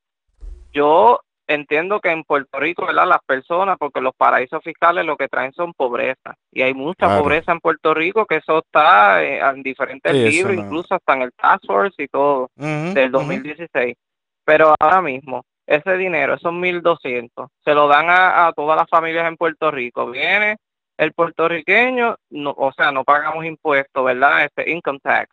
Yo 0.71 1.19
entiendo 1.47 1.99
que 1.99 2.09
en 2.09 2.23
Puerto 2.23 2.59
Rico, 2.59 2.85
¿verdad? 2.85 3.07
Las 3.07 3.23
personas, 3.25 3.77
porque 3.77 4.01
los 4.01 4.15
paraísos 4.15 4.63
fiscales 4.63 5.05
lo 5.05 5.17
que 5.17 5.27
traen 5.27 5.53
son 5.53 5.73
pobreza. 5.73 6.35
Y 6.51 6.61
hay 6.61 6.73
mucha 6.73 7.19
pobreza 7.19 7.51
en 7.51 7.59
Puerto 7.59 7.93
Rico, 7.93 8.25
que 8.25 8.37
eso 8.37 8.59
está 8.59 9.23
eh, 9.23 9.39
en 9.39 9.63
diferentes 9.63 10.13
libros, 10.13 10.55
incluso 10.55 10.95
hasta 10.95 11.13
en 11.13 11.21
el 11.23 11.33
Task 11.33 11.65
Force 11.65 12.01
y 12.01 12.07
todo, 12.07 12.49
del 12.55 13.11
2016. 13.11 13.95
Pero 14.45 14.75
ahora 14.79 15.01
mismo, 15.01 15.43
ese 15.65 15.97
dinero, 15.97 16.35
esos 16.35 16.51
1.200, 16.51 17.49
se 17.63 17.73
lo 17.73 17.87
dan 17.87 18.07
a, 18.09 18.51
todas 18.55 18.77
las 18.77 18.89
familias 18.89 19.27
en 19.27 19.37
Puerto 19.37 19.71
Rico. 19.71 20.09
Viene 20.09 20.57
el 20.97 21.13
puertorriqueño, 21.13 22.15
no, 22.29 22.53
o 22.57 22.71
sea, 22.73 22.91
no 22.91 23.03
pagamos 23.03 23.45
impuestos, 23.45 24.05
¿verdad? 24.05 24.45
Este 24.45 24.69
income 24.71 24.99
tax. 25.01 25.29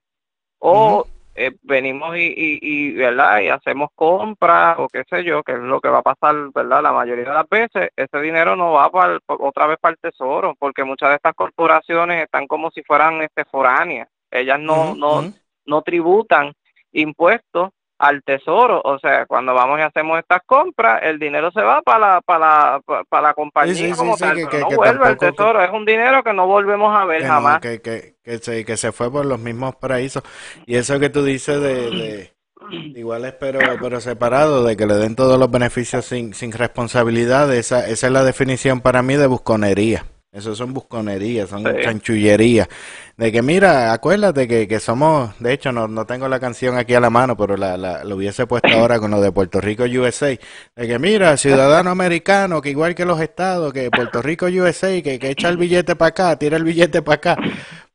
O 0.59 1.07
eh, 1.35 1.53
venimos 1.63 2.17
y, 2.17 2.27
y, 2.27 2.59
y, 2.61 2.93
¿verdad? 2.93 3.41
Y 3.41 3.49
hacemos 3.49 3.91
compras 3.95 4.77
o 4.79 4.89
qué 4.89 5.05
sé 5.09 5.25
yo, 5.25 5.43
que 5.43 5.53
es 5.53 5.59
lo 5.59 5.81
que 5.81 5.89
va 5.89 5.99
a 5.99 6.03
pasar, 6.03 6.35
¿verdad? 6.55 6.83
La 6.83 6.93
mayoría 6.93 7.25
de 7.25 7.35
las 7.35 7.49
veces, 7.49 7.91
ese 7.97 8.21
dinero 8.21 8.57
no 8.57 8.73
va 8.73 8.91
para 8.91 9.19
otra 9.27 9.67
vez 9.67 9.79
para 9.79 9.93
el 9.93 9.99
tesoro, 9.99 10.55
porque 10.59 10.85
muchas 10.85 11.11
de 11.11 11.17
estas 11.17 11.35
corporaciones 11.35 12.23
están 12.23 12.47
como 12.47 12.71
si 12.71 12.83
fueran 12.83 13.23
este 13.23 13.45
foráneas. 13.45 14.09
Ellas 14.31 14.61
no, 14.61 14.95
no, 14.95 15.33
no 15.67 15.83
tributan 15.83 16.53
impuestos 16.93 17.71
al 18.01 18.23
tesoro, 18.23 18.81
o 18.83 18.99
sea, 18.99 19.27
cuando 19.27 19.53
vamos 19.53 19.79
y 19.79 19.83
hacemos 19.83 20.19
estas 20.19 20.41
compras, 20.47 21.01
el 21.03 21.19
dinero 21.19 21.51
se 21.51 21.61
va 21.61 21.83
para 21.83 21.99
la, 21.99 22.21
para 22.23 22.39
la, 22.39 22.81
para 23.11 23.29
la 23.29 23.35
compañía 23.35 23.95
como 23.95 24.17
tal, 24.17 24.41
no 24.41 24.71
vuelve 24.71 25.07
al 25.07 25.19
tesoro, 25.19 25.63
es 25.63 25.71
un 25.71 25.85
dinero 25.85 26.25
que 26.25 26.33
no 26.33 26.47
volvemos 26.47 26.99
a 26.99 27.05
ver 27.05 27.27
jamás. 27.27 27.61
que, 27.61 27.83
que, 27.83 28.15
que, 28.25 28.39
se, 28.39 28.65
que 28.65 28.79
se 28.79 28.93
fue 28.93 29.13
por 29.13 29.27
los 29.27 29.39
mismos 29.39 29.77
paraísos. 29.77 30.23
Y 30.65 30.77
eso 30.77 30.99
que 30.99 31.11
tú 31.11 31.23
dices 31.23 31.61
de, 31.61 31.91
de 31.91 32.99
iguales 32.99 33.35
pero, 33.39 33.59
pero 33.79 34.01
separados, 34.01 34.67
de 34.67 34.79
que 34.79 34.87
le 34.87 34.95
den 34.95 35.15
todos 35.15 35.39
los 35.39 35.51
beneficios 35.51 36.07
sin, 36.07 36.33
sin 36.33 36.53
responsabilidad, 36.53 37.55
esa, 37.55 37.87
esa 37.87 38.07
es 38.07 38.13
la 38.15 38.25
definición 38.25 38.81
para 38.81 39.03
mí 39.03 39.17
de 39.17 39.27
busconería. 39.27 40.07
Eso 40.33 40.55
son 40.55 40.73
busconerías, 40.73 41.51
son 41.51 41.65
chanchullerías. 41.65 42.69
De 43.17 43.33
que 43.33 43.43
mira, 43.43 43.93
acuérdate 43.93 44.47
que, 44.47 44.69
que 44.69 44.79
somos, 44.79 45.37
de 45.41 45.53
hecho 45.53 45.73
no, 45.73 45.89
no 45.89 46.07
tengo 46.07 46.29
la 46.29 46.39
canción 46.39 46.79
aquí 46.79 46.95
a 46.95 47.01
la 47.01 47.11
mano, 47.11 47.37
pero 47.37 47.57
la, 47.57 47.77
la, 47.77 48.05
lo 48.05 48.15
hubiese 48.15 48.47
puesto 48.47 48.69
ahora 48.69 49.01
con 49.01 49.11
lo 49.11 49.21
de 49.21 49.33
Puerto 49.33 49.61
Rico 49.61 49.83
USA. 49.83 50.29
De 50.29 50.87
que 50.87 50.99
mira, 51.01 51.37
ciudadano 51.37 51.91
americano, 51.91 52.63
que 52.63 52.71
igual 52.71 52.95
que 52.95 53.05
los 53.05 53.21
estados, 53.21 53.73
que 53.73 53.91
Puerto 53.91 54.23
Rico 54.23 54.47
USA, 54.47 55.03
que, 55.03 55.19
que 55.19 55.31
echa 55.31 55.49
el 55.49 55.57
billete 55.57 55.97
para 55.97 56.11
acá, 56.11 56.39
tira 56.39 56.57
el 56.57 56.65
billete 56.65 57.03
para 57.03 57.17
acá. 57.17 57.37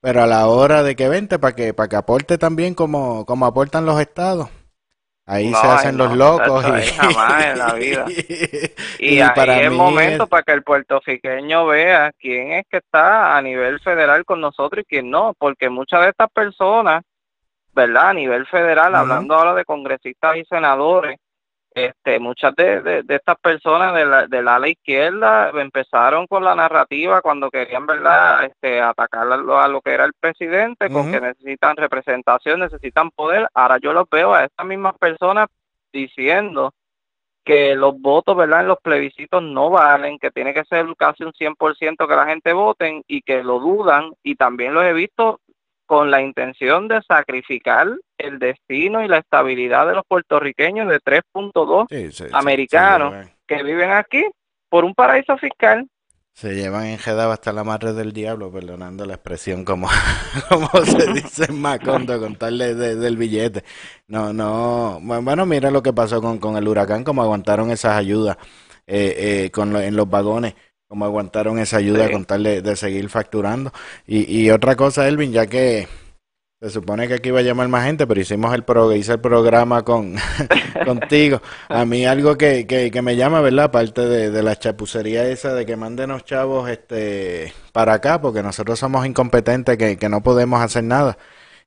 Pero 0.02 0.22
a 0.22 0.28
la 0.28 0.46
hora 0.48 0.84
de 0.84 0.98
que 0.98 1.08
vente, 1.08 1.40
para 1.40 1.56
que, 1.56 1.74
para 1.74 1.88
que 1.88 1.96
aporte 1.96 2.38
también 2.38 2.74
como, 2.74 3.26
como 3.26 3.46
aportan 3.46 3.86
los 3.86 4.00
estados. 4.02 4.50
Ahí 5.28 5.52
se 5.52 5.68
hacen 5.68 5.98
los 5.98 6.16
locos. 6.16 6.66
Y... 6.66 6.88
jamás 6.92 7.46
en 7.46 7.60
la 7.60 7.74
vida. 7.74 8.06
Y, 9.00 9.20
ahí 9.20 9.30
para 9.36 9.62
es 9.62 9.72
momento 9.72 10.26
para 10.26 10.44
que 10.44 10.54
el 10.54 10.64
puertorriqueño 10.64 11.66
vea 11.68 12.12
quién 12.18 12.54
es 12.54 12.66
que 12.70 12.78
está 12.78 13.38
a 13.38 13.42
nivel 13.42 13.80
federal 13.82 14.24
con 14.26 14.40
nosotros 14.42 14.84
y 14.84 14.88
quién 14.88 15.12
no, 15.12 15.34
porque 15.38 15.70
muchas 15.70 16.02
de 16.02 16.10
estas 16.10 16.30
personas, 16.32 17.04
¿verdad? 17.74 18.10
A 18.10 18.14
nivel 18.14 18.48
federal, 18.48 18.96
hablando 18.96 19.36
ahora 19.36 19.54
de 19.54 19.66
congresistas 19.66 20.38
y 20.38 20.46
senadores, 20.46 21.18
este, 21.76 22.20
muchas 22.20 22.56
de, 22.56 22.82
de, 22.82 23.16
estas 23.16 23.38
personas 23.38 23.94
de 23.94 24.06
la, 24.06 24.28
de 24.28 24.42
la 24.42 24.56
ala 24.56 24.70
izquierda 24.70 25.52
empezaron 25.54 26.26
con 26.26 26.42
la 26.42 26.56
narrativa 26.56 27.22
cuando 27.22 27.52
querían 27.52 27.86
verdad 27.86 28.46
este, 28.46 28.82
atacar 28.82 29.30
a 29.30 29.68
lo, 29.68 29.82
que 29.82 29.92
era 29.92 30.06
el 30.06 30.14
presidente, 30.14 30.90
con 30.90 31.12
que 31.12 31.20
necesitan 31.20 31.76
representación, 31.76 32.62
necesitan 32.62 33.12
poder. 33.12 33.50
Ahora 33.54 33.78
yo 33.78 33.92
los 33.92 34.10
veo 34.10 34.34
a 34.34 34.46
estas 34.46 34.66
mismas 34.66 34.98
personas 34.98 35.50
diciendo 35.92 36.74
que 37.44 37.76
los 37.76 38.00
votos 38.00 38.38
verdad 38.38 38.62
en 38.62 38.70
los 38.70 38.80
plebiscitos 38.80 39.44
no 39.44 39.70
valen, 39.70 40.18
que 40.18 40.32
tiene 40.32 40.54
que 40.54 40.64
ser 40.64 40.86
casi 40.98 41.24
un 41.24 41.34
100% 41.34 42.08
que 42.08 42.16
la 42.16 42.26
gente 42.26 42.54
voten 42.54 43.04
y 43.06 43.22
que 43.22 43.44
lo 43.44 43.60
dudan 43.60 44.14
y 44.24 44.36
también 44.36 44.74
los 44.74 44.86
he 44.86 44.94
visto 44.94 45.42
con 45.86 46.12
la 46.12 46.22
intención 46.22 46.88
de 46.88 47.02
sacrificar 47.02 47.88
el 48.18 48.40
destino 48.40 49.04
y 49.04 49.08
la 49.08 49.20
estabilidad 49.20 49.88
de 49.88 49.94
los 49.94 50.04
puertorriqueños 50.08 50.88
de 50.88 51.00
3.2 51.00 52.30
americanos 52.34 53.28
que 53.48 53.64
viven 53.64 53.92
aquí 53.92 54.26
por 54.70 54.86
un 54.86 54.94
paraíso 54.94 55.38
fiscal. 55.38 55.88
Se 56.34 56.54
llevan 56.54 56.88
enredado 56.88 57.32
hasta 57.32 57.54
la 57.54 57.64
madre 57.64 57.94
del 57.94 58.12
diablo, 58.12 58.52
perdonando 58.52 59.06
la 59.06 59.14
expresión 59.14 59.64
como, 59.64 59.88
como 60.50 60.68
se 60.84 61.14
dice 61.14 61.46
en 61.46 61.62
Macondo, 61.62 62.20
contarle 62.20 62.76
del 62.76 63.16
billete. 63.16 63.64
No, 64.08 64.34
no, 64.34 65.00
bueno, 65.02 65.46
mira 65.46 65.72
lo 65.72 65.82
que 65.82 65.94
pasó 65.94 66.22
con, 66.22 66.40
con 66.40 66.58
el 66.58 66.68
huracán, 66.68 67.06
como 67.06 67.22
aguantaron 67.22 67.72
esas 67.72 67.96
ayudas 67.96 68.38
eh, 68.86 69.46
eh, 69.46 69.52
con 69.52 69.76
en 69.78 69.96
los 69.96 70.10
vagones 70.10 70.56
como 70.96 71.04
aguantaron 71.04 71.60
esa 71.60 71.76
ayuda 71.76 72.10
con 72.10 72.24
tal 72.24 72.43
de, 72.43 72.76
seguir 72.78 73.10
facturando. 73.10 73.74
Y, 74.08 74.43
y, 74.43 74.50
otra 74.50 74.78
cosa, 74.78 75.06
Elvin, 75.10 75.34
ya 75.34 75.46
que 75.46 75.89
se 76.62 76.70
supone 76.70 77.10
que 77.10 77.16
aquí 77.16 77.28
iba 77.28 77.39
a 77.39 77.43
llamar 77.43 77.68
más 77.68 77.84
gente, 77.84 78.08
pero 78.08 78.22
hicimos 78.22 78.56
el 78.56 78.64
pro, 78.64 78.93
hice 78.96 79.12
el 79.12 79.20
programa 79.20 79.84
con 79.84 80.16
contigo. 80.86 81.41
A 81.68 81.84
mí 81.84 82.06
algo 82.06 82.38
que, 82.38 82.66
que, 82.66 83.02
me 83.02 83.18
llama, 83.18 83.41
¿verdad? 83.41 83.66
Aparte 83.66 84.06
de, 84.08 84.32
de, 84.32 84.41
la 84.41 84.58
chapucería 84.58 85.28
esa 85.28 85.54
de 85.54 85.66
que 85.66 85.76
manden 85.76 86.12
los 86.12 86.24
chavos 86.24 86.70
este 86.70 87.54
para 87.74 87.96
acá, 87.96 88.22
porque 88.22 88.41
nosotros 88.41 88.80
somos 88.80 89.06
incompetentes, 89.06 89.78
que, 89.78 89.98
que 89.98 90.08
no 90.08 90.24
podemos 90.24 90.62
hacer 90.62 90.86
nada. 90.86 91.18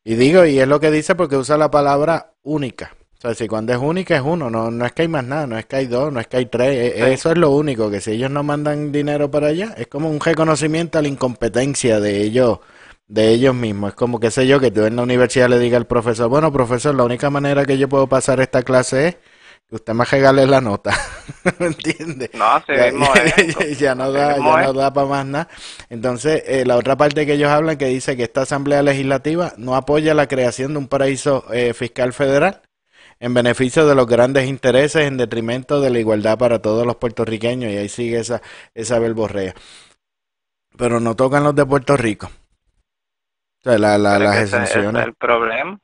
Y 0.05 0.15
digo, 0.15 0.47
y 0.47 0.59
es 0.59 0.67
lo 0.67 0.81
que 0.81 0.91
dice 0.91 1.15
porque 1.17 1.37
usa 1.37 1.59
la 1.59 1.71
palabra 1.71 2.33
única. 2.43 2.97
O 3.19 3.21
sea, 3.21 3.35
si 3.35 3.49
cuando 3.49 3.73
es 3.73 3.81
única 3.81 4.15
es 4.15 4.23
uno, 4.23 4.49
no, 4.49 4.71
no 4.71 4.87
es 4.87 4.93
que 4.93 5.03
hay 5.03 5.09
más 5.09 5.25
nada, 5.25 5.45
no 5.49 5.59
es 5.59 5.67
que 5.67 5.75
hay 5.75 5.87
dos, 5.87 6.13
no 6.13 6.21
es 6.21 6.29
que 6.29 6.37
hay 6.37 6.47
tres, 6.47 6.95
e, 6.95 7.13
eso 7.13 7.33
es 7.33 7.37
lo 7.37 7.51
único, 7.51 7.91
que 7.91 8.01
si 8.01 8.13
ellos 8.13 8.31
no 8.31 8.45
mandan 8.45 8.93
dinero 8.93 9.29
para 9.29 9.49
allá, 9.49 9.75
es 9.77 9.89
como 9.89 10.09
un 10.09 10.21
reconocimiento 10.21 11.01
a 11.01 11.03
la 11.03 11.09
incompetencia 11.09 11.99
de 11.99 12.23
ellos, 12.23 12.61
de 13.09 13.31
ellos 13.31 13.57
mismos. 13.57 13.91
Es 13.91 13.97
como 13.97 14.21
que 14.21 14.31
sé 14.31 14.47
yo, 14.47 14.61
que 14.61 14.71
tú 14.71 14.85
en 14.85 14.95
la 14.95 15.03
universidad 15.03 15.49
le 15.49 15.59
diga 15.59 15.79
al 15.79 15.89
profesor, 15.89 16.29
bueno 16.29 16.53
profesor, 16.53 16.95
la 16.95 17.03
única 17.03 17.29
manera 17.29 17.65
que 17.65 17.77
yo 17.77 17.89
puedo 17.89 18.07
pasar 18.07 18.39
esta 18.39 18.63
clase 18.63 19.09
es 19.09 19.17
que 19.69 19.75
usted 19.75 19.95
me 19.95 20.05
regale 20.05 20.47
la 20.47 20.61
nota, 20.61 20.97
¿me 21.59 21.67
entiende? 21.67 22.31
No, 22.35 22.63
ya, 22.69 22.93
ya, 23.81 23.95
no 23.97 24.13
da, 24.13 24.37
ya 24.37 24.63
no 24.63 24.73
da 24.73 24.93
para 24.93 25.09
más 25.09 25.27
nada. 25.27 25.49
Entonces, 25.91 26.45
eh, 26.47 26.65
la 26.65 26.77
otra 26.77 26.97
parte 26.97 27.27
que 27.27 27.33
ellos 27.33 27.51
hablan 27.51 27.79
que 27.79 27.87
dice 27.87 28.17
que 28.17 28.23
esta 28.23 28.43
Asamblea 28.43 28.81
Legislativa 28.81 29.55
no 29.57 29.75
apoya 29.75 30.15
la 30.15 30.29
creación 30.29 30.75
de 30.75 30.79
un 30.79 30.87
paraíso 30.87 31.45
eh, 31.53 31.75
fiscal 31.75 32.13
federal 32.13 32.63
en 33.21 33.35
beneficio 33.35 33.87
de 33.87 33.95
los 33.95 34.07
grandes 34.07 34.47
intereses 34.47 35.07
en 35.07 35.17
detrimento 35.17 35.81
de 35.81 35.91
la 35.91 35.99
igualdad 35.99 36.39
para 36.39 36.61
todos 36.61 36.87
los 36.87 36.97
puertorriqueños 36.97 37.73
y 37.73 37.77
ahí 37.77 37.89
sigue 37.89 38.19
esa, 38.19 38.41
esa 38.75 38.99
verborrea. 38.99 39.55
Pero 40.77 41.01
no 41.01 41.17
tocan 41.17 41.45
los 41.45 41.55
de 41.55 41.67
Puerto 41.67 41.97
Rico. 41.97 42.27
O 42.27 43.63
sea, 43.63 43.79
la, 43.79 43.99
la, 43.99 44.19
las 44.19 44.43
exenciones. 44.43 45.03
Es 45.03 45.09
el 45.09 45.15
problema. 45.15 45.79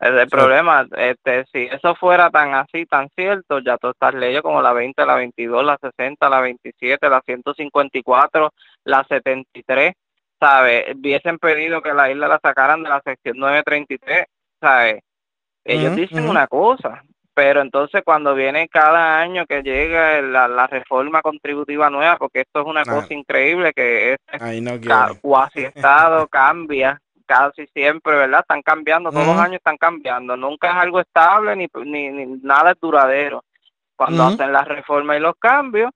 Es 0.00 0.10
el 0.10 0.28
problema. 0.28 0.86
Este, 0.96 1.44
si 1.52 1.64
eso 1.64 1.94
fuera 1.94 2.30
tan 2.30 2.54
así, 2.54 2.86
tan 2.86 3.08
cierto, 3.14 3.58
ya 3.58 3.76
todas 3.76 3.94
estas 3.94 4.14
leyes 4.14 4.42
como 4.42 4.62
la 4.62 4.72
20, 4.72 5.04
la 5.04 5.14
22, 5.16 5.64
la 5.64 5.78
60, 5.78 6.28
la 6.30 6.40
27, 6.40 7.08
la 7.08 7.20
154, 7.24 8.50
la 8.84 9.04
73, 9.04 9.94
¿sabes? 10.40 10.94
Hubiesen 10.96 11.38
pedido 11.38 11.82
que 11.82 11.92
la 11.92 12.10
isla 12.10 12.28
la 12.28 12.40
sacaran 12.42 12.82
de 12.82 12.88
la 12.88 13.02
sección 13.02 13.38
933, 13.38 14.26
¿sabes? 14.60 15.02
Ellos 15.64 15.96
dicen 15.96 16.28
una 16.28 16.46
cosa, 16.46 17.02
pero 17.34 17.62
entonces 17.62 18.02
cuando 18.04 18.34
viene 18.34 18.68
cada 18.68 19.18
año 19.20 19.44
que 19.46 19.62
llega 19.62 20.20
la, 20.22 20.66
reforma 20.66 21.20
contributiva 21.20 21.90
nueva, 21.90 22.16
porque 22.16 22.42
esto 22.42 22.60
es 22.60 22.66
una 22.66 22.82
ah. 22.82 22.84
cosa 22.84 23.12
increíble 23.12 23.72
que 23.72 24.12
es 24.12 24.18
cuasi 25.20 25.64
estado 25.64 26.26
cambia 26.30 27.00
casi 27.26 27.66
siempre, 27.68 28.14
¿verdad? 28.14 28.40
Están 28.40 28.62
cambiando, 28.62 29.10
todos 29.10 29.26
los 29.26 29.38
años 29.38 29.56
están 29.56 29.78
cambiando, 29.78 30.36
nunca 30.36 30.70
es 30.70 30.76
algo 30.76 31.00
estable 31.00 31.56
ni, 31.56 31.66
ni, 31.84 32.26
nada 32.42 32.72
es 32.72 32.80
duradero. 32.80 33.42
Cuando 33.96 34.24
hacen 34.24 34.52
la 34.52 34.62
reforma 34.62 35.16
y 35.16 35.20
los 35.20 35.34
cambios, 35.38 35.90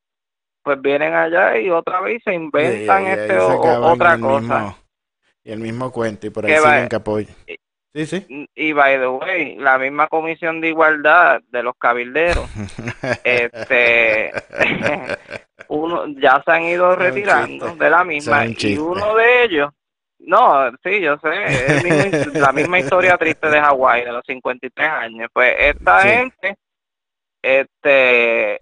pues 0.62 0.80
vienen 0.80 1.14
allá 1.14 1.58
y 1.58 1.70
otra 1.70 2.00
vez 2.00 2.22
se 2.24 2.32
inventan 2.32 3.06
este 3.06 3.38
otra 3.38 4.18
cosa. 4.18 4.76
y 5.44 5.52
el 5.52 5.60
mismo 5.60 5.90
cuento 5.90 6.26
y 6.26 6.30
por 6.30 6.46
ahí 6.46 6.56
siguen 6.56 6.88
que. 6.88 7.58
Sí, 7.98 8.06
sí. 8.06 8.48
Y 8.54 8.72
by 8.72 8.96
the 9.00 9.08
way, 9.08 9.56
la 9.56 9.76
misma 9.76 10.06
comisión 10.06 10.60
de 10.60 10.68
igualdad 10.68 11.40
de 11.48 11.64
los 11.64 11.74
cabilderos, 11.76 12.48
este, 13.24 14.30
uno 15.68 16.06
ya 16.06 16.40
se 16.44 16.52
han 16.52 16.62
ido 16.62 16.94
retirando 16.94 17.74
de 17.74 17.90
la 17.90 18.04
misma 18.04 18.46
y 18.46 18.78
uno 18.78 19.16
de 19.16 19.42
ellos, 19.42 19.70
no, 20.20 20.70
sí, 20.84 21.00
yo 21.00 21.18
sé, 21.18 21.44
es 21.46 22.34
la 22.34 22.52
misma 22.52 22.78
historia 22.78 23.16
triste 23.16 23.50
de 23.50 23.60
Hawái 23.60 24.04
de 24.04 24.12
los 24.12 24.22
53 24.24 24.88
años. 24.88 25.28
Pues 25.32 25.56
esta 25.58 26.02
gente, 26.02 26.54
este, 27.42 28.60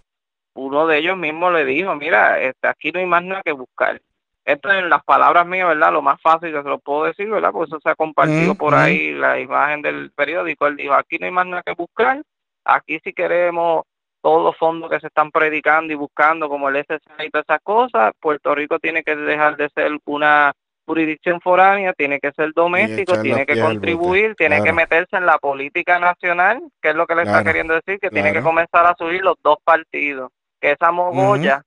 uno 0.55 0.87
de 0.87 0.97
ellos 0.97 1.18
mismo 1.18 1.51
le 1.51 1.66
dijo, 1.66 1.95
mira, 1.95 2.41
este, 2.41 2.68
aquí 2.68 2.91
no 2.91 3.01
hay 3.01 3.07
más 3.07 3.22
nada 3.22 3.43
que 3.45 3.53
buscar 3.53 4.01
esto 4.47 4.71
en 4.71 4.89
las 4.89 5.03
palabras 5.03 5.45
mías, 5.45 5.67
¿verdad? 5.67 5.93
Lo 5.93 6.03
más 6.03 6.23
fácil 6.23 6.53
que 6.53 6.63
se 6.63 6.69
lo 6.69 6.79
puedo 6.79 7.05
decir, 7.05 7.29
¿verdad? 7.29 7.51
Porque 7.51 7.69
eso 7.69 7.81
se 7.83 7.91
ha 7.91 7.97
compartido 7.97 8.55
por 8.55 8.77
ahí 8.77 9.13
la 9.13 9.41
imagen 9.41 9.83
del 9.83 10.13
periódico. 10.13 10.69
Él 10.69 10.77
dijo, 10.77 10.95
aquí 10.95 11.19
no 11.19 11.27
hay 11.27 11.33
más 11.33 11.47
nada 11.47 11.63
que 11.67 11.75
buscar. 11.75 12.23
Aquí 12.65 13.01
si 13.03 13.13
queremos 13.13 13.83
todos 14.23 14.45
los 14.45 14.57
fondos 14.57 14.89
que 14.89 15.01
se 15.01 15.09
están 15.09 15.33
predicando 15.33 15.93
y 15.93 15.97
buscando, 15.97 16.49
como 16.49 16.69
el 16.69 16.77
SSA 16.77 17.25
y 17.25 17.31
todas 17.31 17.45
esas 17.49 17.61
cosas, 17.63 18.13
Puerto 18.21 18.55
Rico 18.55 18.79
tiene 18.79 19.03
que 19.03 19.17
dejar 19.17 19.57
de 19.57 19.69
ser 19.71 19.99
una 20.05 20.53
jurisdicción 20.87 21.41
foránea, 21.41 21.93
tiene 21.93 22.21
que 22.21 22.31
ser 22.31 22.53
doméstico, 22.53 23.21
tiene 23.21 23.45
que 23.45 23.61
contribuir, 23.61 24.37
tiene 24.37 24.63
que 24.63 24.73
meterse 24.73 25.17
en 25.17 25.27
la 25.27 25.39
política 25.39 25.99
nacional, 25.99 26.63
que 26.81 26.91
es 26.91 26.95
lo 26.95 27.09
que 27.09 27.17
le 27.17 27.23
está 27.23 27.43
queriendo 27.43 27.75
decir, 27.75 27.99
que 27.99 28.11
tiene 28.11 28.33
que 28.33 28.43
comenzar 28.43 28.87
a 28.87 28.95
subir 28.97 29.23
los 29.23 29.35
dos 29.43 29.59
partidos, 29.65 30.31
que 30.61 30.71
esa 30.71 30.93
mogolla 30.93 31.63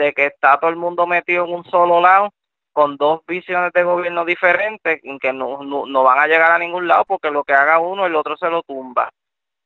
de 0.00 0.12
que 0.14 0.26
está 0.26 0.58
todo 0.58 0.70
el 0.70 0.76
mundo 0.76 1.06
metido 1.06 1.44
en 1.44 1.52
un 1.52 1.64
solo 1.64 2.00
lado 2.00 2.32
con 2.72 2.96
dos 2.96 3.20
visiones 3.26 3.72
de 3.72 3.82
gobierno 3.82 4.24
diferentes 4.24 5.00
que 5.20 5.32
no, 5.32 5.62
no, 5.62 6.02
van 6.02 6.18
a 6.18 6.26
llegar 6.26 6.50
a 6.52 6.58
ningún 6.58 6.88
lado 6.88 7.04
porque 7.04 7.30
lo 7.30 7.44
que 7.44 7.52
haga 7.52 7.78
uno 7.78 8.06
el 8.06 8.14
otro 8.14 8.36
se 8.36 8.48
lo 8.48 8.62
tumba, 8.62 9.10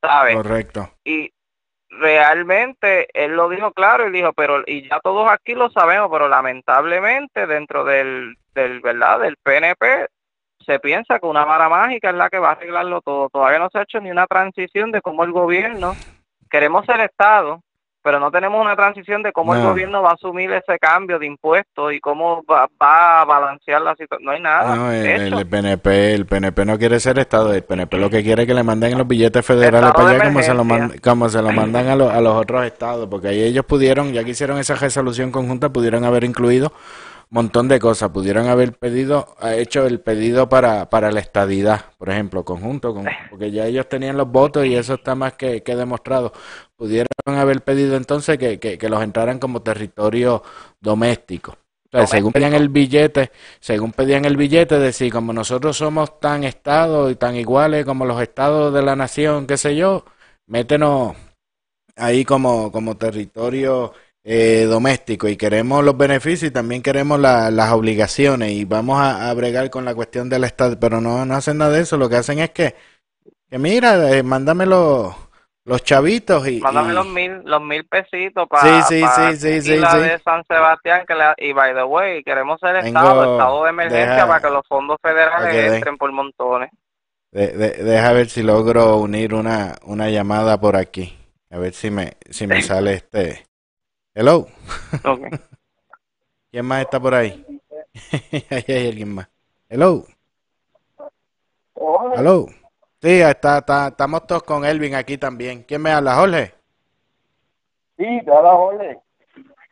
¿sabes? 0.01 0.37
Correcto. 0.37 0.91
Y 1.05 1.31
realmente 1.89 3.07
él 3.13 3.37
lo 3.37 3.49
dijo 3.49 3.73
claro 3.73 4.09
y 4.09 4.13
dijo, 4.13 4.33
pero 4.33 4.63
y 4.67 4.89
ya 4.89 4.99
todos 5.01 5.31
aquí 5.31 5.55
lo 5.55 5.71
sabemos, 5.71 6.09
pero 6.11 6.29
lamentablemente 6.29 7.47
dentro 7.47 7.85
del, 7.85 8.37
del 8.55 8.81
verdad 8.81 9.21
del 9.21 9.37
PNP 9.37 10.09
se 10.65 10.81
piensa 10.81 11.21
que 11.21 11.27
una 11.27 11.45
vara 11.45 11.69
mágica 11.69 12.11
es 12.11 12.17
la 12.17 12.31
que 12.31 12.39
va 12.39 12.49
a 12.49 12.53
arreglarlo 12.53 13.03
todo. 13.03 13.29
Todavía 13.29 13.59
no 13.59 13.69
se 13.71 13.79
ha 13.79 13.83
hecho 13.83 14.01
ni 14.01 14.11
una 14.11 14.27
transición 14.27 14.91
de 14.91 15.03
cómo 15.03 15.23
el 15.23 15.31
gobierno 15.31 15.95
queremos 16.51 16.87
ser 16.87 17.01
Estado, 17.01 17.61
pero 18.05 18.21
no 18.21 18.31
tenemos 18.31 18.61
una 18.61 18.77
transición 18.77 19.23
de 19.23 19.33
cómo 19.33 19.55
el 19.55 19.63
gobierno 19.63 20.03
va 20.03 20.11
a 20.11 20.13
asumir 20.13 20.53
ese 20.53 20.79
cambio 20.79 21.19
de 21.19 21.25
impuestos 21.25 21.91
y 21.95 22.01
cómo 22.01 22.45
va, 22.45 22.69
a 22.79 23.25
balancear 23.25 23.81
la 23.81 23.97
situación. 23.97 24.27
No 24.27 24.33
hay 24.33 24.43
nada. 24.43 24.77
No, 24.77 24.93
el, 24.93 25.47
PNP, 25.47 26.13
el 26.13 26.27
PNP 26.27 26.67
no 26.67 26.79
quiere 26.79 27.01
ser 27.01 27.19
Estado. 27.19 27.55
El 27.55 27.63
PNP 27.63 27.97
lo 27.97 28.11
que 28.11 28.23
quiere 28.23 28.43
es 28.43 28.47
que 28.47 28.53
le 28.53 28.63
manden 28.63 28.99
los 28.99 29.09
billetes 29.09 29.47
federales 29.47 29.91
para 29.93 30.11
allá 30.11 30.25
como 30.25 30.43
se, 30.43 30.53
lo 30.53 30.65
como 31.03 31.29
se 31.31 31.41
lo 31.41 31.51
mandan 31.53 31.89
a, 31.89 31.93
a 31.93 32.21
los 32.21 32.35
otros 32.35 32.67
estados, 32.67 33.09
porque 33.09 33.29
ahí 33.29 33.43
ellos 33.43 33.65
pudieron, 33.65 34.13
ya 34.13 34.23
que 34.23 34.33
hicieron 34.33 34.59
esa 34.59 34.75
resolución 34.75 35.31
conjunta, 35.31 35.71
pudieron 35.71 36.05
haber 36.05 36.25
incluido 36.25 36.75
montón 37.31 37.69
de 37.69 37.79
cosas. 37.79 38.11
Pudieron 38.11 38.49
haber 38.49 38.73
pedido, 38.73 39.37
hecho 39.43 39.87
el 39.87 40.01
pedido 40.01 40.49
para, 40.49 40.89
para 40.91 41.11
la 41.13 41.21
estadidad, 41.21 41.87
por 41.99 42.11
ejemplo, 42.11 42.45
conjunto, 42.45 42.95
con, 42.95 43.07
porque 43.31 43.51
ya 43.51 43.67
ellos 43.67 43.89
tenían 43.89 44.17
los 44.17 44.31
votos 44.31 44.67
y 44.67 44.75
eso 44.75 44.95
está 44.95 45.15
más 45.15 45.35
que, 45.35 45.63
que 45.63 45.77
demostrado. 45.77 46.33
Pudieron 46.77 47.09
haber 47.27 47.63
pedido 47.63 47.97
entonces 47.97 48.39
que, 48.39 48.59
que, 48.59 48.79
que 48.79 48.89
los 48.89 49.03
entraran 49.03 49.39
como 49.39 49.63
territorio 49.63 50.43
doméstico. 50.81 51.57
O 51.93 51.99
sea, 51.99 52.07
según 52.09 52.33
pedían 52.33 52.55
el 52.55 52.71
billete, 52.71 53.31
según 53.61 53.93
pedían 53.93 54.25
el 54.25 54.37
billete, 54.37 54.81
decir, 54.81 55.13
como 55.13 55.33
nosotros 55.33 55.77
somos 55.77 56.19
tan 56.19 56.43
estados 56.43 57.13
y 57.13 57.15
tan 57.15 57.37
iguales 57.37 57.85
como 57.85 58.05
los 58.05 58.21
estados 58.21 58.75
de 58.75 58.83
la 58.83 58.97
nación, 58.97 59.47
qué 59.47 59.57
sé 59.57 59.77
yo, 59.77 60.05
métenos 60.47 61.15
ahí 61.97 62.25
como, 62.25 62.73
como 62.73 62.97
territorio 62.97 63.93
eh, 64.27 64.65
doméstico 64.65 65.29
y 65.29 65.37
queremos 65.37 65.85
los 65.85 65.97
beneficios 65.99 66.51
y 66.51 66.53
también 66.53 66.83
queremos 66.83 67.21
las 67.21 67.73
obligaciones 67.73 68.53
y 68.53 68.65
vamos 68.65 68.99
a, 68.99 69.33
bregar 69.35 69.69
con 69.69 69.85
la 69.85 69.95
cuestión 69.95 70.31
del 70.31 70.45
Estado, 70.45 70.81
pero 70.81 71.01
no, 71.01 71.27
no 71.27 71.35
hacen 71.35 71.59
nada 71.59 71.73
de 71.73 71.83
eso, 71.83 71.99
lo 71.99 72.09
que 72.09 72.17
hacen 72.17 72.39
es 72.39 72.51
que, 72.51 72.75
que 73.51 73.59
mira, 73.59 74.11
eh, 74.11 74.23
mándame 74.23 74.65
los, 74.65 75.15
los 75.67 75.85
chavitos 75.85 76.49
y... 76.49 76.59
Mándame 76.59 76.95
los 76.95 77.07
mil, 77.07 77.43
los 77.45 77.61
mil 77.61 77.85
pesitos 77.85 78.49
para 78.49 78.83
sí, 78.85 79.03
sí, 79.03 79.37
sí, 79.37 79.61
sí, 79.61 79.77
la 79.77 79.99
de 79.99 80.19
San 80.21 80.43
Sebastián, 80.47 81.05
que 81.07 81.15
la, 81.15 81.35
y 81.37 81.53
by 81.53 81.75
the 81.75 81.85
way, 81.85 82.25
queremos 82.25 82.59
ser 82.61 82.77
Estado, 82.77 83.35
Estado 83.35 83.65
de 83.65 83.71
emergencia 83.71 84.27
para 84.27 84.41
que 84.41 84.51
los 84.51 84.67
fondos 84.67 84.97
federales 85.03 85.75
entren 85.75 85.99
por 85.99 86.11
montones. 86.13 86.71
De, 87.31 87.49
deja 87.53 88.13
ver 88.13 88.31
si 88.31 88.43
logro 88.43 88.97
unir 88.97 89.35
una, 89.35 89.75
una 89.83 90.09
llamada 90.09 90.59
por 90.59 90.77
aquí. 90.77 91.19
A 91.51 91.59
ver 91.59 91.75
si 91.75 91.91
me, 91.91 92.13
si 92.31 92.47
me 92.47 92.63
sale 92.63 92.95
este. 92.95 93.45
Hello. 94.17 94.47
¿Quién 96.53 96.65
más 96.65 96.83
está 96.83 97.01
por 97.01 97.15
ahí? 97.15 97.45
ahí 98.49 98.65
hay 98.69 98.89
alguien 98.89 99.13
más. 99.13 99.29
Hello. 99.69 100.05
Hello. 102.15 102.47
Sí, 103.03 103.21
está, 103.21 103.59
está, 103.59 103.89
estamos 103.89 104.25
todos 104.29 104.45
con 104.45 104.65
Elvin 104.65 104.95
aquí 104.95 105.19
también. 105.19 105.65
¿Quién 105.65 105.83
me 105.83 105.91
habla, 105.91 106.15
Jorge? 106.15 106.55
Sí, 107.97 108.05
te 108.25 108.33
habla 108.33 108.53
Jorge. 108.53 109.01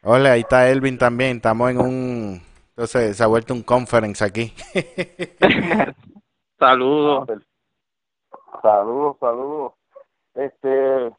Jorge, 0.03 0.29
ahí 0.29 0.41
está 0.41 0.69
Elvin 0.69 0.99
también. 0.99 1.37
Estamos 1.37 1.71
en 1.71 1.81
un... 1.81 2.43
Entonces 2.71 3.17
se 3.17 3.23
ha 3.23 3.29
vuelto 3.29 3.55
un 3.55 3.63
conference 3.63 4.25
aquí. 4.25 4.53
saludos. 6.59 7.29
Saludos, 8.61 9.17
saludos. 9.21 9.73
Este, 10.35 11.13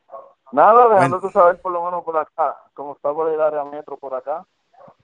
Nada, 0.53 0.87
dejándote 0.87 1.31
saber 1.31 1.59
por 1.59 1.71
lo 1.71 1.83
menos 1.83 2.03
por 2.03 2.15
acá, 2.15 2.55
cómo 2.75 2.93
está 2.93 3.11
por 3.11 3.27
el 3.27 3.41
área 3.41 3.63
metro 3.63 3.97
por 3.97 4.13
acá. 4.13 4.45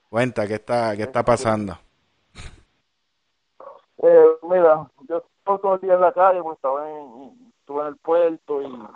Cuenta, 0.07 0.47
¿qué 0.47 0.53
está, 0.53 0.95
qué 0.95 1.01
está 1.03 1.23
pasando? 1.25 1.75
Eh, 3.97 4.25
mira, 4.43 4.87
yo 5.07 5.17
estoy 5.17 5.57
todo 5.59 5.73
el 5.73 5.81
día 5.81 5.95
en 5.95 6.01
la 6.01 6.13
calle, 6.13 6.43
pues 6.43 6.55
estaba 6.55 6.87
en, 6.87 7.51
estuve 7.59 7.81
en 7.81 7.87
el 7.87 7.97
puerto 7.97 8.61
y, 8.61 8.87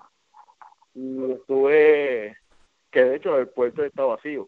y 0.94 1.32
estuve, 1.32 2.38
que 2.92 3.04
de 3.04 3.16
hecho 3.16 3.36
el 3.40 3.50
puerto 3.50 3.84
está 3.84 4.04
vacío, 4.06 4.48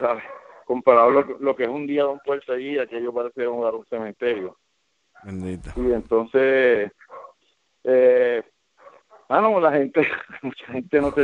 ¿sabes? 0.00 0.24
Comparado 0.66 1.12
lo, 1.12 1.22
lo 1.38 1.54
que 1.54 1.62
es 1.62 1.68
un 1.68 1.86
día 1.86 2.02
de 2.02 2.08
un 2.08 2.20
puerto 2.20 2.52
allí, 2.52 2.76
aquello 2.76 3.14
parece 3.14 3.46
un, 3.46 3.64
un 3.64 3.86
cementerio. 3.86 4.56
Bendito. 5.22 5.70
Y 5.76 5.92
entonces, 5.92 6.90
eh, 7.84 8.42
Ah, 9.28 9.42
no, 9.42 9.60
la 9.60 9.72
gente, 9.72 10.00
mucha 10.42 10.66
gente 10.72 11.00
no 11.00 11.12
se, 11.12 11.22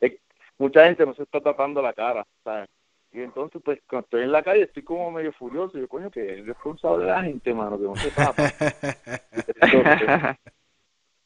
eh, 0.00 0.18
mucha 0.58 0.84
gente 0.84 1.06
no 1.06 1.14
se 1.14 1.22
está 1.22 1.40
tapando 1.40 1.80
la 1.80 1.94
cara, 1.94 2.26
¿sabes? 2.44 2.68
Y 3.12 3.20
entonces, 3.22 3.60
pues, 3.64 3.80
cuando 3.88 4.04
estoy 4.04 4.22
en 4.22 4.32
la 4.32 4.42
calle 4.42 4.62
estoy 4.62 4.84
como 4.84 5.10
medio 5.10 5.32
furioso. 5.32 5.76
Yo, 5.78 5.88
coño, 5.88 6.10
que 6.10 6.38
es 6.38 6.46
responsable 6.46 7.06
de 7.06 7.10
la 7.10 7.22
gente, 7.22 7.52
mano, 7.52 7.76
que 7.76 7.84
no 7.84 7.96
se 7.96 8.10
tapa. 8.12 8.44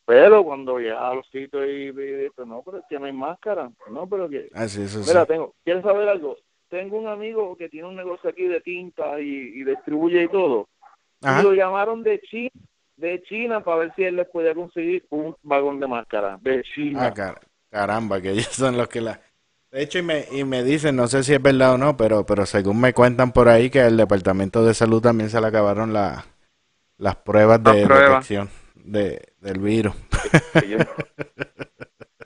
pero 0.07 0.45
cuando 0.45 0.79
llega 0.79 1.11
a 1.11 1.15
los 1.15 1.27
sitios 1.27 1.67
y, 1.67 1.89
y, 1.89 2.31
pues, 2.31 2.49
no, 2.49 2.63
pero 2.63 2.79
es 2.79 2.85
que 2.89 2.99
no 2.99 3.05
hay 3.05 3.13
máscara. 3.13 3.71
No, 3.91 4.09
pero 4.09 4.31
que... 4.31 4.49
Ah, 4.55 4.67
sí, 4.67 4.83
eso 4.83 5.01
Mira, 5.07 5.27
tengo, 5.27 5.55
¿quieres 5.63 5.83
saber 5.83 6.09
algo? 6.09 6.39
Tengo 6.71 6.97
un 6.97 7.07
amigo 7.07 7.55
que 7.57 7.69
tiene 7.69 7.89
un 7.89 7.97
negocio 7.97 8.31
aquí 8.31 8.47
de 8.47 8.63
tinta 8.63 9.21
y, 9.21 9.27
y 9.27 9.65
distribuye 9.65 10.23
y 10.23 10.29
todo. 10.29 10.69
Y 11.21 11.43
lo 11.43 11.53
llamaron 11.53 12.03
de 12.03 12.19
China 12.21 12.51
de 12.97 13.23
China 13.23 13.63
para 13.63 13.79
ver 13.79 13.93
si 13.97 14.05
él 14.05 14.17
les 14.17 14.29
podía 14.29 14.55
conseguir 14.55 15.05
un 15.11 15.37
vagón 15.43 15.81
de 15.81 15.87
máscara 15.87 16.39
de 16.41 16.63
China. 16.75 17.13
Ah, 17.17 17.35
caramba, 17.71 18.21
que 18.21 18.31
ellos 18.33 18.49
son 18.49 18.77
los 18.77 18.89
que 18.89 19.01
la... 19.01 19.21
De 19.71 19.83
hecho, 19.83 19.99
y 19.99 20.03
me, 20.03 20.27
y 20.31 20.45
me 20.45 20.63
dicen, 20.63 20.95
no 20.95 21.09
sé 21.09 21.25
si 21.25 21.35
es 21.35 21.43
verdad 21.43 21.75
o 21.75 21.79
no, 21.79 21.97
pero, 21.97 22.25
pero 22.25 22.47
según 22.47 22.81
me 22.81 22.93
cuentan 22.93 23.33
por 23.33 23.49
ahí 23.49 23.71
que 23.71 23.81
el 23.81 23.97
Departamento 23.97 24.65
de 24.65 24.73
Salud 24.73 25.03
también 25.03 25.31
se 25.31 25.41
le 25.41 25.49
acabaron 25.49 25.93
la, 25.93 26.25
las 26.97 27.17
pruebas 27.17 27.61
de 27.63 27.85
detección 27.85 28.51
de, 28.77 29.21
del 29.41 29.59
virus. 29.59 29.95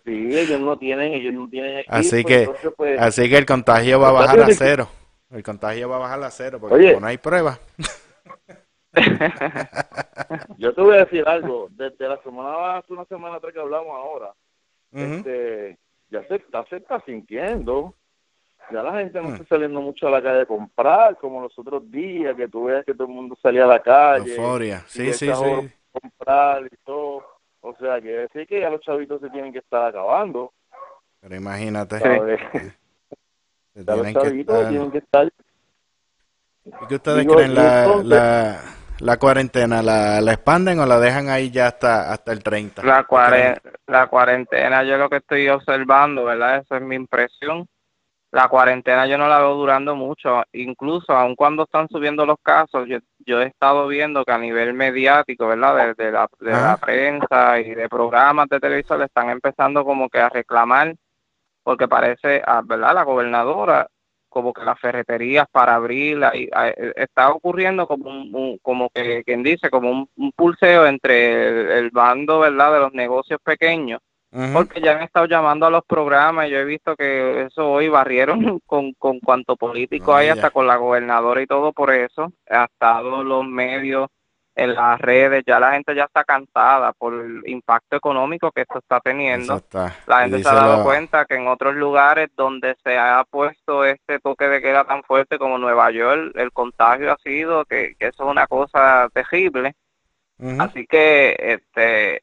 sí, 0.04 0.12
ellos 0.36 0.60
no 0.60 0.78
tienen, 0.78 1.14
ellos 1.14 1.32
no 1.32 1.48
tienen 1.48 1.84
así 1.88 2.22
que, 2.22 2.50
pues, 2.76 3.00
así 3.00 3.30
que 3.30 3.38
el 3.38 3.46
contagio 3.46 3.98
va 3.98 4.08
a 4.10 4.12
bajar 4.12 4.42
a 4.42 4.52
cero. 4.52 4.88
El 5.30 5.42
contagio 5.42 5.88
va 5.88 5.96
a 5.96 6.00
bajar 6.00 6.22
a 6.22 6.30
cero 6.30 6.58
porque 6.60 6.98
no 7.00 7.06
hay 7.06 7.18
pruebas. 7.18 7.60
Yo 10.58 10.74
te 10.74 10.80
voy 10.80 10.96
a 10.96 11.04
decir 11.04 11.26
algo. 11.26 11.68
Desde 11.70 12.08
la 12.08 12.20
semana, 12.22 12.78
hace 12.78 12.92
una 12.92 13.04
semana 13.06 13.36
atrás 13.36 13.52
que 13.52 13.60
hablamos 13.60 13.92
ahora, 13.94 14.32
este, 14.92 15.78
ya 16.10 16.26
se, 16.26 16.36
está, 16.36 16.64
se 16.66 16.76
está 16.76 17.00
sintiendo. 17.00 17.94
Ya 18.70 18.82
la 18.82 18.98
gente 18.98 19.20
no 19.20 19.30
mm. 19.30 19.32
está 19.34 19.46
saliendo 19.46 19.80
mucho 19.80 20.08
a 20.08 20.10
la 20.10 20.22
calle 20.22 20.42
a 20.42 20.46
comprar, 20.46 21.16
como 21.16 21.40
los 21.40 21.58
otros 21.58 21.90
días, 21.90 22.36
que 22.36 22.48
tú 22.48 22.64
ves 22.64 22.84
que 22.84 22.92
todo 22.92 23.08
el 23.08 23.14
mundo 23.14 23.36
salía 23.42 23.64
a 23.64 23.68
la 23.68 23.80
calle. 23.80 24.34
Euforia, 24.34 24.84
sí, 24.86 25.12
sí, 25.12 25.32
sí. 25.32 25.70
Comprar 25.90 26.66
y 26.66 26.76
todo. 26.84 27.24
O 27.60 27.74
sea, 27.76 28.00
quiere 28.00 28.22
decir 28.22 28.46
que 28.46 28.60
ya 28.60 28.70
los 28.70 28.80
chavitos 28.82 29.20
se 29.20 29.30
tienen 29.30 29.52
que 29.52 29.60
estar 29.60 29.86
acabando. 29.86 30.52
Pero 31.20 31.34
imagínate. 31.34 31.98
los 33.74 34.12
chavitos 34.12 34.68
tienen 34.68 34.90
que 34.90 34.98
estar 34.98 35.28
¿Y 36.82 36.86
qué 36.86 36.94
ustedes 36.96 37.26
creen? 37.26 37.54
La, 37.54 37.86
la, 38.04 38.60
la 39.00 39.16
cuarentena, 39.16 39.82
¿la, 39.82 40.20
¿la 40.20 40.32
expanden 40.32 40.80
o 40.80 40.86
la 40.86 40.98
dejan 40.98 41.28
ahí 41.28 41.50
ya 41.50 41.68
hasta, 41.68 42.12
hasta 42.12 42.32
el 42.32 42.42
30? 42.42 42.82
La, 42.82 43.06
la 43.86 44.06
cuarentena, 44.08 44.82
yo 44.82 44.96
lo 44.96 45.08
que 45.08 45.18
estoy 45.18 45.48
observando, 45.48 46.24
¿verdad? 46.24 46.58
Esa 46.58 46.76
es 46.76 46.82
mi 46.82 46.96
impresión. 46.96 47.66
La 48.30 48.48
cuarentena 48.48 49.06
yo 49.06 49.16
no 49.16 49.26
la 49.26 49.38
veo 49.38 49.54
durando 49.54 49.96
mucho, 49.96 50.42
incluso 50.52 51.12
aun 51.12 51.34
cuando 51.34 51.62
están 51.62 51.88
subiendo 51.88 52.26
los 52.26 52.36
casos, 52.42 52.86
yo, 52.86 52.98
yo 53.24 53.40
he 53.40 53.46
estado 53.46 53.86
viendo 53.86 54.22
que 54.24 54.32
a 54.32 54.38
nivel 54.38 54.74
mediático, 54.74 55.46
¿verdad? 55.46 55.94
De, 55.96 56.12
la, 56.12 56.28
de 56.38 56.50
la 56.50 56.76
prensa 56.76 57.58
y 57.60 57.74
de 57.74 57.88
programas 57.88 58.48
de 58.50 58.60
televisión 58.60 58.98
le 58.98 59.06
están 59.06 59.30
empezando 59.30 59.82
como 59.82 60.10
que 60.10 60.18
a 60.18 60.28
reclamar, 60.28 60.94
porque 61.62 61.88
parece, 61.88 62.42
ah, 62.46 62.60
¿verdad? 62.62 62.94
La 62.94 63.04
gobernadora 63.04 63.88
como 64.28 64.52
que 64.52 64.64
las 64.64 64.78
ferreterías 64.78 65.46
para 65.50 65.74
abrir, 65.74 66.22
ahí, 66.24 66.48
está 66.96 67.30
ocurriendo 67.30 67.86
como 67.86 68.10
un, 68.10 68.58
como 68.62 68.90
que 68.90 69.24
quien 69.24 69.42
dice, 69.42 69.70
como 69.70 70.08
un, 70.16 70.32
pulseo 70.32 70.86
entre 70.86 71.78
el, 71.78 71.90
bando, 71.90 72.40
¿verdad?, 72.40 72.72
de 72.72 72.80
los 72.80 72.92
negocios 72.92 73.40
pequeños, 73.42 74.00
porque 74.52 74.80
ya 74.80 74.92
han 74.92 75.02
estado 75.02 75.26
llamando 75.26 75.66
a 75.66 75.70
los 75.70 75.84
programas. 75.84 76.46
Y 76.46 76.50
yo 76.50 76.58
he 76.58 76.64
visto 76.64 76.94
que 76.96 77.42
eso 77.42 77.70
hoy 77.70 77.88
barrieron 77.88 78.60
con, 78.66 78.92
con 78.94 79.20
cuanto 79.20 79.56
político 79.56 80.14
hay, 80.14 80.28
hasta 80.28 80.50
con 80.50 80.66
la 80.66 80.76
gobernadora 80.76 81.42
y 81.42 81.46
todo 81.46 81.72
por 81.72 81.92
eso, 81.92 82.32
hasta 82.48 83.00
los 83.02 83.44
medios 83.46 84.08
en 84.58 84.74
las 84.74 85.00
redes, 85.00 85.44
ya 85.46 85.60
la 85.60 85.72
gente 85.72 85.94
ya 85.94 86.04
está 86.04 86.24
cansada 86.24 86.92
por 86.92 87.14
el 87.14 87.42
impacto 87.46 87.96
económico 87.96 88.50
que 88.50 88.62
esto 88.62 88.80
está 88.80 88.98
teniendo. 88.98 89.62
La 90.06 90.22
gente 90.22 90.42
se 90.42 90.48
ha 90.48 90.54
dado 90.54 90.82
cuenta 90.82 91.24
que 91.26 91.36
en 91.36 91.46
otros 91.46 91.76
lugares 91.76 92.28
donde 92.36 92.74
se 92.82 92.98
ha 92.98 93.24
puesto 93.30 93.84
este 93.84 94.18
toque 94.18 94.48
de 94.48 94.60
queda 94.60 94.84
tan 94.84 95.04
fuerte 95.04 95.38
como 95.38 95.58
Nueva 95.58 95.92
York, 95.92 96.32
el 96.34 96.50
contagio 96.50 97.12
ha 97.12 97.18
sido 97.18 97.64
que, 97.66 97.94
eso 98.00 98.24
es 98.24 98.30
una 98.30 98.48
cosa 98.48 99.08
terrible. 99.14 99.76
Así 100.58 100.86
que 100.86 101.36
este 101.38 102.22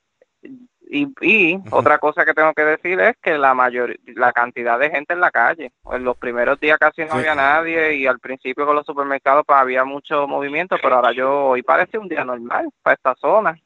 y, 0.88 1.08
y 1.22 1.60
otra 1.72 1.98
cosa 2.00 2.26
que 2.26 2.34
tengo 2.34 2.54
que 2.54 2.64
decir 2.64 3.00
es 3.00 3.16
que 3.22 3.38
la 3.38 3.54
mayor, 3.54 3.96
la 4.16 4.32
cantidad 4.32 4.80
de 4.80 4.90
gente 4.90 5.14
en 5.14 5.20
la 5.20 5.32
calle. 5.32 5.72
En 5.92 6.04
los 6.04 6.18
primeros 6.18 6.60
días 6.60 6.78
casi 6.78 7.06
no 7.06 7.14
había 7.14 7.36
nadie 7.36 7.96
y 7.96 8.08
al 8.08 8.20
principio 8.20 8.66
con 8.66 8.76
los 8.76 8.86
supermercados 8.86 9.44
pues, 9.46 9.58
había 9.58 9.84
mucho 9.84 10.28
movimiento, 10.28 10.78
pero 10.82 10.96
ahora 10.96 11.12
yo 11.12 11.48
hoy 11.48 11.64
parece 11.64 11.98
un 11.98 12.08
día 12.08 12.24
normal 12.24 12.70
para 12.82 12.96
esta 12.96 13.16
zona. 13.16 13.58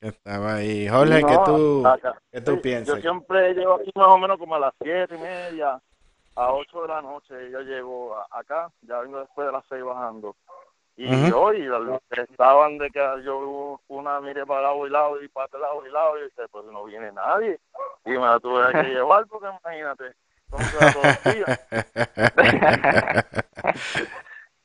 Estaba 0.00 0.56
ahí. 0.56 0.86
Jorge, 0.88 1.24
¿qué 1.24 1.38
tú, 1.46 1.82
¿qué 2.30 2.40
tú 2.40 2.60
piensas? 2.60 2.96
Yo 2.96 3.00
siempre 3.00 3.54
llego 3.54 3.74
aquí 3.74 3.90
más 3.94 4.08
o 4.08 4.18
menos 4.18 4.38
como 4.38 4.54
a 4.54 4.58
las 4.58 4.74
siete 4.82 5.14
y 5.14 5.18
media, 5.18 5.80
a 6.36 6.52
ocho 6.52 6.82
de 6.82 6.88
la 6.88 7.00
noche. 7.00 7.50
Yo 7.50 7.60
llego 7.62 8.14
acá, 8.30 8.68
ya 8.82 9.00
vengo 9.00 9.20
después 9.20 9.46
de 9.46 9.52
las 9.52 9.64
seis 9.68 9.82
bajando. 9.82 10.36
Y 10.96 11.32
hoy 11.32 11.62
los 11.62 12.00
que 12.08 12.20
estaban 12.20 12.78
de 12.78 12.88
que 12.90 13.00
yo 13.24 13.80
una 13.88 14.20
mire 14.20 14.46
para 14.46 14.62
lado 14.62 14.86
y 14.86 14.90
lado 14.90 15.22
y 15.22 15.28
para 15.28 15.58
lado 15.58 15.84
y 15.84 15.90
lado 15.90 16.18
y 16.18 16.24
dice, 16.24 16.42
pues 16.50 16.64
no 16.66 16.84
viene 16.84 17.10
nadie. 17.12 17.58
Y 18.04 18.10
me 18.10 18.20
la 18.20 18.38
tuve 18.38 18.70
que 18.72 18.90
llevar 18.90 19.26
porque 19.26 19.48
imagínate, 19.48 20.14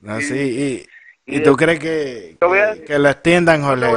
Así, 0.08 0.34
y, 1.26 1.36
y, 1.38 1.44
tú 1.44 1.56
crees 1.56 1.80
que, 1.80 2.38
que, 2.86 3.00
lo 3.00 3.10
extiendan, 3.10 3.64
Jorge? 3.64 3.92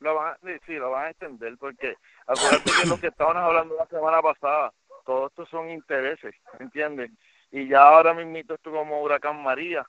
Lo 0.00 0.14
van, 0.14 0.36
sí, 0.66 0.74
lo 0.74 0.90
van 0.90 1.06
a 1.06 1.10
extender 1.10 1.56
porque 1.58 1.96
acuérdate 2.26 2.70
que 2.82 2.88
lo 2.88 3.00
que 3.00 3.06
estábamos 3.06 3.42
hablando 3.42 3.74
la 3.76 3.86
semana 3.86 4.20
pasada, 4.20 4.72
todo 5.06 5.28
esto 5.28 5.46
son 5.46 5.70
intereses, 5.70 6.34
¿entiendes? 6.58 7.10
Y 7.50 7.68
ya 7.68 7.82
ahora 7.82 8.12
mismo 8.12 8.36
esto 8.36 8.70
como 8.70 9.02
huracán 9.02 9.42
María, 9.42 9.86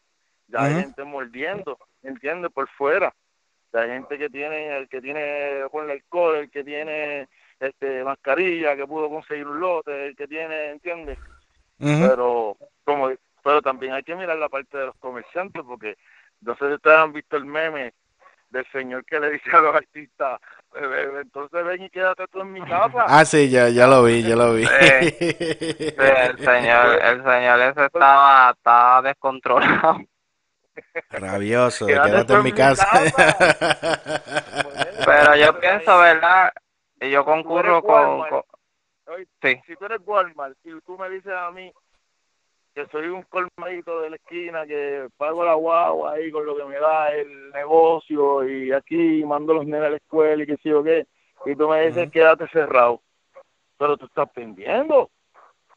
ya 0.48 0.64
hay 0.64 0.76
gente 0.76 1.04
mordiendo, 1.04 1.78
¿entiendes? 2.04 2.52
Por 2.52 2.68
fuera. 2.70 3.14
hay 3.74 3.90
gente 3.90 4.18
que 4.18 4.30
tiene, 4.30 4.78
el 4.78 4.88
que 4.88 5.02
tiene 5.02 5.64
con 5.72 5.86
el 5.86 5.92
alcohol, 5.92 6.38
el 6.38 6.50
que 6.50 6.64
tiene 6.64 7.28
este 7.60 8.04
mascarilla, 8.04 8.76
que 8.76 8.88
pudo 8.88 9.10
conseguir 9.10 9.48
un 9.48 9.60
lote, 9.60 10.08
el 10.08 10.16
que 10.16 10.28
tiene, 10.28 10.72
¿entiendes? 10.72 11.18
Pero 11.78 12.58
como 12.84 13.12
pero 13.44 13.62
también 13.62 13.94
hay 13.94 14.02
que 14.02 14.16
mirar 14.16 14.38
la 14.38 14.50
parte 14.50 14.76
de 14.76 14.88
los 14.88 14.96
comerciantes 14.96 15.62
porque 15.64 15.98
no 16.42 16.56
sé 16.56 16.68
si 16.68 16.74
ustedes 16.74 16.98
han 16.98 17.14
visto 17.14 17.38
el 17.38 17.46
meme 17.46 17.94
del 18.50 18.66
señor 18.72 19.06
que 19.06 19.20
le 19.20 19.32
dice 19.32 19.52
a 19.54 19.60
los 19.60 19.76
artistas, 19.76 20.40
entonces 21.22 21.64
ven 21.64 21.84
y 21.84 21.90
quédate 21.90 22.28
tú 22.28 22.42
en 22.42 22.54
mi 22.54 22.62
casa. 22.62 23.06
Ah, 23.08 23.24
sí, 23.24 23.50
ya, 23.50 23.70
ya 23.70 23.86
lo 23.86 24.04
vi, 24.04 24.24
ya 24.24 24.36
lo 24.36 24.54
vi. 24.54 24.64
el 25.20 26.38
señor, 26.40 27.00
el 27.04 27.24
señor 27.24 27.60
ese 27.62 27.86
estaba, 27.86 28.52
estaba 28.52 29.02
descontrolado. 29.04 30.00
Rabioso, 31.10 31.88
quédate, 31.88 32.34
en 32.34 32.44
mi 32.44 32.52
casa. 32.52 32.88
Pero 35.06 35.36
yo 35.36 35.60
pienso, 35.60 35.98
¿verdad? 35.98 36.52
Y 37.02 37.12
yo 37.12 37.26
concurro 37.26 37.82
con, 37.84 38.24
sí. 39.42 39.60
Si 39.68 39.76
tú 39.76 39.86
eres 39.86 40.00
Walmart 40.06 40.58
y 40.64 40.80
tú 40.82 40.98
me 40.98 41.10
dices 41.10 41.34
a 41.34 41.52
mí 41.52 41.72
que 42.74 42.86
soy 42.88 43.08
un 43.08 43.24
colmadito 43.24 44.02
de 44.02 44.10
la 44.10 44.16
esquina, 44.18 44.66
que 44.66 45.08
pago 45.16 45.46
la 45.46 45.54
guagua 45.54 46.14
ahí 46.14 46.30
con 46.30 46.46
lo 46.46 46.58
que 46.58 46.66
me 46.66 46.78
da 46.78 47.10
el 47.14 47.52
negocio 47.52 48.48
y 48.48 48.74
aquí 48.74 49.24
mando 49.24 49.54
los 49.54 49.66
nenes 49.66 49.88
a 49.88 49.90
la 49.92 49.98
escuela 49.98 50.44
y 50.44 50.46
qué 50.46 50.58
sé 50.58 50.70
yo 50.70 50.84
qué, 50.84 51.08
y 51.46 51.56
tú 51.56 51.70
me 51.70 51.88
dices 51.88 52.12
quédate 52.12 52.48
cerrado, 52.50 53.02
pero 53.78 53.96
tú 53.96 54.06
estás 54.08 54.30
pendiendo, 54.32 55.10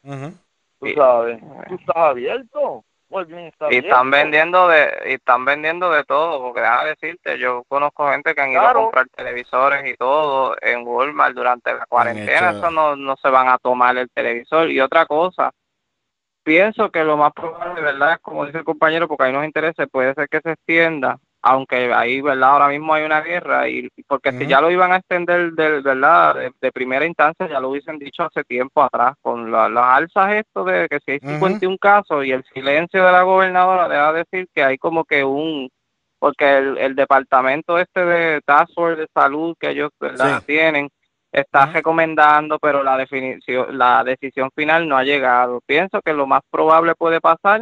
tú 0.01 0.87
sabes, 0.93 1.39
tú 1.69 1.75
estás 1.75 1.95
abierto. 1.95 2.83
Muy 3.09 3.25
bien, 3.25 3.45
está 3.47 3.73
y 3.73 3.77
están 3.77 4.11
vendiendo 4.11 4.67
de 4.67 4.91
y 5.07 5.13
están 5.13 5.43
vendiendo 5.43 5.89
de 5.91 6.03
todo 6.03 6.39
porque 6.41 6.61
déjame 6.61 6.89
decirte 6.89 7.39
yo 7.39 7.63
conozco 7.67 8.07
gente 8.11 8.35
que 8.35 8.41
han 8.41 8.51
ido 8.51 8.61
a 8.61 8.73
comprar 8.73 9.07
televisores 9.09 9.91
y 9.91 9.95
todo 9.95 10.55
en 10.61 10.85
Walmart 10.85 11.33
durante 11.33 11.73
la 11.73 11.87
cuarentena 11.87 12.51
eso 12.51 12.69
no, 12.69 12.95
no 12.95 13.15
se 13.17 13.29
van 13.29 13.47
a 13.47 13.57
tomar 13.57 13.97
el 13.97 14.09
televisor. 14.11 14.69
Y 14.69 14.79
otra 14.79 15.07
cosa 15.07 15.51
pienso 16.43 16.89
que 16.89 17.03
lo 17.03 17.15
más 17.17 17.31
probable, 17.33 17.79
¿verdad? 17.79 18.19
Como 18.21 18.45
dice 18.45 18.57
el 18.57 18.63
compañero, 18.63 19.07
porque 19.07 19.25
ahí 19.25 19.33
nos 19.33 19.45
interesa, 19.45 19.85
puede 19.85 20.13
ser 20.15 20.27
que 20.27 20.41
se 20.41 20.53
extienda, 20.53 21.19
aunque 21.41 21.93
ahí, 21.93 22.21
¿verdad? 22.21 22.49
Ahora 22.49 22.67
mismo 22.67 22.93
hay 22.93 23.05
una 23.05 23.21
guerra, 23.21 23.69
y 23.69 23.89
porque 24.07 24.31
si 24.33 24.45
ya 24.45 24.59
lo 24.59 24.71
iban 24.71 24.91
a 24.91 24.97
extender, 24.97 25.53
de, 25.53 25.81
¿verdad? 25.81 26.35
De, 26.59 26.71
primera 26.71 27.05
instancia, 27.05 27.47
ya 27.47 27.59
lo 27.59 27.69
hubiesen 27.69 27.97
dicho 27.97 28.23
hace 28.23 28.43
tiempo 28.43 28.83
atrás, 28.83 29.15
con 29.21 29.51
las 29.51 29.71
alzas 29.75 30.33
esto 30.33 30.63
de 30.63 30.87
que 30.89 30.99
si 31.05 31.11
hay 31.11 31.19
51 31.19 31.77
casos 31.77 32.25
y 32.25 32.31
el 32.31 32.43
silencio 32.53 33.05
de 33.05 33.11
la 33.11 33.23
gobernadora, 33.23 33.87
debe 33.87 34.25
decir 34.29 34.47
que 34.53 34.63
hay 34.63 34.77
como 34.77 35.05
que 35.05 35.23
un, 35.23 35.69
porque 36.19 36.57
el, 36.57 36.95
departamento 36.95 37.77
este 37.79 38.03
de 38.05 38.41
Task 38.41 38.73
Force 38.73 39.01
de 39.01 39.07
Salud 39.13 39.55
que 39.59 39.69
ellos, 39.69 39.91
¿verdad? 39.99 40.43
Tienen, 40.45 40.89
está 41.31 41.67
recomendando, 41.67 42.59
pero 42.59 42.83
la 42.83 42.97
definición, 42.97 43.77
la 43.77 44.03
decisión 44.03 44.49
final 44.53 44.87
no 44.87 44.97
ha 44.97 45.03
llegado. 45.03 45.61
Pienso 45.65 46.01
que 46.01 46.13
lo 46.13 46.27
más 46.27 46.41
probable 46.51 46.95
puede 46.95 47.21
pasar 47.21 47.61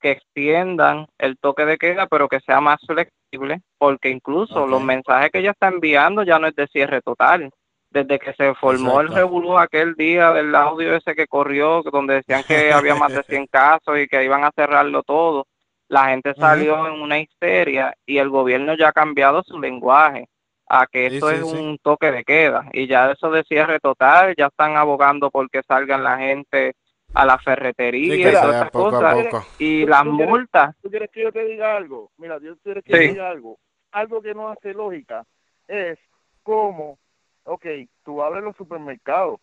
que 0.00 0.12
extiendan 0.12 1.06
el 1.18 1.38
toque 1.38 1.64
de 1.64 1.78
queda, 1.78 2.06
pero 2.06 2.28
que 2.28 2.40
sea 2.40 2.60
más 2.60 2.80
flexible, 2.86 3.60
porque 3.78 4.10
incluso 4.10 4.66
los 4.66 4.82
mensajes 4.82 5.30
que 5.30 5.38
ella 5.38 5.52
está 5.52 5.68
enviando 5.68 6.22
ya 6.22 6.38
no 6.38 6.46
es 6.46 6.54
de 6.54 6.66
cierre 6.68 7.02
total. 7.02 7.50
Desde 7.90 8.20
que 8.20 8.32
se 8.34 8.54
formó 8.54 9.00
el 9.00 9.08
revolú 9.08 9.58
aquel 9.58 9.94
día 9.94 10.32
del 10.32 10.54
audio 10.54 10.94
ese 10.94 11.14
que 11.16 11.26
corrió, 11.26 11.82
donde 11.82 12.14
decían 12.14 12.44
que 12.46 12.72
había 12.72 12.94
más 12.94 13.12
de 13.12 13.22
100 13.24 13.46
casos 13.46 13.98
y 13.98 14.06
que 14.06 14.24
iban 14.24 14.44
a 14.44 14.52
cerrarlo 14.54 15.02
todo, 15.02 15.46
la 15.88 16.08
gente 16.08 16.34
salió 16.34 16.86
en 16.86 17.00
una 17.00 17.18
histeria 17.18 17.92
y 18.06 18.18
el 18.18 18.28
gobierno 18.28 18.74
ya 18.76 18.88
ha 18.88 18.92
cambiado 18.92 19.42
su 19.42 19.60
lenguaje 19.60 20.28
a 20.68 20.86
que 20.86 21.06
esto 21.06 21.30
es 21.32 21.42
un 21.42 21.78
toque 21.82 22.12
de 22.12 22.22
queda. 22.22 22.64
Y 22.72 22.86
ya 22.86 23.10
eso 23.10 23.28
de 23.32 23.42
cierre 23.42 23.80
total, 23.80 24.34
ya 24.38 24.46
están 24.46 24.76
abogando 24.76 25.32
porque 25.32 25.62
salgan 25.66 26.04
la 26.04 26.16
gente 26.16 26.74
a 27.12 27.24
la 27.24 27.38
ferretería 27.38 28.14
y 28.14 28.32
todas 28.32 28.54
esas 28.56 28.70
cosas. 28.70 29.46
Y 29.58 29.86
las 29.86 30.04
multas. 30.04 30.74
¿Tú 30.82 30.90
quieres 30.90 31.10
que 31.10 31.22
yo 31.22 31.32
te 31.32 31.44
diga 31.44 31.76
algo? 31.76 32.10
Mira, 32.18 32.38
yo 32.40 32.56
quiero 32.58 32.82
que 32.82 32.92
te 32.92 32.98
diga 32.98 33.28
algo. 33.28 33.58
Algo 33.92 34.22
que 34.22 34.34
no 34.34 34.48
hace 34.48 34.72
lógica 34.72 35.24
es 35.66 35.98
como, 36.42 36.98
ok, 37.44 37.66
tú 38.04 38.22
abres 38.22 38.44
los 38.44 38.56
supermercados, 38.56 39.40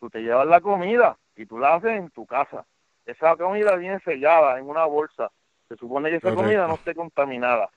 tú 0.00 0.08
te 0.08 0.20
llevas 0.20 0.46
la 0.46 0.60
comida 0.60 1.16
y 1.36 1.46
tú 1.46 1.58
la 1.58 1.74
haces 1.74 1.92
en 1.92 2.10
tu 2.10 2.26
casa. 2.26 2.64
Esa 3.04 3.36
comida 3.36 3.76
viene 3.76 4.00
sellada 4.00 4.58
en 4.58 4.68
una 4.68 4.86
bolsa. 4.86 5.30
Se 5.68 5.76
supone 5.76 6.10
que 6.10 6.16
esa 6.16 6.34
comida 6.34 6.66
no 6.66 6.74
esté 6.74 6.94
contaminada. 6.94 7.68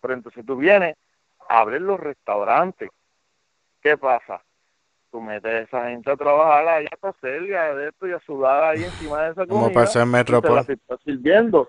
Pero 0.00 0.14
entonces 0.14 0.44
tú 0.44 0.56
vienes 0.56 0.96
abren 1.48 1.86
los 1.86 2.00
restaurantes. 2.00 2.90
¿Qué 3.80 3.96
pasa? 3.96 4.42
Tú 5.12 5.20
metes 5.20 5.44
a 5.44 5.58
esa 5.60 5.90
gente 5.90 6.10
a 6.10 6.16
trabajar 6.16 6.66
allá 6.66 6.88
a 7.00 7.12
cerca 7.20 7.74
de 7.74 7.88
esto 7.88 8.08
y 8.08 8.12
a 8.12 8.20
sudar 8.20 8.64
ahí 8.64 8.82
encima 8.82 9.22
de 9.22 9.32
esa 9.32 9.46
comida. 9.46 9.64
Como 9.64 9.72
pasa 9.72 10.02
en 10.02 10.10
Metropol. 10.10 10.64
sirviendo. 11.04 11.68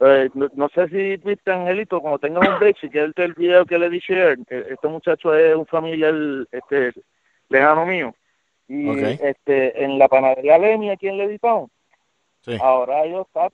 Eh, 0.00 0.30
no, 0.34 0.68
sé 0.70 0.88
si 0.88 1.18
tuviste, 1.18 1.52
Angelito, 1.52 2.00
cuando 2.00 2.18
tengas 2.18 2.48
un 2.48 2.58
break, 2.58 2.78
si 2.80 2.88
quieres 2.88 3.12
el 3.16 3.34
video 3.34 3.64
que 3.66 3.78
le 3.78 3.88
dije, 3.90 4.36
este 4.48 4.88
muchacho 4.88 5.32
es 5.34 5.54
un 5.54 5.66
familiar 5.66 6.14
este, 6.50 6.92
lejano 7.48 7.86
mío. 7.86 8.14
Y 8.66 8.88
este 8.98 9.84
en 9.84 9.98
la 9.98 10.08
panadería 10.08 10.58
Lemi, 10.58 10.90
aquí 10.90 11.06
en 11.06 11.18
Levitown, 11.18 11.68
sí. 12.40 12.56
ahora, 12.60 13.04
ellos 13.04 13.26
está, 13.26 13.48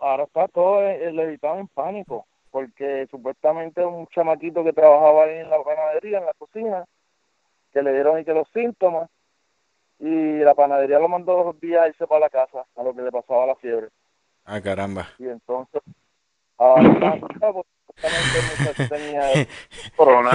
ahora 0.00 0.24
está 0.24 0.48
todo 0.48 0.80
el 0.80 1.14
Levitown 1.14 1.60
en 1.60 1.68
pánico 1.68 2.26
porque 2.52 3.08
supuestamente 3.10 3.84
un 3.84 4.06
chamaquito 4.08 4.62
que 4.62 4.74
trabajaba 4.74 5.24
ahí 5.24 5.38
en 5.38 5.50
la 5.50 5.62
panadería, 5.62 6.18
en 6.18 6.26
la 6.26 6.34
cocina, 6.34 6.84
que 7.72 7.82
le 7.82 7.92
dieron 7.92 8.20
y 8.20 8.24
que 8.24 8.34
los 8.34 8.48
síntomas, 8.50 9.08
y 9.98 10.38
la 10.38 10.54
panadería 10.54 10.98
lo 10.98 11.08
mandó 11.08 11.44
dos 11.44 11.60
días 11.60 11.82
a 11.82 11.88
irse 11.88 12.06
para 12.06 12.20
la 12.20 12.30
casa, 12.30 12.64
a 12.76 12.82
lo 12.82 12.94
que 12.94 13.02
le 13.02 13.12
pasaba 13.12 13.46
la 13.46 13.56
fiebre. 13.56 13.88
Ah, 14.44 14.60
caramba. 14.60 15.08
Y 15.18 15.28
entonces, 15.28 15.82
ahora, 16.58 17.18
pues, 17.52 18.88
tenía 18.88 19.46
corona. 19.96 20.30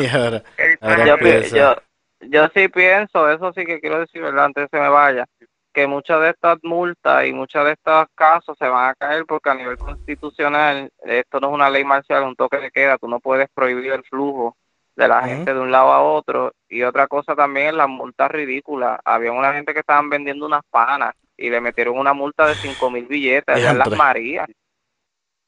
yo, 1.53 1.75
yo 2.21 2.47
sí 2.53 2.67
pienso, 2.69 3.29
eso 3.29 3.51
sí 3.53 3.65
que 3.65 3.79
quiero 3.79 3.99
decir, 3.99 4.21
¿verdad? 4.21 4.45
Antes 4.45 4.69
se 4.71 4.79
me 4.79 4.89
vaya, 4.89 5.25
que 5.73 5.85
muchas 5.85 6.21
de 6.21 6.29
estas 6.31 6.57
multas 6.63 7.27
y 7.27 7.33
muchos 7.33 7.63
de 7.65 7.73
estos 7.73 8.07
casos 8.15 8.57
se 8.57 8.67
van 8.67 8.89
a 8.89 8.95
caer 8.95 9.25
porque 9.27 9.49
a 9.49 9.53
nivel 9.53 9.77
constitucional 9.77 10.89
esto 11.03 11.39
no 11.39 11.49
es 11.49 11.53
una 11.53 11.69
ley 11.69 11.83
marcial, 11.83 12.23
un 12.23 12.35
toque 12.35 12.57
de 12.57 12.71
queda, 12.71 12.97
tú 12.97 13.07
no 13.07 13.19
puedes 13.19 13.47
prohibir 13.53 13.91
el 13.91 14.03
flujo 14.03 14.55
de 14.97 15.07
la 15.07 15.21
gente 15.21 15.53
de 15.53 15.59
un 15.59 15.71
lado 15.71 15.93
a 15.93 16.01
otro 16.01 16.53
y 16.67 16.81
otra 16.81 17.07
cosa 17.07 17.35
también 17.35 17.67
es 17.67 17.73
las 17.75 17.87
multas 17.87 18.31
ridículas. 18.31 18.99
Había 19.05 19.31
una 19.31 19.53
gente 19.53 19.73
que 19.73 19.81
estaban 19.81 20.09
vendiendo 20.09 20.47
unas 20.47 20.63
panas 20.71 21.13
y 21.37 21.51
le 21.51 21.61
metieron 21.61 21.99
una 21.99 22.13
multa 22.13 22.47
de 22.47 22.55
cinco 22.55 22.89
mil 22.89 23.05
billetes 23.05 23.63
en 23.63 23.77
las 23.77 23.91
Marías. 23.91 24.47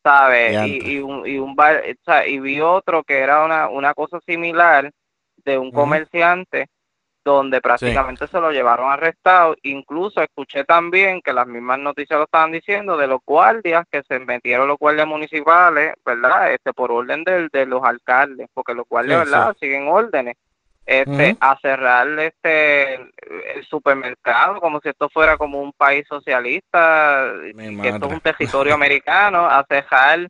¿Sabes? 0.04 0.68
Y, 0.68 0.94
y, 0.94 1.00
un, 1.00 1.28
y, 1.28 1.40
un 1.40 1.56
y 2.28 2.40
vi 2.40 2.62
otro 2.62 3.04
que 3.04 3.18
era 3.18 3.44
una, 3.44 3.68
una 3.70 3.94
cosa 3.94 4.20
similar 4.26 4.92
de 5.38 5.58
un 5.58 5.72
comerciante 5.72 6.68
donde 7.24 7.62
prácticamente 7.62 8.28
se 8.28 8.40
lo 8.40 8.52
llevaron 8.52 8.92
arrestado. 8.92 9.56
Incluso 9.64 10.22
escuché 10.22 10.64
también 10.64 11.22
que 11.22 11.34
las 11.34 11.48
mismas 11.48 11.80
noticias 11.80 12.18
lo 12.18 12.26
estaban 12.26 12.52
diciendo 12.52 12.98
de 12.98 13.08
los 13.08 13.20
guardias 13.26 13.86
que 13.92 14.04
se 14.04 14.20
metieron 14.20 14.68
los 14.68 14.78
guardias 14.78 15.08
municipales, 15.08 15.94
¿verdad? 16.06 16.54
Este 16.54 16.74
por 16.74 16.92
orden 16.92 17.24
de, 17.24 17.50
de 17.52 17.66
los 17.66 17.84
alcaldes, 17.84 18.48
porque 18.54 18.74
los 18.74 18.88
guardias, 18.88 19.20
¿verdad? 19.26 19.56
Siguen 19.60 19.88
órdenes. 19.88 20.36
Este, 20.86 21.38
a 21.40 21.56
cerrar 21.62 22.08
este 22.18 22.96
el 22.96 23.64
supermercado 23.70 24.60
como 24.60 24.80
si 24.80 24.90
esto 24.90 25.08
fuera 25.08 25.38
como 25.38 25.62
un 25.62 25.72
país 25.72 26.04
socialista, 26.10 27.32
que 27.56 27.90
esto 27.90 28.08
es 28.08 28.12
un 28.12 28.20
territorio 28.20 28.74
americano, 28.74 29.46
a 29.46 29.64
cerrar 29.70 30.28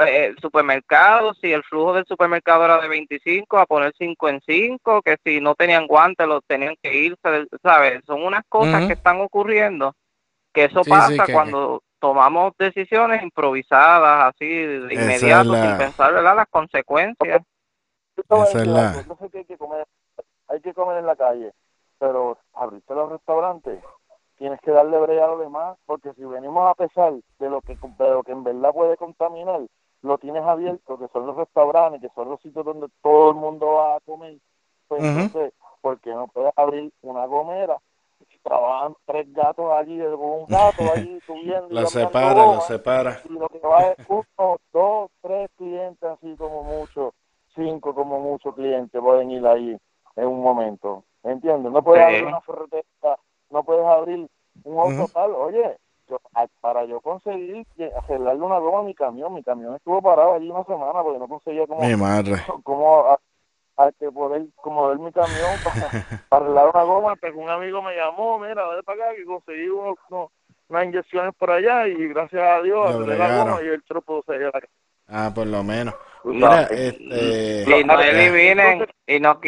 eh, 0.00 0.26
el 0.26 0.38
supermercado, 0.38 1.34
si 1.34 1.52
el 1.52 1.62
flujo 1.62 1.92
del 1.94 2.06
supermercado 2.06 2.64
era 2.64 2.80
de 2.80 2.88
25 2.88 3.58
a 3.58 3.66
poner 3.66 3.92
5 3.96 4.28
en 4.28 4.40
5, 4.40 5.02
que 5.02 5.16
si 5.22 5.40
no 5.40 5.54
tenían 5.54 5.86
guantes 5.86 6.26
los 6.26 6.42
tenían 6.46 6.74
que 6.82 6.94
irse, 6.94 7.46
¿sabes? 7.62 8.02
Son 8.06 8.22
unas 8.22 8.44
cosas 8.48 8.86
que 8.86 8.94
están 8.94 9.20
ocurriendo, 9.20 9.94
que 10.52 10.64
eso 10.64 10.82
pasa 10.84 11.26
cuando 11.30 11.82
tomamos 11.98 12.52
decisiones 12.58 13.22
improvisadas, 13.22 14.34
así 14.34 14.46
de 14.46 14.94
inmediato, 14.94 15.54
sin 15.54 15.78
pensar 15.78 16.12
¿verdad? 16.12 16.36
las 16.36 16.48
consecuencias. 16.48 17.42
hay 20.48 20.60
que 20.60 20.74
comer, 20.74 20.98
en 20.98 21.06
la 21.06 21.16
calle, 21.16 21.52
pero 21.98 22.38
abrirte 22.54 22.94
los 22.94 23.10
restaurantes 23.10 23.80
tienes 24.36 24.60
que 24.60 24.70
darle 24.70 24.98
brega 24.98 25.24
a 25.24 25.28
lo 25.28 25.38
demás, 25.38 25.78
porque 25.86 26.12
si 26.14 26.24
venimos 26.24 26.68
a 26.68 26.74
pesar 26.74 27.14
de 27.38 27.50
lo 27.50 27.60
que, 27.60 27.76
de 27.76 28.10
lo 28.10 28.22
que 28.22 28.32
en 28.32 28.44
verdad 28.44 28.72
puede 28.72 28.96
contaminar, 28.96 29.62
lo 30.02 30.18
tienes 30.18 30.42
abierto, 30.42 30.98
que 30.98 31.08
son 31.08 31.26
los 31.26 31.36
restaurantes, 31.36 32.00
que 32.00 32.14
son 32.14 32.28
los 32.28 32.40
sitios 32.40 32.64
donde 32.64 32.88
todo 33.02 33.30
el 33.30 33.36
mundo 33.36 33.66
va 33.72 33.96
a 33.96 34.00
comer, 34.00 34.36
pues 34.88 35.02
entonces, 35.02 35.52
¿por 35.80 35.98
qué 36.00 36.10
no 36.10 36.28
puedes 36.28 36.52
abrir 36.56 36.92
una 37.02 37.26
gomera? 37.26 37.78
Trabajan 38.42 38.94
tres 39.06 39.32
gatos 39.32 39.72
allí, 39.72 39.98
un 40.02 40.44
gato 40.46 40.82
allí 40.94 41.18
subiendo. 41.26 41.68
lo 41.70 41.86
separa, 41.86 42.44
lo 42.44 42.60
separa. 42.60 43.22
Y 43.24 43.32
lo 43.32 43.48
que 43.48 43.58
va 43.60 43.82
es 43.88 43.96
uno, 44.06 44.58
dos, 44.70 45.10
tres 45.22 45.50
clientes, 45.56 46.02
así 46.02 46.36
como 46.36 46.62
mucho, 46.62 47.14
cinco 47.54 47.94
como 47.94 48.20
mucho 48.20 48.52
clientes 48.52 49.00
pueden 49.00 49.30
ir 49.30 49.46
ahí 49.46 49.78
en 50.16 50.26
un 50.26 50.42
momento. 50.42 51.04
¿Entiendes? 51.22 51.72
No 51.72 51.82
puedes 51.82 52.04
abrir 52.04 52.26
una 52.26 52.42
ferretería, 52.42 53.16
no 53.54 53.62
puedes 53.62 53.86
abrir 53.86 54.28
un 54.64 54.78
auto 54.78 55.10
tal. 55.12 55.30
Oye, 55.32 55.76
para 56.60 56.84
yo 56.84 57.00
conseguir 57.00 57.66
arreglarle 57.96 58.42
una 58.42 58.58
goma 58.58 58.80
a 58.80 58.82
mi 58.82 58.94
camión, 58.94 59.32
mi 59.32 59.42
camión 59.42 59.74
estuvo 59.76 60.02
parado 60.02 60.34
allí 60.34 60.50
una 60.50 60.64
semana 60.64 61.02
porque 61.02 61.18
no 61.18 61.28
conseguía 61.28 61.66
como, 61.66 61.82
mi 61.82 61.96
madre. 61.96 62.42
como 62.62 63.06
a, 63.06 63.18
que 63.98 64.10
poder 64.10 64.46
como 64.56 64.88
ver 64.88 64.98
mi 64.98 65.12
camión 65.12 65.50
para, 65.64 66.04
arreglar 66.30 66.70
una 66.74 66.82
goma, 66.82 67.16
pero 67.16 67.38
un 67.38 67.48
amigo 67.48 67.80
me 67.80 67.96
llamó, 67.96 68.38
mira, 68.38 68.68
ve 68.68 68.82
para 68.82 69.06
acá 69.06 69.16
que 69.16 69.24
conseguí 69.24 69.68
unas 69.68 70.84
inyecciones 70.84 71.34
por 71.38 71.50
allá 71.52 71.86
y 71.86 72.08
gracias 72.08 72.42
a 72.42 72.60
Dios 72.60 73.06
la 73.06 73.44
goma 73.44 73.62
y 73.62 73.68
el 73.68 73.82
tropo 73.84 74.22
se 74.26 74.34
Ah, 75.06 75.30
por 75.34 75.46
lo 75.46 75.62
menos. 75.62 75.94
Mira, 76.24 76.62
este... 76.62 77.64
Y 77.66 77.84
no 77.84 78.00
eliminen 78.00 78.86
y 79.06 79.20
no, 79.20 79.38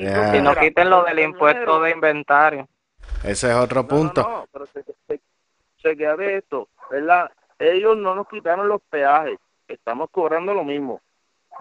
y 0.00 0.40
no 0.42 0.54
quiten 0.54 0.90
lo 0.90 1.04
del 1.04 1.18
impuesto 1.20 1.80
de 1.80 1.90
inventario. 1.90 2.68
Ese 3.22 3.50
es 3.50 3.54
otro 3.54 3.86
punto. 3.86 4.22
No, 4.22 4.46
pero 4.52 4.66
se, 4.66 5.96
queda 5.96 6.16
de 6.16 6.38
esto, 6.38 6.68
¿verdad? 6.90 7.30
Ellos 7.58 7.96
no 7.96 8.14
nos 8.14 8.28
quitaron 8.28 8.68
los 8.68 8.80
peajes, 8.88 9.38
estamos 9.68 10.08
cobrando 10.10 10.54
lo 10.54 10.64
mismo. 10.64 11.00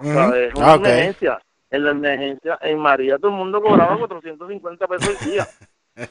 Es 0.01 0.53
una 0.55 0.75
emergencia. 0.75 1.41
En 1.71 1.83
la 1.83 1.91
emergencia, 1.91 2.57
en 2.61 2.79
María 2.79 3.17
todo 3.17 3.29
el 3.29 3.37
mundo 3.37 3.61
cobraba 3.61 3.95
450 3.97 4.87
pesos 4.87 5.21
al 5.21 5.29
día. 5.29 5.47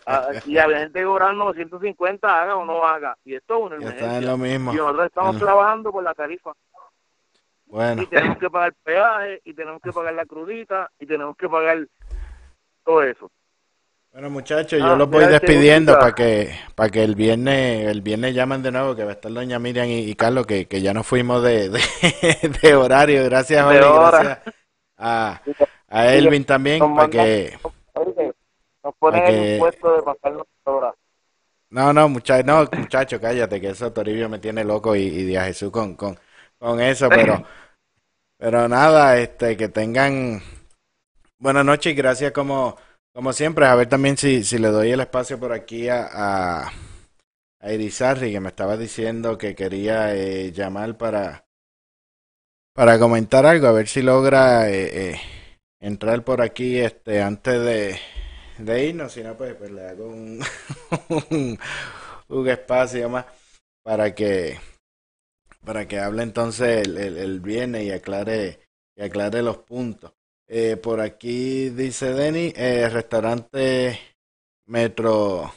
Ah, 0.04 0.28
y 0.44 0.58
había 0.58 0.80
gente 0.80 1.02
cobrando 1.02 1.44
950, 1.44 2.42
haga 2.42 2.56
o 2.56 2.64
no 2.66 2.84
haga. 2.84 3.16
Y 3.24 3.34
esto 3.34 3.56
es 3.56 3.62
una 3.62 3.76
emergencia. 3.76 4.20
lo 4.20 4.36
mismo. 4.36 4.74
Y 4.74 4.76
nosotros 4.76 5.06
estamos 5.06 5.38
trabajando 5.38 5.90
por 5.90 6.04
la 6.04 6.12
tarifa. 6.12 6.52
Bueno. 7.64 8.02
Y 8.02 8.06
tenemos 8.06 8.36
que 8.36 8.50
pagar 8.50 8.74
peaje, 8.84 9.40
y 9.44 9.54
tenemos 9.54 9.80
que 9.80 9.90
pagar 9.90 10.12
la 10.12 10.26
crudita, 10.26 10.90
y 10.98 11.06
tenemos 11.06 11.38
que 11.38 11.48
pagar 11.48 11.86
todo 12.88 13.02
eso. 13.02 13.30
Bueno 14.12 14.30
muchachos, 14.30 14.78
yo 14.80 14.86
ah, 14.86 14.96
los 14.96 15.10
voy 15.10 15.26
despidiendo 15.26 15.92
para 15.98 16.14
que 16.14 16.50
para 16.74 16.88
que 16.88 17.04
el 17.04 17.14
viernes 17.14 17.86
el 17.86 18.00
viernes 18.00 18.34
llamen 18.34 18.62
de 18.62 18.72
nuevo 18.72 18.96
que 18.96 19.04
va 19.04 19.10
a 19.10 19.12
estar 19.12 19.30
doña 19.30 19.58
Miriam 19.58 19.86
y, 19.86 20.14
Carlos 20.14 20.46
que, 20.46 20.66
que, 20.66 20.80
ya 20.80 20.94
no 20.94 21.04
fuimos 21.04 21.42
de, 21.42 21.68
de, 21.68 22.74
horario. 22.74 23.22
Gracias 23.24 23.62
Oli, 23.62 23.76
gracias 23.76 24.54
a, 24.96 25.42
a 25.88 26.14
Elvin 26.14 26.46
también 26.46 26.94
para 26.96 27.10
que 27.10 27.58
nos 28.82 28.94
ponen 28.94 29.26
el 29.26 29.58
puesto 29.58 29.94
de 29.94 30.02
pasarnos 30.02 30.46
horas. 30.64 30.94
No, 31.68 31.92
no, 31.92 32.08
muchacho, 32.08 32.46
no, 32.46 32.66
muchacho, 32.78 33.20
cállate, 33.20 33.60
que 33.60 33.68
eso 33.68 33.92
Toribio 33.92 34.30
me 34.30 34.38
tiene 34.38 34.64
loco 34.64 34.96
y, 34.96 35.02
y 35.02 35.36
a 35.36 35.44
Jesús 35.44 35.70
con, 35.70 35.94
con, 35.94 36.18
con 36.58 36.80
eso, 36.80 37.10
pero, 37.10 37.44
pero 38.38 38.66
nada, 38.66 39.18
este, 39.18 39.54
que 39.58 39.68
tengan 39.68 40.40
buenas 41.38 41.64
noches 41.64 41.92
y 41.92 41.96
gracias 41.96 42.32
como 42.32 42.76
como 43.18 43.32
siempre, 43.32 43.66
a 43.66 43.74
ver 43.74 43.88
también 43.88 44.16
si, 44.16 44.44
si 44.44 44.58
le 44.58 44.68
doy 44.68 44.92
el 44.92 45.00
espacio 45.00 45.40
por 45.40 45.52
aquí 45.52 45.88
a, 45.88 46.08
a, 46.08 46.72
a 47.60 47.72
Irizarri, 47.72 48.30
que 48.30 48.38
me 48.38 48.50
estaba 48.50 48.76
diciendo 48.76 49.36
que 49.36 49.56
quería 49.56 50.14
eh, 50.14 50.52
llamar 50.52 50.96
para, 50.96 51.44
para 52.74 52.96
comentar 53.00 53.44
algo, 53.44 53.66
a 53.66 53.72
ver 53.72 53.88
si 53.88 54.02
logra 54.02 54.70
eh, 54.70 55.10
eh, 55.10 55.20
entrar 55.80 56.22
por 56.22 56.42
aquí 56.42 56.78
este 56.78 57.20
antes 57.20 57.60
de, 57.60 57.98
de 58.58 58.84
irnos, 58.86 59.12
si 59.12 59.24
no, 59.24 59.36
pues, 59.36 59.54
pues 59.54 59.72
le 59.72 59.88
hago 59.88 60.06
un, 60.06 60.40
un, 62.28 62.48
espacio 62.48 63.08
más 63.08 63.24
para 63.82 64.14
que 64.14 64.60
para 65.64 65.88
que 65.88 65.98
hable 65.98 66.22
entonces 66.22 66.86
el, 66.86 66.96
el, 66.98 67.16
el 67.16 67.40
viernes 67.40 67.82
y 67.82 67.90
aclare 67.90 68.60
y 68.94 69.02
aclare 69.02 69.42
los 69.42 69.58
puntos. 69.58 70.12
Eh, 70.50 70.78
por 70.78 71.00
aquí 71.00 71.68
dice 71.68 72.14
Denny, 72.14 72.54
eh, 72.56 72.88
restaurante 72.88 74.00
Metro 74.66 75.52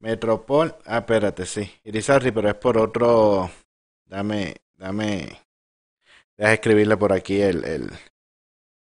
Metropol. 0.00 0.74
Ah, 0.86 0.98
espérate, 0.98 1.44
sí. 1.44 1.70
Irizarri, 1.84 2.32
pero 2.32 2.48
es 2.48 2.54
por 2.54 2.78
otro. 2.78 3.50
Dame, 4.06 4.56
dame. 4.76 5.40
Deja 6.36 6.54
escribirle 6.54 6.96
por 6.96 7.12
aquí 7.12 7.40
el, 7.40 7.64
el, 7.64 7.90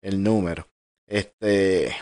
el 0.01 0.21
número. 0.21 0.67
Este. 1.07 1.95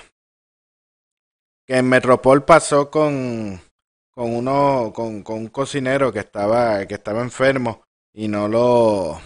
Que 1.65 1.77
en 1.77 1.89
Metropol 1.89 2.43
pasó 2.43 2.89
con, 2.89 3.61
con 4.09 4.35
uno, 4.35 4.91
con, 4.93 5.21
con 5.21 5.37
un 5.37 5.47
cocinero 5.49 6.11
que 6.11 6.19
estaba, 6.19 6.85
que 6.87 6.95
estaba 6.95 7.21
enfermo 7.21 7.83
y 8.13 8.27
no 8.27 8.47
lo, 8.47 9.21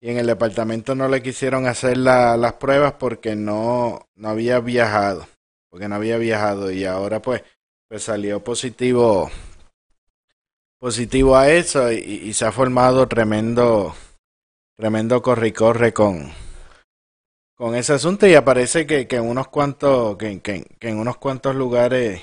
y 0.00 0.10
en 0.10 0.18
el 0.18 0.26
departamento 0.26 0.94
no 0.94 1.08
le 1.08 1.22
quisieron 1.22 1.66
hacer 1.66 1.96
las 1.98 2.52
pruebas 2.54 2.94
porque 2.94 3.34
no, 3.34 4.06
no 4.14 4.28
había 4.28 4.60
viajado, 4.60 5.26
porque 5.70 5.88
no 5.88 5.96
había 5.96 6.18
viajado. 6.18 6.70
Y 6.70 6.84
ahora 6.84 7.20
pues, 7.20 7.42
pues 7.88 8.04
salió 8.04 8.42
positivo 8.42 9.30
positivo 10.78 11.36
a 11.36 11.50
eso 11.50 11.90
y, 11.90 12.32
se 12.34 12.44
ha 12.44 12.52
formado 12.52 13.08
tremendo 13.08 13.96
tremendo 14.76 15.20
corre 15.22 15.52
corre 15.52 15.92
con 15.92 16.30
con 17.56 17.74
ese 17.74 17.94
asunto. 17.94 18.28
Y 18.28 18.34
aparece 18.34 18.86
que, 18.86 19.08
que 19.08 19.16
en 19.16 19.24
unos 19.24 19.48
cuantos 19.48 20.16
que, 20.16 20.40
que 20.40 20.88
en 20.88 20.98
unos 20.98 21.16
cuantos 21.16 21.56
lugares 21.56 22.22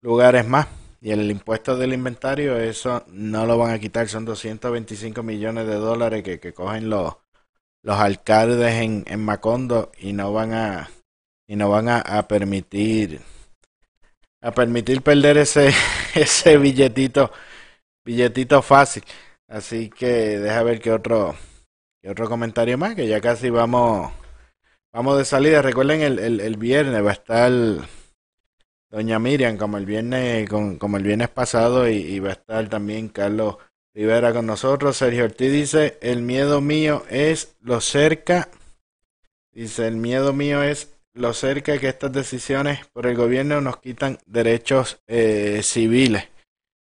lugares 0.00 0.46
más 0.46 0.66
y 1.00 1.10
el 1.10 1.30
impuesto 1.30 1.76
del 1.76 1.92
inventario, 1.92 2.56
eso 2.56 3.04
no 3.08 3.46
lo 3.46 3.58
van 3.58 3.72
a 3.72 3.78
quitar, 3.78 4.08
son 4.08 4.24
225 4.24 5.22
millones 5.22 5.66
de 5.66 5.74
dólares 5.74 6.22
que, 6.22 6.40
que 6.40 6.54
cogen 6.54 6.88
los, 6.90 7.16
los 7.82 7.98
alcaldes 7.98 8.74
en, 8.74 9.04
en 9.06 9.24
Macondo 9.24 9.92
y 9.98 10.12
no 10.12 10.32
van 10.32 10.52
a 10.52 10.90
y 11.46 11.54
no 11.56 11.70
van 11.70 11.88
a, 11.88 11.98
a 12.00 12.26
permitir 12.26 13.20
a 14.42 14.52
permitir 14.52 15.02
perder 15.02 15.38
ese 15.38 15.72
ese 16.14 16.56
billetito 16.58 17.30
billetito 18.04 18.62
fácil. 18.62 19.04
Así 19.48 19.90
que 19.90 20.06
deja 20.38 20.62
ver 20.62 20.80
qué 20.80 20.92
otro 20.92 21.36
qué 22.02 22.10
otro 22.10 22.28
comentario 22.28 22.78
más, 22.78 22.94
que 22.94 23.06
ya 23.06 23.20
casi 23.20 23.50
vamos 23.50 24.12
vamos 24.92 25.18
de 25.18 25.24
salida. 25.24 25.62
Recuerden 25.62 26.02
el, 26.02 26.18
el, 26.18 26.40
el 26.40 26.56
viernes 26.56 27.04
va 27.04 27.10
a 27.10 27.12
estar 27.12 27.52
doña 28.90 29.18
Miriam, 29.18 29.56
como 29.56 29.78
el 29.78 29.86
viernes, 29.86 30.48
como 30.48 30.96
el 30.96 31.02
viernes 31.02 31.28
pasado, 31.28 31.88
y, 31.88 32.18
va 32.20 32.30
a 32.30 32.32
estar 32.32 32.68
también 32.68 33.08
Carlos 33.08 33.56
Rivera 33.94 34.32
con 34.32 34.46
nosotros. 34.46 34.96
Sergio 34.96 35.24
Ortiz 35.24 35.52
dice, 35.52 35.98
el 36.00 36.22
miedo 36.22 36.60
mío 36.60 37.04
es 37.08 37.56
lo 37.60 37.80
cerca, 37.80 38.48
dice, 39.52 39.86
el 39.86 39.96
miedo 39.96 40.32
mío 40.32 40.62
es 40.62 40.94
lo 41.14 41.32
cerca 41.32 41.78
que 41.78 41.88
estas 41.88 42.12
decisiones 42.12 42.86
por 42.92 43.06
el 43.06 43.16
gobierno 43.16 43.60
nos 43.60 43.78
quitan 43.78 44.18
derechos 44.26 45.00
eh, 45.06 45.60
civiles. 45.62 46.28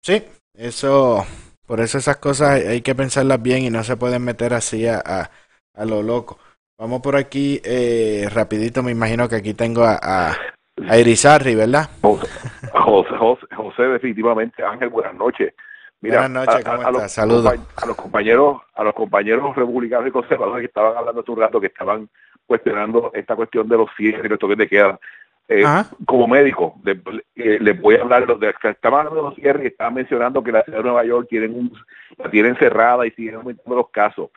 Sí, 0.02 0.24
eso, 0.54 1.26
por 1.66 1.82
eso 1.82 1.98
esas 1.98 2.18
cosas 2.18 2.66
hay 2.66 2.82
que 2.82 2.96
pensarlas 2.96 3.42
bien 3.42 3.64
y 3.64 3.70
no 3.70 3.84
se 3.84 3.98
pueden 3.98 4.24
meter 4.24 4.54
así 4.54 4.88
a, 4.88 5.30
a, 5.74 5.86
lo 5.86 6.02
loco. 6.02 6.40
Vamos 6.78 7.02
por 7.02 7.16
aquí 7.16 7.62
eh, 7.64 8.28
rapidito, 8.32 8.82
me 8.82 8.92
imagino 8.92 9.28
que 9.30 9.36
aquí 9.36 9.54
tengo 9.54 9.84
a 9.84 10.00
a 10.02 10.53
Irizarri, 10.78 11.56
¿verdad? 11.56 11.90
José, 12.02 13.46
José, 13.56 13.84
definitivamente. 13.84 14.64
Ángel, 14.64 14.90
buenas 14.90 15.14
noches. 15.16 15.54
buenas 16.02 16.30
noches, 16.30 16.66
¿cómo 16.66 16.82
estás? 16.82 17.12
Saludos. 17.12 17.54
A 17.76 17.86
los 17.86 17.96
compañeros, 17.96 18.62
a 18.74 18.84
los 18.84 18.94
compañeros 18.94 19.56
republicanos 19.56 20.08
y 20.08 20.12
conservadores 20.12 20.62
que 20.62 20.68
estaban 20.68 20.98
hablando 20.98 21.22
hace 21.22 21.32
un 21.32 21.40
rato, 21.40 21.62
que 21.62 21.68
estaban 21.68 22.10
cuestionando 22.46 23.12
esta 23.14 23.36
cuestión 23.36 23.68
de 23.68 23.78
los 23.78 23.90
cierres 23.96 24.26
y 24.26 24.30
los 24.30 24.40
toques 24.40 24.58
de 24.58 24.68
queda. 24.68 25.00
Eh, 25.48 25.64
como 26.06 26.28
médico, 26.28 26.80
eh, 26.86 27.58
les 27.60 27.80
voy 27.80 27.96
a 27.96 28.02
hablar 28.02 28.26
de 28.26 28.34
los 28.34 28.54
estaban 28.64 29.00
hablando 29.00 29.24
de 29.24 29.30
los 29.30 29.36
cierres 29.36 29.64
y 29.64 29.68
estaban 29.68 29.94
mencionando 29.94 30.44
que 30.44 30.54
la 30.54 30.64
ciudad 30.64 30.80
de 30.80 30.84
Nueva 30.86 31.06
York 31.06 31.28
tienen 31.30 31.54
un, 31.54 31.74
la 32.18 32.30
tienen 32.32 32.56
cerrada 32.56 33.06
y 33.06 33.12
siguen 33.12 33.36
aumentando 33.36 33.76
los 33.76 33.90
casos. 33.90 34.30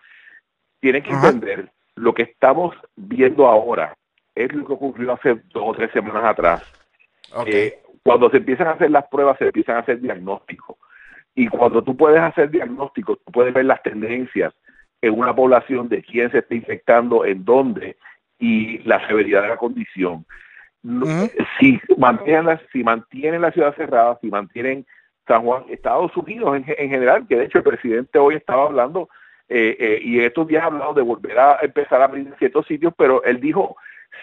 Tienen 0.81 1.03
que 1.03 1.11
entender 1.11 1.71
lo 1.95 2.13
que 2.13 2.23
estamos 2.23 2.75
viendo 2.97 3.47
ahora 3.47 3.97
es 4.37 4.53
lo 4.53 4.67
que 4.67 4.73
ocurrió 4.75 5.13
hace 5.13 5.35
dos 5.53 5.65
o 5.67 5.73
tres 5.73 5.91
semanas 5.93 6.25
atrás. 6.25 6.63
Eh, 7.47 7.81
cuando 8.03 8.31
se 8.31 8.37
empiezan 8.37 8.69
a 8.69 8.73
hacer 8.73 8.91
las 8.91 9.09
pruebas, 9.09 9.39
se 9.39 9.47
empiezan 9.47 9.77
a 9.77 9.81
hacer 9.81 10.01
diagnósticos. 10.01 10.77
Y 11.35 11.49
cuando 11.49 11.83
tú 11.83 11.97
puedes 11.97 12.21
hacer 12.21 12.51
diagnósticos, 12.51 13.19
tú 13.25 13.33
puedes 13.33 13.53
ver 13.53 13.65
las 13.65 13.83
tendencias 13.83 14.55
en 15.03 15.19
una 15.19 15.35
población 15.35 15.89
de 15.89 16.03
quién 16.03 16.31
se 16.31 16.39
está 16.39 16.55
infectando, 16.55 17.25
en 17.25 17.45
dónde 17.45 17.97
y 18.39 18.79
la 18.85 19.07
severidad 19.09 19.43
de 19.43 19.49
la 19.49 19.57
condición. 19.57 20.25
si 21.59 21.81
mantienen 21.97 22.47
la, 22.47 22.61
si 22.73 22.85
mantienen 22.85 23.43
la 23.43 23.53
ciudad 23.53 23.75
cerrada, 23.75 24.19
si 24.21 24.29
mantienen 24.29 24.87
San 25.27 25.43
Juan, 25.43 25.65
Estados 25.69 26.17
Unidos 26.17 26.57
en, 26.57 26.65
general, 26.65 27.27
que 27.27 27.37
de 27.37 27.45
hecho 27.47 27.59
el 27.59 27.65
presidente 27.65 28.19
hoy 28.19 28.37
estaba 28.37 28.65
hablando 28.65 29.09
eh, 29.49 29.77
eh, 29.79 30.01
y 30.03 30.21
estos 30.21 30.47
días 30.47 30.63
ha 30.63 30.67
hablado 30.67 30.95
de 30.95 31.03
volver 31.03 31.39
a 31.39 31.59
empezar 31.63 32.01
a 32.01 32.05
abrir 32.05 32.33
ciertos 32.39 32.67
sitios, 32.67 32.93
pero 32.97 33.25
él 33.25 33.41
dijo 33.41 33.77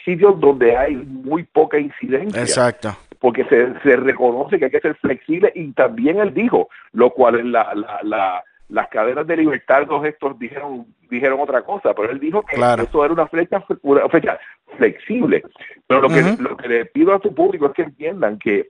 sitios 0.04 0.40
donde 0.40 0.76
hay 0.76 0.96
muy 0.96 1.44
poca 1.44 1.80
incidencia. 1.80 2.42
Exacto. 2.42 2.96
Porque 3.20 3.46
se, 3.46 3.80
se 3.82 3.96
reconoce 3.96 4.60
que 4.60 4.66
hay 4.66 4.72
que 4.72 4.82
ser 4.82 4.96
flexible 4.96 5.52
y 5.56 5.72
también 5.72 6.20
él 6.20 6.34
dijo, 6.34 6.70
lo 6.92 7.12
cual 7.12 7.40
es 7.40 7.46
la, 7.46 7.74
la, 7.74 8.00
la 8.04 8.44
las 8.70 8.88
cadenas 8.88 9.28
de 9.28 9.38
libertad 9.38 9.86
dos 9.86 10.04
estos 10.06 10.38
dijeron 10.40 10.88
dijeron 11.10 11.40
otra 11.40 11.62
cosa, 11.62 11.94
pero 11.94 12.10
él 12.10 12.20
dijo 12.20 12.42
que 12.42 12.56
eso 12.56 13.06
era 13.06 13.14
una 13.14 13.28
fecha, 13.28 13.64
una 13.84 14.10
fecha 14.10 14.40
flexible. 14.78 15.44
Pero 15.86 16.02
lo, 16.02 16.10
que, 16.10 16.42
lo 16.42 16.58
que 16.58 16.68
le 16.68 16.86
pido 16.86 17.14
a 17.14 17.20
tu 17.20 17.36
público 17.36 17.68
es 17.68 17.74
que 17.74 17.84
entiendan 17.84 18.40
que 18.40 18.70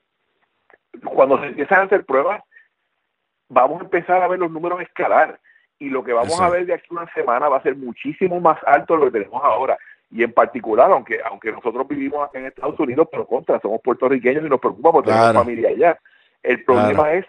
cuando 1.06 1.40
se 1.40 1.48
empiezan 1.48 1.80
a 1.80 1.84
hacer 1.84 2.06
pruebas, 2.06 2.44
vamos 3.48 3.80
a 3.80 3.86
empezar 3.86 4.22
a 4.22 4.28
ver 4.28 4.40
los 4.40 4.52
números 4.52 4.82
escalar 4.82 5.40
y 5.80 5.90
lo 5.90 6.04
que 6.04 6.12
vamos 6.12 6.40
a 6.42 6.50
ver 6.50 6.66
de 6.66 6.74
aquí 6.74 6.88
una 6.90 7.12
semana 7.14 7.48
va 7.48 7.58
a 7.58 7.64
ser 7.64 7.78
muchísimo 7.78 8.42
más 8.42 8.58
alto 8.66 8.96
de 8.96 9.00
lo 9.00 9.06
que 9.06 9.20
tenemos 9.20 9.42
ahora. 9.42 9.78
Y 10.14 10.24
en 10.24 10.32
particular, 10.32 10.92
aunque 10.92 11.20
aunque 11.26 11.52
nosotros 11.52 11.88
vivimos 11.88 12.30
en 12.36 12.46
Estados 12.46 12.80
Unidos, 12.80 13.08
pero 13.12 13.26
contra, 13.26 13.60
somos 13.60 13.82
puertorriqueños 13.82 14.46
y 14.46 14.50
nos 14.50 14.60
preocupa 14.60 14.92
porque 14.92 15.10
tenemos 15.10 15.34
familia 15.34 15.70
allá. 15.70 16.00
El 16.44 16.64
problema 16.64 17.14
es 17.14 17.26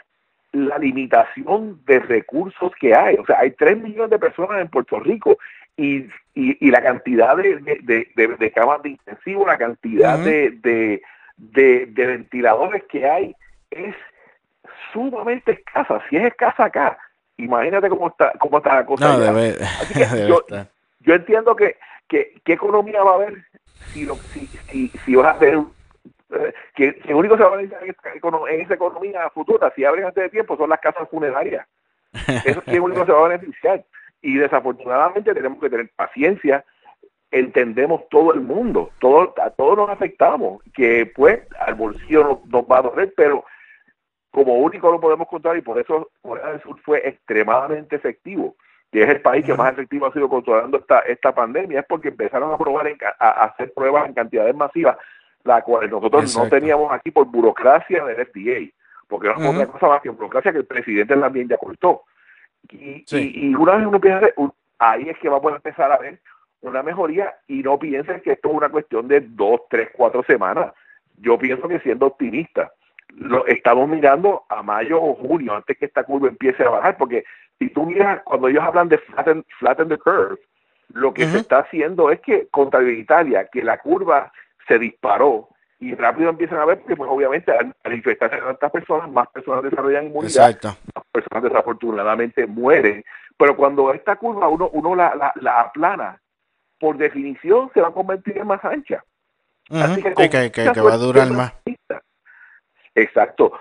la 0.53 0.79
limitación 0.79 1.81
de 1.87 1.99
recursos 2.01 2.73
que 2.81 2.95
hay. 2.95 3.17
O 3.17 3.27
sea, 3.27 3.41
hay 3.41 3.53
3 3.53 3.83
millones 3.83 4.11
de 4.11 4.19
personas 4.19 4.61
en 4.61 4.69
Puerto 4.69 5.01
Rico 5.01 5.39
y, 5.77 6.07
y, 6.35 6.71
la 6.71 6.83
cantidad 6.83 7.37
de, 7.37 7.57
de, 7.83 8.37
de, 8.39 8.53
camas 8.53 8.83
de 8.83 8.91
intensivo, 8.91 9.47
la 9.47 9.59
cantidad 9.59 10.19
de, 10.19 11.01
de, 11.37 11.93
ventiladores 11.95 12.85
que 12.85 13.09
hay 13.09 13.35
es 13.71 13.95
sumamente 14.93 15.53
escasa. 15.53 16.01
Si 16.09 16.17
es 16.17 16.27
escasa 16.27 16.67
acá, 16.67 16.97
imagínate 17.37 17.89
cómo 17.89 18.09
está, 18.09 18.33
cómo 18.39 18.59
está 18.59 18.77
la 18.77 18.87
cosa. 18.87 19.17
yo, 21.01 21.15
entiendo 21.15 21.57
que, 21.57 21.77
que, 22.09 22.41
qué 22.45 22.53
economía 22.53 23.03
va 23.03 23.13
a 23.13 23.15
haber 23.15 23.45
si, 23.93 24.05
lo, 24.05 24.17
si, 24.17 24.47
si, 24.47 24.89
si 24.89 25.15
vas 25.15 25.27
a 25.27 25.31
hacer 25.31 25.59
que, 26.75 26.95
que 26.97 27.15
único 27.15 27.37
se 27.37 27.43
va 27.43 27.53
a 27.53 27.57
beneficiar 27.57 27.85
en, 27.85 28.61
esa 28.61 28.75
economía 28.75 29.31
futura, 29.31 29.73
si 29.75 29.85
abren 29.85 30.07
antes 30.07 30.25
de 30.25 30.31
tiempo, 30.31 30.57
son 30.57 30.71
las 30.71 30.81
casas 30.81 31.09
funerarias. 31.09 31.67
Eso 32.45 32.63
es 32.67 32.75
lo 32.75 32.85
único 32.85 33.05
se 33.05 33.13
va 33.13 33.27
a 33.27 33.29
beneficiar. 33.29 33.85
Y 34.23 34.37
desafortunadamente 34.37 35.35
tenemos 35.35 35.59
que 35.61 35.71
tener 35.71 35.91
paciencia, 35.95 36.65
entendemos 37.31 38.09
todo 38.09 38.33
el 38.33 38.41
mundo, 38.41 38.91
todo, 39.01 39.35
a 39.43 39.51
todos 39.51 39.77
nos 39.77 39.91
afectamos, 39.91 40.63
que 40.75 41.07
pues 41.15 41.41
al 41.59 41.75
bolsillo 41.75 42.41
nos, 42.47 42.65
va 42.65 42.79
a 42.79 42.83
doler, 42.83 43.13
pero 43.17 43.45
como 44.31 44.55
único 44.55 44.91
lo 44.91 45.01
podemos 45.01 45.29
controlar 45.29 45.59
y 45.59 45.63
por 45.63 45.79
eso 45.79 46.11
Corea 46.23 46.51
del 46.51 46.63
Sur 46.63 46.81
fue 46.81 47.07
extremadamente 47.07 47.97
efectivo, 47.97 48.57
que 48.95 49.03
es 49.03 49.09
el 49.09 49.21
país 49.23 49.45
que 49.45 49.55
más 49.55 49.73
efectivo 49.73 50.07
ha 50.07 50.13
sido 50.13 50.29
controlando 50.29 50.79
esta, 50.79 51.01
esta 51.01 51.35
pandemia, 51.35 51.81
es 51.81 51.87
porque 51.87 52.11
empezaron 52.11 52.55
a 52.55 52.57
probar 52.57 52.87
a 53.19 53.45
hacer 53.47 53.73
pruebas 53.75 54.07
en 54.07 54.15
cantidades 54.15 54.55
masivas 54.55 54.97
la 55.43 55.63
cual 55.63 55.91
nosotros 55.91 56.37
no 56.39 56.49
teníamos 56.49 56.93
aquí 56.93 57.11
por 57.11 57.27
burocracia 57.27 58.05
del 58.05 58.25
FDA, 58.25 58.73
porque 59.09 59.27
no 59.29 59.35
es 59.35 59.49
otra 59.49 59.67
cosa 59.67 59.89
más 59.89 60.01
que 60.01 60.11
burocracia 60.11 60.53
que 60.53 60.59
el 60.59 60.67
presidente 60.67 61.17
también 61.17 61.49
ya 61.49 61.59
cortó. 61.59 62.05
Y, 62.71 63.05
y, 63.11 63.55
una 63.57 63.77
vez 63.77 63.87
uno 63.87 64.01
piensa, 64.01 64.29
ahí 64.79 65.09
es 65.09 65.19
que 65.19 65.29
vamos 65.29 65.53
a 65.53 65.57
empezar 65.57 65.91
a 65.91 65.99
ver 65.99 66.21
una 66.61 66.85
mejoría 66.85 67.35
y 67.49 67.65
no 67.65 67.79
piensen 67.81 68.21
que 68.21 68.33
esto 68.33 68.49
es 68.49 68.55
una 68.55 68.69
cuestión 68.69 69.09
de 69.09 69.21
dos, 69.21 69.63
tres, 69.69 69.91
cuatro 69.93 70.23
semanas. 70.23 70.73
Yo 71.19 71.37
pienso 71.37 71.69
que 71.69 71.81
siendo 71.81 72.07
optimista, 72.07 72.73
lo 73.09 73.47
estamos 73.47 73.89
mirando 73.89 74.45
a 74.49 74.63
mayo 74.63 75.01
o 75.03 75.15
junio 75.15 75.55
antes 75.55 75.77
que 75.77 75.85
esta 75.85 76.05
curva 76.05 76.29
empiece 76.29 76.65
a 76.65 76.71
bajar, 76.71 76.97
porque 76.97 77.25
si 77.59 77.69
tú 77.71 77.87
miras, 77.87 78.23
cuando 78.25 78.49
ellos 78.49 78.63
hablan 78.63 78.89
de 78.89 78.99
flatten, 78.99 79.45
flatten 79.59 79.89
the 79.89 79.99
curve, 79.99 80.39
lo 80.89 81.13
que 81.15 81.27
se 81.27 81.39
está 81.39 81.59
haciendo 81.59 82.11
es 82.11 82.21
que 82.21 82.49
contra 82.49 82.83
Italia, 82.83 83.49
que 83.51 83.63
la 83.63 83.79
curva 83.79 84.33
se 84.69 84.79
disparó 84.79 85.49
y 85.81 85.95
rápido 85.95 86.31
empiezan 86.31 86.59
a 86.59 86.65
ver 86.65 86.83
que 86.85 86.97
pues 86.97 87.11
obviamente 87.11 87.53
al, 87.53 87.93
infectarse 87.93 88.37
a 88.37 88.45
tantas 88.45 88.71
personas, 88.71 89.11
más 89.11 89.29
personas 89.29 89.65
desarrollan 89.65 90.07
inmunidad, 90.07 90.57
más 90.63 91.05
personas 91.13 91.45
desafortunadamente 91.45 92.47
mueren. 92.47 93.05
Pero 93.37 93.57
cuando 93.57 93.93
esta 93.93 94.17
curva 94.17 94.49
uno, 94.49 94.69
uno 94.73 94.95
la, 94.95 95.33
la, 95.35 95.61
aplana, 95.61 96.21
por 96.79 96.97
definición 96.97 97.71
se 97.75 97.81
va 97.81 97.89
a 97.89 97.93
convertir 97.93 98.39
en 98.39 98.47
más 98.47 98.65
ancha. 98.65 99.05
Así 99.71 100.03
que, 100.03 100.51
que, 100.51 100.81
va 100.81 100.95
a 100.95 100.99
durar 100.99 101.31
más. 101.31 101.55
Exacto. 102.95 103.53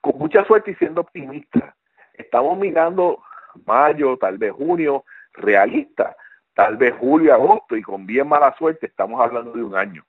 Con 0.00 0.18
mucha 0.18 0.44
suerte 0.44 0.72
y 0.72 0.74
siendo 0.74 1.00
optimista, 1.00 1.74
estamos 2.14 2.58
mirando 2.58 3.22
mayo, 3.66 4.16
tal 4.16 4.38
vez 4.38 4.52
junio, 4.52 5.04
realista, 5.34 6.16
tal 6.54 6.76
vez 6.76 6.94
julio, 6.98 7.34
agosto, 7.34 7.76
y 7.76 7.82
con 7.82 8.06
bien 8.06 8.28
mala 8.28 8.54
suerte 8.56 8.86
estamos 8.86 9.20
hablando 9.20 9.52
de 9.52 9.62
un 9.62 9.76
año. 9.76 10.04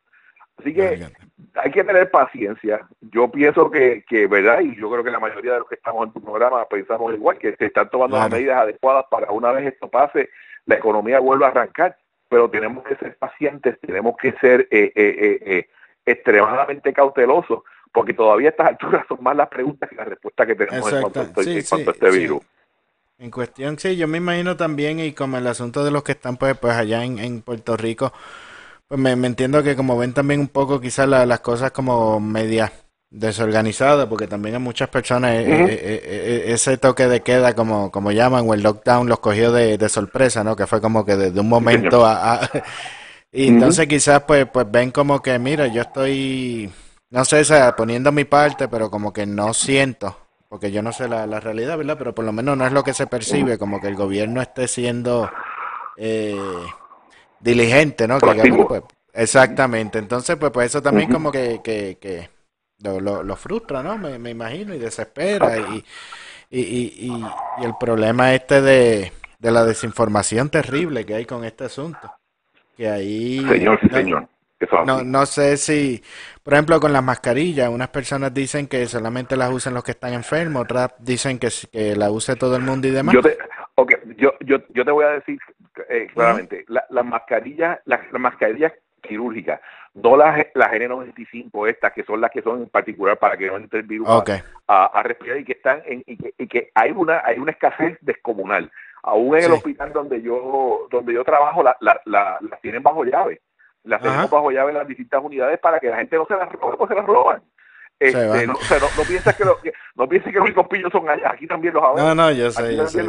Así 0.58 0.74
que 0.74 1.08
hay 1.56 1.72
que 1.72 1.84
tener 1.84 2.12
paciencia. 2.12 2.88
Yo 3.02 3.30
pienso 3.30 3.72
que, 3.72 4.04
que, 4.08 4.28
¿verdad? 4.28 4.62
Y 4.62 4.76
yo 4.76 4.90
creo 4.92 5.04
que 5.04 5.12
la 5.12 5.20
mayoría 5.20 5.54
de 5.54 5.60
los 5.60 5.68
que 5.68 5.76
estamos 5.76 6.08
en 6.08 6.14
tu 6.14 6.22
programa 6.22 6.66
pensamos 6.66 7.14
igual, 7.14 7.38
que 7.38 7.56
se 7.56 7.66
están 7.66 7.90
tomando 7.90 8.18
las 8.18 8.30
medidas 8.30 8.60
adecuadas 8.60 9.06
para 9.10 9.32
una 9.32 9.52
vez 9.52 9.74
esto 9.74 9.88
pase, 9.90 10.30
la 10.66 10.76
economía 10.76 11.20
vuelva 11.20 11.48
a 11.48 11.52
arrancar. 11.52 11.98
Pero 12.30 12.50
tenemos 12.50 12.84
que 12.84 12.96
ser 12.96 13.16
pacientes, 13.18 13.80
tenemos 13.80 14.16
que 14.18 14.32
ser 14.34 14.62
eh, 14.72 14.92
eh, 14.96 15.40
eh, 15.42 15.70
extremadamente 16.06 16.92
cautelosos, 16.92 17.60
porque 17.92 18.14
todavía 18.14 18.50
a 18.50 18.52
estas 18.52 18.68
alturas 18.70 19.06
son 19.08 19.22
más 19.22 19.36
las 19.36 19.50
preguntas 19.50 19.90
que 19.90 19.96
las 19.96 20.08
respuestas 20.08 20.48
que 20.48 20.56
tenemos 20.56 20.92
en 20.92 21.02
cuanto, 21.02 21.20
a 21.20 21.44
este 21.44 22.12
virus. 22.12 22.42
En 23.18 23.32
cuestión, 23.32 23.78
sí, 23.80 23.96
yo 23.96 24.08
me 24.08 24.18
imagino 24.18 24.58
también, 24.58 25.00
y 25.00 25.14
como 25.14 25.38
el 25.38 25.48
asunto 25.48 25.84
de 25.86 25.92
los 25.92 26.04
que 26.04 26.14
están 26.14 26.38
pues, 26.38 26.58
pues 26.58 26.74
allá 26.74 27.04
en, 27.04 27.20
en 27.20 27.42
Puerto 27.42 27.78
Rico, 27.78 28.12
pues 28.88 29.00
me, 29.00 29.12
entiendo 29.28 29.64
que 29.64 29.76
como 29.76 29.98
ven 29.98 30.14
también 30.14 30.40
un 30.40 30.48
poco 30.48 30.80
quizás 30.80 31.08
las 31.08 31.40
cosas 31.40 31.72
como 31.72 32.20
media 32.20 32.72
desorganizadas, 33.10 34.08
porque 34.08 34.28
también 34.28 34.56
a 34.56 34.60
muchas 34.60 34.90
personas 34.90 35.36
eh, 35.36 35.46
eh, 35.48 36.02
eh, 36.04 36.44
ese 36.48 36.78
toque 36.78 37.08
de 37.08 37.22
queda, 37.22 37.54
como, 37.54 37.92
como 37.92 38.12
llaman, 38.12 38.48
o 38.48 38.54
el 38.54 38.64
lockdown 38.64 39.08
los 39.08 39.20
cogió 39.20 39.52
de, 39.52 39.90
sorpresa, 39.90 40.44
¿no? 40.44 40.56
Que 40.56 40.68
fue 40.68 40.82
como 40.82 41.06
que 41.06 41.16
de 41.16 41.40
un 41.40 41.50
momento 41.50 42.06
a... 42.06 42.50
y 43.32 43.48
entonces 43.48 43.88
quizás 43.88 44.24
pues, 44.24 44.48
pues 44.52 44.70
ven 44.70 44.92
como 44.92 45.22
que, 45.22 45.38
mira, 45.38 45.68
yo 45.68 45.84
estoy, 45.84 46.72
no 47.12 47.24
sé, 47.24 47.42
o 47.42 47.76
poniendo 47.76 48.12
mi 48.12 48.26
parte, 48.26 48.68
pero 48.68 48.90
como 48.90 49.14
que 49.14 49.26
no 49.28 49.54
siento, 49.54 50.18
porque 50.54 50.72
yo 50.72 50.84
no 50.84 50.92
sé 50.92 51.08
la, 51.08 51.26
la 51.26 51.40
realidad, 51.40 51.80
¿verdad? 51.80 51.96
Pero 51.98 52.14
por 52.14 52.24
lo 52.24 52.32
menos 52.32 52.56
no 52.56 52.68
es 52.68 52.72
lo 52.72 52.84
que 52.84 52.94
se 52.94 53.08
percibe, 53.08 53.58
como 53.58 53.82
que 53.82 53.88
el 53.88 53.96
gobierno 53.96 54.40
esté 54.40 54.68
siendo... 54.68 55.28
Eh, 55.98 56.38
diligente, 57.40 58.08
¿no? 58.08 58.20
Pues, 58.20 58.84
exactamente. 59.16 59.98
Entonces, 59.98 60.36
pues, 60.36 60.52
pues 60.52 60.68
eso 60.68 60.80
también 60.80 61.12
como 61.12 61.32
que, 61.32 61.60
que, 61.64 61.98
que 62.00 62.30
lo, 62.84 63.24
lo, 63.24 63.36
frustra, 63.36 63.82
¿no? 63.82 63.98
Me, 63.98 64.20
me, 64.20 64.30
imagino 64.30 64.76
y 64.76 64.78
desespera 64.78 65.58
y, 65.58 65.84
y, 66.52 66.62
y, 66.62 67.08
y, 67.08 67.66
el 67.66 67.74
problema 67.80 68.36
este 68.36 68.62
de, 68.62 69.12
de 69.40 69.52
la 69.52 69.66
desinformación 69.66 70.52
terrible 70.52 71.04
que 71.04 71.16
hay 71.16 71.26
con 71.26 71.44
este 71.46 71.64
asunto. 71.64 72.14
Que 72.78 72.92
ahí... 72.92 73.44
Señor, 73.50 73.80
sí, 73.82 73.90
señor. 73.90 74.30
No, 74.86 75.04
no 75.04 75.26
sé 75.26 75.58
si, 75.58 76.04
por 76.44 76.54
ejemplo, 76.54 76.80
con 76.80 76.94
las 76.94 77.04
mascarillas, 77.04 77.70
unas 77.70 77.90
personas 77.90 78.34
dicen 78.34 78.68
que 78.68 78.86
solamente 78.88 79.38
las 79.38 79.52
usan 79.52 79.74
los 79.74 79.84
que 79.84 79.92
están 79.92 80.14
enfermos, 80.14 80.64
otras 80.64 80.94
dicen 81.00 81.40
que, 81.40 81.50
que 81.72 81.96
la 81.96 82.12
use 82.12 82.36
todo 82.36 82.56
el 82.56 82.64
mundo 82.64 82.88
y 82.88 82.92
demás. 82.92 83.14
Yo 83.14 83.22
te, 83.22 83.38
okay, 83.76 83.98
yo, 84.18 84.34
yo, 84.42 84.58
yo 84.70 84.86
te 84.86 84.92
voy 84.92 85.06
a 85.06 85.10
decir 85.10 85.40
eh, 85.90 86.08
claramente, 86.14 86.66
las 86.68 86.86
la 86.90 87.04
mascarillas 87.04 87.80
la, 87.86 88.02
la 88.12 88.20
mascarillas 88.20 88.74
quirúrgicas, 89.02 89.60
no 89.94 90.16
las, 90.16 90.48
las 90.54 90.72
N95 90.72 91.70
estas, 91.70 91.94
que 91.94 92.04
son 92.04 92.22
las 92.22 92.32
que 92.32 92.42
son 92.42 92.62
en 92.64 92.70
particular 92.70 93.18
para 93.18 93.38
que 93.38 93.48
no 93.48 93.58
entre 93.58 93.80
el 93.80 93.86
virus 93.86 94.08
a, 94.68 95.04
respirar 95.04 95.38
y 95.38 95.44
que 95.44 95.54
están 95.54 95.82
en, 95.86 96.04
y 96.08 96.18
que, 96.18 96.34
y 96.38 96.48
que 96.48 96.72
hay 96.74 96.92
una 96.92 97.22
hay 97.24 97.38
una 97.38 97.52
escasez 97.52 97.98
descomunal. 98.02 98.72
Aún 99.04 99.38
en 99.38 99.44
el 99.44 99.52
hospital 99.52 99.92
donde 99.92 100.22
yo 100.22 100.88
donde 100.90 101.14
yo 101.14 101.24
trabajo, 101.24 101.62
las 101.62 101.76
la, 101.82 102.00
la, 102.06 102.40
tienen 102.62 102.82
bajo 102.82 103.04
llave 103.04 103.42
las 103.84 104.02
tenemos 104.02 104.30
bajo 104.30 104.52
llave 104.52 104.72
en 104.72 104.78
las 104.78 104.88
distintas 104.88 105.22
unidades 105.24 105.60
para 105.60 105.80
que 105.80 105.90
la 105.90 105.98
gente 105.98 106.16
no 106.16 106.26
se 106.26 106.36
las 106.36 106.52
robe, 106.52 106.78
pues 106.78 106.90
se 106.90 106.96
las 106.96 107.06
roban. 107.06 107.42
Este, 108.00 108.48
no, 108.48 108.54
o 108.54 108.62
sea, 108.62 108.80
no, 108.80 108.88
no 108.98 109.04
pienses 109.04 109.36
que, 109.36 109.46
lo, 109.46 109.58
que, 109.62 109.74
no 109.96 110.10
pienses 110.10 110.32
que 110.32 110.40
los 110.40 110.46
únicos 110.46 110.68
pillos 110.68 110.92
son 110.92 111.08
allá, 111.10 111.32
aquí 111.32 111.48
también 111.48 111.74
los 111.74 111.84
hay. 111.84 111.96
No, 111.96 112.16
no, 112.16 112.32
yo 112.32 112.52
sé, 112.52 112.76
yo 112.76 112.88
sé, 112.88 113.04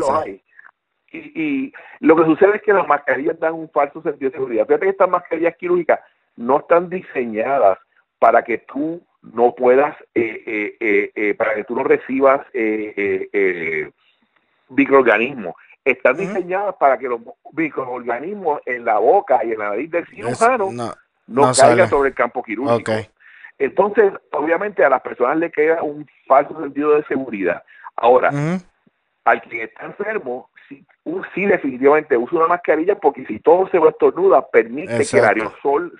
Y, 1.10 1.18
y, 1.18 1.72
lo 2.00 2.16
que 2.16 2.24
sucede 2.24 2.56
es 2.56 2.62
que 2.62 2.72
las 2.72 2.86
mascarillas 2.86 3.38
dan 3.40 3.54
un 3.54 3.70
falso 3.70 4.02
sentido 4.02 4.30
de 4.30 4.36
seguridad. 4.36 4.66
Fíjate 4.66 4.84
que 4.84 4.90
estas 4.90 5.08
mascarillas 5.08 5.56
quirúrgicas 5.56 6.00
no 6.36 6.58
están 6.58 6.90
diseñadas 6.90 7.78
para 8.18 8.42
que 8.42 8.58
tú 8.58 9.02
no 9.22 9.54
puedas, 9.54 9.96
eh, 10.14 10.42
eh, 10.46 10.76
eh, 10.80 11.12
eh 11.14 11.34
para 11.34 11.54
que 11.54 11.64
tú 11.64 11.74
no 11.74 11.84
recibas 11.84 12.46
eh, 12.52 13.90
microorganismos 14.68 15.54
están 15.84 16.16
diseñadas 16.16 16.74
para 16.76 16.98
que 16.98 17.08
los 17.08 17.20
microorganismos 17.52 18.60
en 18.66 18.84
la 18.84 18.98
boca 18.98 19.44
y 19.44 19.52
en 19.52 19.58
la 19.58 19.70
nariz 19.70 19.90
del 19.90 20.06
cirujano 20.06 20.70
no, 21.26 21.52
caigan 21.52 21.88
sobre 21.88 22.10
el 22.10 22.14
campo 22.14 22.42
quirúrgico. 22.42 22.92
Entonces, 23.58 24.12
obviamente 24.32 24.84
a 24.84 24.88
las 24.88 25.02
personas 25.02 25.36
le 25.38 25.50
queda 25.50 25.82
un 25.82 26.06
falso 26.26 26.60
sentido 26.60 26.96
de 26.96 27.04
seguridad. 27.04 27.62
Ahora, 27.96 28.30
al 29.24 29.42
que 29.42 29.64
está 29.64 29.84
enfermo, 29.84 30.50
sí, 30.68 30.84
sí 31.34 31.46
definitivamente 31.46 32.16
usa 32.16 32.38
una 32.38 32.48
mascarilla 32.48 32.96
porque 32.96 33.24
si 33.26 33.38
todo 33.38 33.68
se 33.68 33.78
va 33.78 33.90
estornuda, 33.90 34.48
permite 34.48 35.06
que 35.06 35.18
el 35.18 35.24
aerosol 35.24 35.92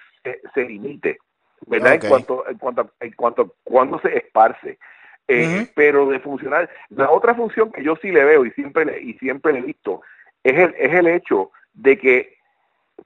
se, 0.54 0.64
limite, 0.64 1.18
¿verdad? 1.66 1.94
En 1.94 2.08
cuanto 2.08 2.48
en 2.48 2.58
cuanto 2.58 2.90
en 3.00 3.12
cuanto 3.12 3.54
cuando 3.62 4.00
se 4.00 4.16
esparce. 4.16 4.78
Eh, 5.26 5.66
pero 5.74 6.06
de 6.08 6.20
funcionar, 6.20 6.68
la 6.90 7.10
otra 7.10 7.34
función 7.34 7.72
que 7.72 7.82
yo 7.82 7.96
sí 7.96 8.10
le 8.10 8.24
veo 8.24 8.44
y 8.44 8.50
siempre 8.50 8.84
le, 8.84 9.00
y 9.00 9.14
siempre 9.14 9.54
le 9.54 9.60
he 9.60 9.62
visto 9.62 10.02
es 10.42 10.52
el, 10.52 10.74
es 10.78 10.92
el 10.92 11.06
hecho 11.06 11.50
de 11.72 11.98
que 11.98 12.34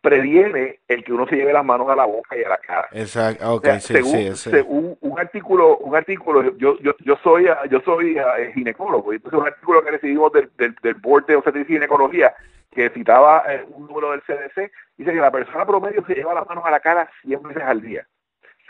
previene 0.01 0.81
el 0.89 1.05
que 1.05 1.13
uno 1.13 1.27
se 1.29 1.37
lleve 1.37 1.53
las 1.53 1.65
manos 1.65 1.89
a 1.89 1.97
la 1.97 2.05
boca 2.05 2.37
y 2.37 2.43
a 2.43 2.49
la 2.49 2.59
cara. 2.59 2.89
Exacto, 2.93 3.55
okay, 3.55 3.81
sí, 3.81 3.95
según, 3.95 4.37
según, 4.37 4.99
un 5.01 5.19
artículo, 5.19 5.79
un 5.79 5.97
artículo, 5.97 6.57
yo, 6.57 6.79
yo, 6.81 6.95
yo 6.99 7.17
soy 7.23 7.47
yo 7.71 7.81
soy 7.81 8.19
eh, 8.19 8.53
ginecólogo, 8.55 9.13
y 9.13 9.17
entonces 9.17 9.41
un 9.41 9.47
artículo 9.47 9.83
que 9.83 9.93
recibimos 9.93 10.33
del, 10.33 10.51
del, 10.59 10.75
del 10.83 10.95
Board 10.95 11.27
de 11.27 11.37
Obstetricia 11.37 11.73
y 11.73 11.77
Ginecología 11.77 12.35
que 12.71 12.91
citaba 12.91 13.45
eh, 13.49 13.65
un 13.71 13.87
número 13.87 14.11
del 14.11 14.23
CDC, 14.23 14.71
dice 14.97 15.13
que 15.13 15.21
la 15.21 15.31
persona 15.31 15.67
promedio 15.67 16.05
se 16.07 16.15
lleva 16.15 16.35
las 16.35 16.47
manos 16.47 16.65
a 16.67 16.71
la 16.71 16.81
cara 16.81 17.11
100 17.23 17.43
veces 17.43 17.63
al 17.63 17.81
día. 17.81 18.07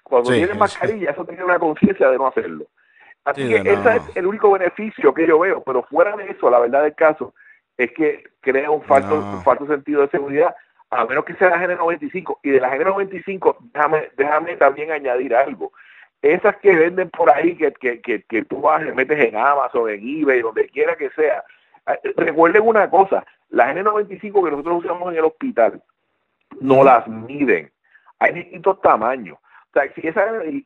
Cuando 0.02 0.30
tiene 0.30 0.54
mascarilla, 0.54 1.10
eso 1.10 1.24
tiene 1.24 1.44
una 1.44 1.58
conciencia 1.58 2.08
de 2.08 2.16
no 2.16 2.28
hacerlo. 2.28 2.66
Así 3.24 3.46
que 3.46 3.56
ese 3.56 3.96
es 3.96 4.16
el 4.16 4.26
único 4.26 4.50
beneficio 4.50 5.12
que 5.12 5.26
yo 5.26 5.38
veo, 5.38 5.62
pero 5.62 5.82
fuera 5.82 6.16
de 6.16 6.30
eso, 6.30 6.48
la 6.50 6.60
verdad 6.60 6.82
del 6.82 6.94
caso 6.94 7.34
es 7.76 7.92
que 7.92 8.24
crea 8.40 8.70
un 8.70 8.82
falso, 8.82 9.14
un 9.14 9.42
falso 9.42 9.66
sentido 9.66 10.02
de 10.02 10.08
seguridad 10.08 10.54
a 10.90 11.04
menos 11.04 11.24
que 11.24 11.34
sea 11.34 11.50
la 11.50 11.62
N95. 11.62 12.38
Y 12.42 12.50
de 12.50 12.60
la 12.60 12.76
N95, 12.76 13.56
déjame, 13.72 14.08
déjame 14.16 14.56
también 14.56 14.90
añadir 14.90 15.34
algo. 15.34 15.72
Esas 16.22 16.56
que 16.56 16.74
venden 16.74 17.10
por 17.10 17.30
ahí, 17.30 17.56
que, 17.56 17.72
que, 17.72 18.00
que, 18.00 18.22
que 18.22 18.44
tú 18.44 18.60
vas 18.60 18.82
y 18.82 18.92
metes 18.92 19.18
en 19.18 19.36
Amazon, 19.36 19.90
en 19.90 20.00
eBay, 20.00 20.40
donde 20.40 20.66
quiera 20.68 20.96
que 20.96 21.10
sea. 21.10 21.44
Eh, 21.86 22.14
recuerden 22.16 22.62
una 22.66 22.90
cosa, 22.90 23.24
las 23.50 23.76
N95 23.76 24.20
que 24.20 24.50
nosotros 24.50 24.84
usamos 24.84 25.12
en 25.12 25.18
el 25.18 25.24
hospital, 25.24 25.82
no 26.60 26.82
las 26.82 27.06
miden. 27.06 27.70
Hay 28.18 28.32
distintos 28.32 28.80
tamaños 28.80 29.38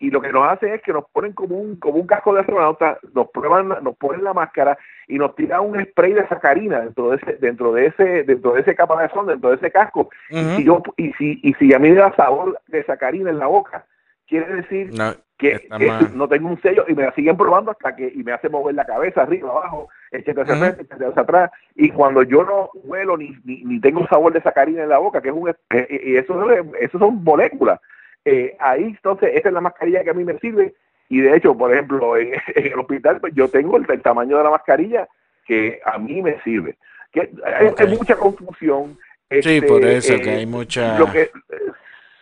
y, 0.00 0.10
lo 0.10 0.20
que 0.20 0.32
nos 0.32 0.48
hacen 0.48 0.72
es 0.72 0.82
que 0.82 0.92
nos 0.92 1.04
ponen 1.12 1.32
como 1.32 1.56
un, 1.56 1.76
como 1.76 1.98
un 1.98 2.06
casco 2.06 2.32
de 2.32 2.40
astronauta, 2.40 2.98
nos 3.14 3.28
prueban, 3.30 3.68
nos 3.82 3.96
ponen 3.96 4.24
la 4.24 4.32
máscara 4.32 4.78
y 5.08 5.18
nos 5.18 5.34
tiran 5.34 5.60
un 5.60 5.84
spray 5.84 6.12
de 6.12 6.26
sacarina 6.28 6.80
dentro 6.80 7.10
de 7.10 7.16
ese, 7.16 7.32
dentro 7.38 7.72
de 7.72 7.86
ese, 7.86 8.22
dentro 8.24 8.52
de 8.52 8.60
ese 8.60 8.74
caparazón, 8.74 9.26
dentro 9.26 9.50
de 9.50 9.56
ese 9.56 9.70
casco. 9.70 10.10
y, 10.30 10.42
si 10.56 10.64
yo, 10.64 10.82
y 10.96 11.12
si, 11.14 11.40
y 11.42 11.54
si 11.54 11.74
a 11.74 11.78
mí 11.78 11.90
me 11.90 11.96
da 11.96 12.14
sabor 12.16 12.60
de 12.68 12.84
sacarina 12.84 13.30
en 13.30 13.38
la 13.38 13.46
boca, 13.46 13.84
quiere 14.26 14.54
decir 14.54 14.90
que, 15.36 15.68
no 16.14 16.28
tengo 16.28 16.48
un 16.48 16.60
sello 16.62 16.84
y 16.88 16.94
me 16.94 17.02
la 17.02 17.12
siguen 17.14 17.36
probando 17.36 17.72
hasta 17.72 17.94
que 17.96 18.10
y 18.14 18.22
me 18.22 18.32
hace 18.32 18.48
mover 18.48 18.74
la 18.74 18.86
cabeza 18.86 19.22
arriba, 19.22 19.50
abajo, 19.50 19.88
etcétera, 20.10 20.54
hacia 20.54 20.96
hacia 21.08 21.22
atrás. 21.22 21.50
Y 21.74 21.90
cuando 21.90 22.22
yo 22.22 22.44
no 22.44 22.70
huelo 22.84 23.16
ni, 23.16 23.36
ni, 23.44 23.62
ni, 23.64 23.80
tengo 23.80 24.06
sabor 24.06 24.32
de 24.32 24.40
sacarina 24.40 24.84
en 24.84 24.88
la 24.88 24.98
boca, 24.98 25.20
que 25.20 25.28
es 25.28 25.34
un 25.34 25.50
eh, 25.50 25.54
eh, 25.70 26.00
y 26.04 26.16
eso, 26.16 26.48
eso 26.80 26.98
son 26.98 27.22
moléculas 27.24 27.80
eh, 28.24 28.56
ahí 28.60 28.84
entonces 28.84 29.30
esa 29.34 29.48
es 29.48 29.54
la 29.54 29.60
mascarilla 29.60 30.04
que 30.04 30.10
a 30.10 30.14
mí 30.14 30.24
me 30.24 30.38
sirve 30.38 30.74
y 31.12 31.20
de 31.20 31.36
hecho, 31.36 31.54
por 31.54 31.70
ejemplo, 31.70 32.16
en, 32.16 32.32
el 32.54 32.78
hospital 32.78 33.20
pues, 33.20 33.34
yo 33.34 33.46
tengo 33.46 33.76
el, 33.76 33.86
tamaño 34.00 34.38
de 34.38 34.44
la 34.44 34.50
mascarilla 34.50 35.06
que 35.44 35.78
a 35.84 35.98
mí 35.98 36.22
me 36.22 36.40
sirve. 36.40 36.78
Que 37.12 37.30
hay, 37.44 37.96
mucha 37.98 38.16
confusión. 38.16 38.96
sí, 39.28 39.36
este, 39.56 39.62
por 39.62 39.84
eso 39.84 40.18
que 40.18 40.30
hay 40.30 40.44
eh, 40.44 40.46
mucha... 40.46 40.98
Lo 40.98 41.12
que, 41.12 41.30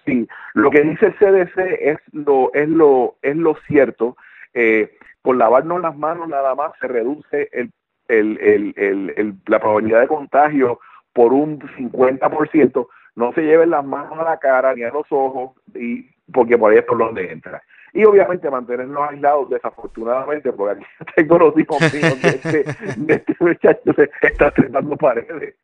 sí, 0.05 0.27
lo 0.55 0.73
que 0.73 0.81
dice 0.81 1.07
el 1.07 1.15
CDC 1.15 1.59
es 1.81 1.99
lo, 2.11 2.53
es 2.53 2.69
lo, 2.69 3.15
es 3.23 3.37
lo 3.37 3.55
cierto. 3.69 4.17
Eh, 4.55 4.91
por 5.23 5.37
lavarnos 5.37 5.81
las 5.81 5.97
manos 5.97 6.27
nada 6.27 6.57
más 6.57 6.73
se 6.81 6.89
reduce 6.89 7.49
el, 7.53 7.71
el, 8.09 8.41
el, 8.77 9.15
el, 9.17 9.35
la 9.47 9.61
probabilidad 9.61 10.01
de 10.01 10.09
contagio 10.09 10.81
por 11.13 11.33
un 11.33 11.61
50%, 11.61 12.89
no 13.21 13.33
se 13.33 13.43
lleven 13.43 13.71
las 13.71 13.85
manos 13.85 14.19
a 14.19 14.25
la 14.25 14.39
cara 14.39 14.75
ni 14.75 14.83
a 14.83 14.91
los 14.91 15.07
ojos, 15.11 15.53
y 15.75 16.11
porque 16.33 16.59
por 16.59 16.73
ahí 16.73 16.79
es 16.79 16.85
por 16.85 16.99
donde 16.99 17.31
entra. 17.31 17.63
Y 17.93 18.05
obviamente 18.05 18.51
mantenernos 18.51 19.11
aislados, 19.11 19.51
desafortunadamente, 19.51 20.53
porque 20.53 20.81
aquí 20.81 20.87
tengo 21.17 21.39
los 21.39 21.57
hijos 21.59 21.81
míos 21.93 22.23
de 22.23 22.29
este, 22.29 22.65
de 22.97 23.15
este 23.15 23.37
muchacho 23.39 23.93
se 23.95 24.11
está 24.23 24.51
trepando 24.51 24.97
paredes. 24.97 25.55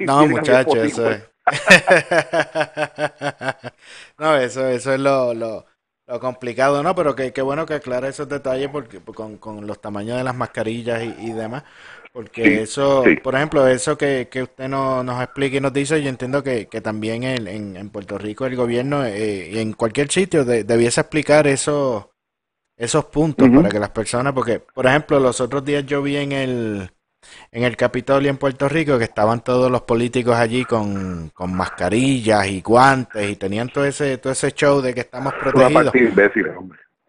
No, 0.00 0.26
muchachos, 0.26 0.76
eso 0.76 1.10
es. 1.10 1.30
no, 4.18 4.36
eso, 4.36 4.68
eso 4.68 4.94
es 4.94 5.00
lo, 5.00 5.32
lo, 5.32 5.64
lo 6.06 6.20
complicado, 6.20 6.82
¿no? 6.82 6.94
Pero 6.94 7.14
qué 7.14 7.42
bueno 7.42 7.66
que 7.66 7.74
aclara 7.74 8.08
esos 8.08 8.28
detalles 8.28 8.68
porque 8.70 9.00
con, 9.00 9.38
con 9.38 9.66
los 9.66 9.80
tamaños 9.80 10.16
de 10.16 10.24
las 10.24 10.36
mascarillas 10.36 11.02
y, 11.02 11.30
y 11.30 11.32
demás. 11.32 11.64
Porque 12.12 12.62
eso, 12.62 13.04
por 13.22 13.34
ejemplo, 13.34 13.66
eso 13.68 13.98
que, 13.98 14.28
que 14.30 14.44
usted 14.44 14.68
no, 14.68 15.02
nos 15.04 15.22
explica 15.22 15.58
y 15.58 15.60
nos 15.60 15.72
dice, 15.74 16.02
yo 16.02 16.08
entiendo 16.08 16.42
que, 16.42 16.66
que 16.66 16.80
también 16.80 17.24
en, 17.24 17.76
en, 17.76 17.90
Puerto 17.90 18.16
Rico 18.16 18.46
el 18.46 18.56
gobierno 18.56 19.04
eh, 19.04 19.50
y 19.52 19.58
en 19.58 19.74
cualquier 19.74 20.10
sitio 20.10 20.42
debiese 20.46 21.02
explicar 21.02 21.46
eso, 21.46 22.12
esos 22.74 23.04
puntos 23.06 23.50
para 23.50 23.68
que 23.68 23.78
las 23.78 23.90
personas, 23.90 24.32
porque, 24.32 24.60
por 24.60 24.86
ejemplo, 24.86 25.20
los 25.20 25.42
otros 25.42 25.62
días 25.62 25.84
yo 25.84 26.00
vi 26.00 26.16
en 26.16 26.32
el, 26.32 26.90
en 27.52 27.64
el 27.64 27.76
Capitolio 27.76 28.30
en 28.30 28.36
Puerto 28.36 28.68
Rico 28.68 28.98
que 28.98 29.04
estaban 29.04 29.42
todos 29.42 29.70
los 29.70 29.82
políticos 29.82 30.36
allí 30.36 30.64
con, 30.64 31.30
con 31.34 31.54
mascarillas 31.54 32.46
y 32.46 32.60
guantes 32.60 33.30
y 33.30 33.36
tenían 33.36 33.68
todo 33.68 33.84
ese, 33.84 34.18
todo 34.18 34.32
ese 34.32 34.52
show 34.52 34.80
de 34.80 34.94
que 34.94 35.00
estamos 35.00 35.32
protegidos. 35.34 35.92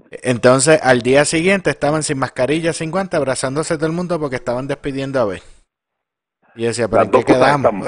Entonces, 0.09 0.79
al 0.81 1.01
día 1.01 1.25
siguiente 1.25 1.69
estaban 1.69 2.03
sin 2.03 2.17
mascarilla, 2.17 2.73
sin 2.73 2.91
guantes, 2.91 3.17
abrazándose 3.17 3.75
todo 3.75 3.87
el 3.87 3.91
mundo 3.91 4.19
porque 4.19 4.37
estaban 4.37 4.67
despidiendo 4.67 5.19
a 5.19 5.25
ver. 5.25 5.41
Y 6.57 6.63
decía, 6.63 6.87
¿pero 6.87 7.03
en 7.03 7.11
qué 7.11 7.23
quedamos? 7.23 7.85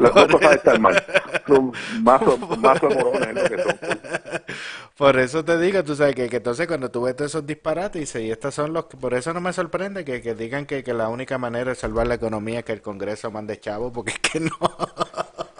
Las 0.00 0.14
dos 0.14 0.26
cosas 0.28 0.54
están 0.54 0.80
mal. 0.80 1.04
Son 1.46 1.72
más, 2.02 2.22
más 2.58 2.82
morones 2.82 3.34
lo 3.34 3.42
que 3.44 3.62
son. 3.62 3.76
Por 4.96 5.18
eso 5.18 5.44
te 5.44 5.58
digo, 5.58 5.82
tú 5.82 5.94
sabes 5.94 6.14
que, 6.14 6.28
que, 6.28 6.36
entonces 6.36 6.66
cuando 6.66 6.90
tú 6.90 7.02
ves 7.02 7.16
todos 7.16 7.30
esos 7.30 7.46
disparates, 7.46 8.14
y 8.16 8.30
estos 8.30 8.54
son 8.54 8.72
los 8.72 8.84
por 8.84 9.14
eso 9.14 9.32
no 9.32 9.40
me 9.40 9.52
sorprende 9.52 10.04
que, 10.04 10.20
que 10.20 10.34
digan 10.34 10.66
que, 10.66 10.84
que 10.84 10.92
la 10.94 11.08
única 11.08 11.38
manera 11.38 11.70
de 11.70 11.74
salvar 11.74 12.06
la 12.06 12.14
economía 12.14 12.60
es 12.60 12.64
que 12.64 12.72
el 12.72 12.82
Congreso 12.82 13.30
mande 13.30 13.58
chavo, 13.58 13.92
porque 13.92 14.12
es 14.12 14.18
que 14.18 14.40
no. 14.40 14.50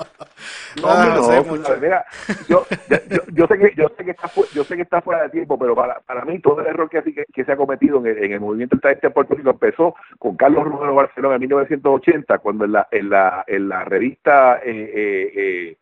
No, 0.80 0.88
ah, 0.88 1.14
no, 1.14 1.44
no, 1.44 1.76
mira, 1.80 2.04
yo, 2.48 2.64
yo, 2.88 3.18
yo, 3.32 3.46
sé 3.46 3.58
que 3.58 3.72
yo 3.76 3.88
sé 3.96 4.04
que 4.04 4.10
está 4.12 4.30
yo 4.54 4.64
sé 4.64 4.76
que 4.76 4.82
está 4.82 5.02
fuera 5.02 5.24
de 5.24 5.28
tiempo, 5.28 5.58
pero 5.58 5.74
para, 5.74 6.00
para 6.00 6.24
mí 6.24 6.38
todo 6.40 6.60
el 6.60 6.66
error 6.66 6.88
que, 6.88 7.02
que, 7.02 7.24
que 7.32 7.44
se 7.44 7.52
ha 7.52 7.56
cometido 7.56 7.98
en 7.98 8.06
el, 8.06 8.24
en 8.24 8.32
el 8.32 8.40
movimiento 8.40 8.76
de 8.82 9.10
Puerto 9.10 9.34
Rico 9.34 9.50
empezó 9.50 9.94
con 10.18 10.36
Carlos 10.36 10.64
Romero 10.64 10.94
Barcelona 10.94 11.34
en 11.34 11.40
1980, 11.42 12.38
cuando 12.38 12.64
en 12.64 12.72
la 12.72 12.88
en 12.90 13.10
la 13.10 13.44
en 13.46 13.68
la 13.68 13.84
revista 13.84 14.60
eh, 14.64 14.92
eh, 14.94 15.32
eh, 15.36 15.76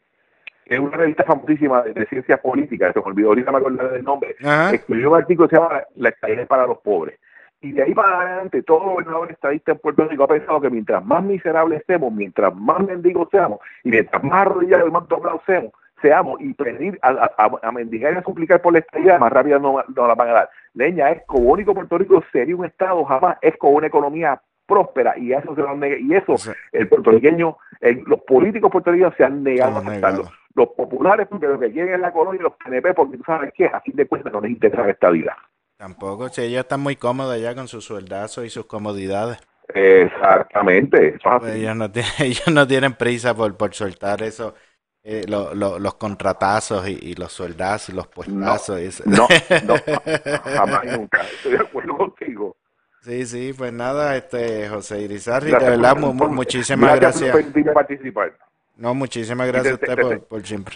es 0.70 0.78
una 0.78 0.96
revista 0.96 1.24
famosísima 1.24 1.82
de, 1.82 2.06
ciencias 2.06 2.38
políticas, 2.38 2.92
se 2.94 3.00
me 3.00 3.06
olvidó 3.06 3.28
ahorita 3.30 3.50
me 3.50 3.58
acuerdo 3.58 3.88
del 3.88 4.04
nombre, 4.04 4.36
escribió 4.72 5.10
un 5.10 5.16
artículo 5.16 5.48
que 5.48 5.56
se 5.56 5.60
llama 5.60 5.82
La 5.96 6.10
estadía 6.10 6.46
para 6.46 6.66
los 6.66 6.78
pobres. 6.78 7.18
Y 7.60 7.72
de 7.72 7.82
ahí 7.82 7.92
para 7.92 8.20
adelante, 8.20 8.62
todo 8.62 8.78
gobernador 8.78 9.32
estadista 9.32 9.72
en 9.72 9.78
Puerto 9.78 10.06
Rico 10.06 10.24
ha 10.24 10.28
pensado 10.28 10.60
que 10.60 10.70
mientras 10.70 11.04
más 11.04 11.24
miserables 11.24 11.82
seamos, 11.86 12.12
mientras 12.12 12.54
más 12.54 12.80
mendigos 12.86 13.28
seamos, 13.32 13.58
y 13.82 13.90
mientras 13.90 14.22
más 14.22 14.46
arrodillados 14.46 14.88
y 14.88 14.92
más 14.92 15.08
doblados 15.08 15.42
seamos, 15.44 15.72
seamos 16.00 16.40
y 16.40 16.54
pedir 16.54 16.98
a, 17.02 17.30
a, 17.62 17.72
mendigar 17.72 18.14
y 18.14 18.16
a 18.18 18.22
suplicar 18.22 18.62
por 18.62 18.72
la 18.72 18.78
estadía, 18.78 19.18
más 19.18 19.32
rápida 19.32 19.58
no, 19.58 19.82
no, 19.94 20.06
la 20.06 20.14
van 20.14 20.28
a 20.28 20.32
dar. 20.32 20.50
Leña 20.74 21.10
es 21.10 21.22
como 21.26 21.50
único 21.50 21.74
Puerto 21.74 21.98
Rico 21.98 22.22
sería 22.32 22.54
un 22.56 22.64
Estado, 22.64 23.04
jamás 23.04 23.38
es 23.42 23.56
con 23.58 23.74
una 23.74 23.88
economía 23.88 24.40
próspera 24.66 25.18
y 25.18 25.32
eso 25.32 25.52
se 25.56 25.62
lo 25.62 25.70
han 25.70 25.82
y 25.84 26.14
eso 26.14 26.36
el 26.70 26.88
puertorriqueño, 26.88 27.58
los 28.06 28.20
políticos 28.20 28.70
puertorriqueños 28.70 29.14
se 29.16 29.24
han 29.24 29.42
negado 29.42 29.76
a 29.76 29.80
aceptarlo. 29.80 30.39
Los 30.54 30.68
populares 30.70 31.28
porque 31.28 31.46
lo 31.46 31.58
que 31.58 31.70
quieren 31.70 31.94
es 31.94 32.00
la 32.00 32.12
colonia 32.12 32.40
y 32.40 32.42
los 32.42 32.54
PNP 32.54 32.94
porque 32.94 33.16
tú 33.16 33.24
sabes 33.24 33.52
que 33.54 33.66
a 33.66 33.80
fin 33.80 33.94
de 33.94 34.06
cuentas 34.06 34.32
no 34.32 34.40
les 34.40 34.50
interesa 34.50 34.82
la 34.82 34.90
estabilidad. 34.90 35.36
Tampoco, 35.76 36.28
si 36.28 36.42
ellos 36.42 36.60
están 36.60 36.80
muy 36.80 36.96
cómodos 36.96 37.34
allá 37.34 37.54
con 37.54 37.66
sus 37.66 37.84
sueldazos 37.84 38.44
y 38.44 38.50
sus 38.50 38.66
comodidades. 38.66 39.38
Exactamente. 39.74 41.18
Pues 41.22 41.54
ellos, 41.54 41.76
no 41.76 41.90
tienen, 41.90 42.12
ellos 42.18 42.48
no 42.48 42.66
tienen 42.66 42.94
prisa 42.94 43.34
por, 43.34 43.56
por 43.56 43.72
soltar 43.72 44.22
eso, 44.22 44.54
eh, 45.02 45.24
los 45.26 45.94
contratazos 45.94 46.86
y, 46.88 47.14
los 47.14 47.32
sueldazos 47.32 47.88
y 47.90 47.92
los 47.92 48.06
puestazos. 48.08 49.06
No, 49.06 49.26
no, 49.64 49.76
jamás 50.44 50.84
nunca. 50.84 51.22
Estoy 51.22 51.52
de 51.52 51.58
acuerdo 51.58 51.96
contigo. 51.96 52.56
Sí, 53.00 53.24
sí, 53.24 53.54
pues 53.56 53.72
nada, 53.72 54.14
este 54.14 54.68
José 54.68 55.00
Irizarri, 55.00 55.50
de 55.50 55.58
verdad, 55.58 55.96
muchísimas 55.96 57.00
gracias. 57.00 57.34
gracias. 57.34 57.74
participar. 57.74 58.36
No, 58.80 58.94
muchísimas 58.94 59.46
gracias 59.46 59.72
a 59.72 59.74
usted 59.74 59.96
por, 59.96 60.20
por, 60.24 60.46
siempre. 60.46 60.74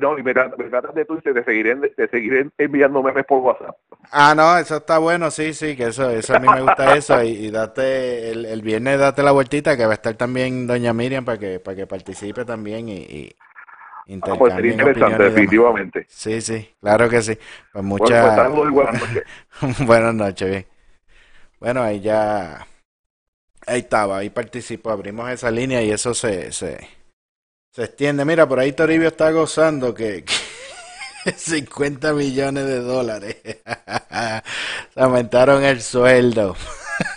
no, 0.00 0.16
y 0.16 0.22
me, 0.22 0.32
tratas 0.32 0.94
de 0.94 1.04
Twitter, 1.04 1.34
te 1.34 1.42
seguiré, 1.42 1.74
te 1.74 2.06
seguiré 2.06 2.48
enviando 2.56 3.02
memes 3.02 3.26
por 3.26 3.40
WhatsApp. 3.40 3.76
Ah, 4.12 4.32
no, 4.36 4.56
eso 4.56 4.76
está 4.76 4.98
bueno, 4.98 5.32
sí, 5.32 5.54
sí, 5.54 5.76
que 5.76 5.88
eso, 5.88 6.08
eso 6.08 6.36
a 6.36 6.38
mí 6.38 6.46
me 6.48 6.60
gusta 6.60 6.94
eso. 6.96 7.20
Y, 7.24 7.50
date, 7.50 8.30
el, 8.30 8.46
el, 8.46 8.62
viernes 8.62 9.00
date 9.00 9.24
la 9.24 9.32
vueltita, 9.32 9.76
que 9.76 9.86
va 9.86 9.90
a 9.90 9.94
estar 9.94 10.14
también 10.14 10.68
doña 10.68 10.92
Miriam 10.92 11.24
para 11.24 11.36
que, 11.36 11.58
para 11.58 11.76
que 11.76 11.86
participe 11.88 12.44
también 12.44 12.88
y, 12.88 13.34
Ah, 14.06 14.34
pues 14.38 14.54
interesante, 14.62 15.22
definitivamente. 15.22 16.06
Sí, 16.08 16.42
sí, 16.42 16.74
claro 16.78 17.08
que 17.08 17.22
sí. 17.22 17.38
Pues 17.72 17.82
muchas. 17.82 18.36
Bueno, 18.36 18.54
pues, 18.54 18.70
buenas 18.70 18.94
noches. 19.00 19.86
buenas 19.86 20.14
noches, 20.14 20.50
bien. 20.50 20.66
Bueno, 21.58 21.82
ahí 21.82 22.00
ya. 22.00 22.66
Ahí 23.66 23.80
estaba, 23.80 24.18
ahí 24.18 24.30
participó. 24.30 24.90
Abrimos 24.90 25.30
esa 25.30 25.50
línea 25.50 25.82
y 25.82 25.90
eso 25.90 26.14
se, 26.14 26.52
se, 26.52 26.88
se 27.72 27.84
extiende. 27.84 28.24
Mira, 28.24 28.48
por 28.48 28.60
ahí 28.60 28.72
Toribio 28.72 29.08
está 29.08 29.30
gozando 29.30 29.94
que, 29.94 30.24
50 31.36 32.12
millones 32.14 32.66
de 32.66 32.80
dólares. 32.80 33.36
se 33.44 35.00
aumentaron 35.00 35.64
el 35.64 35.80
sueldo. 35.82 36.56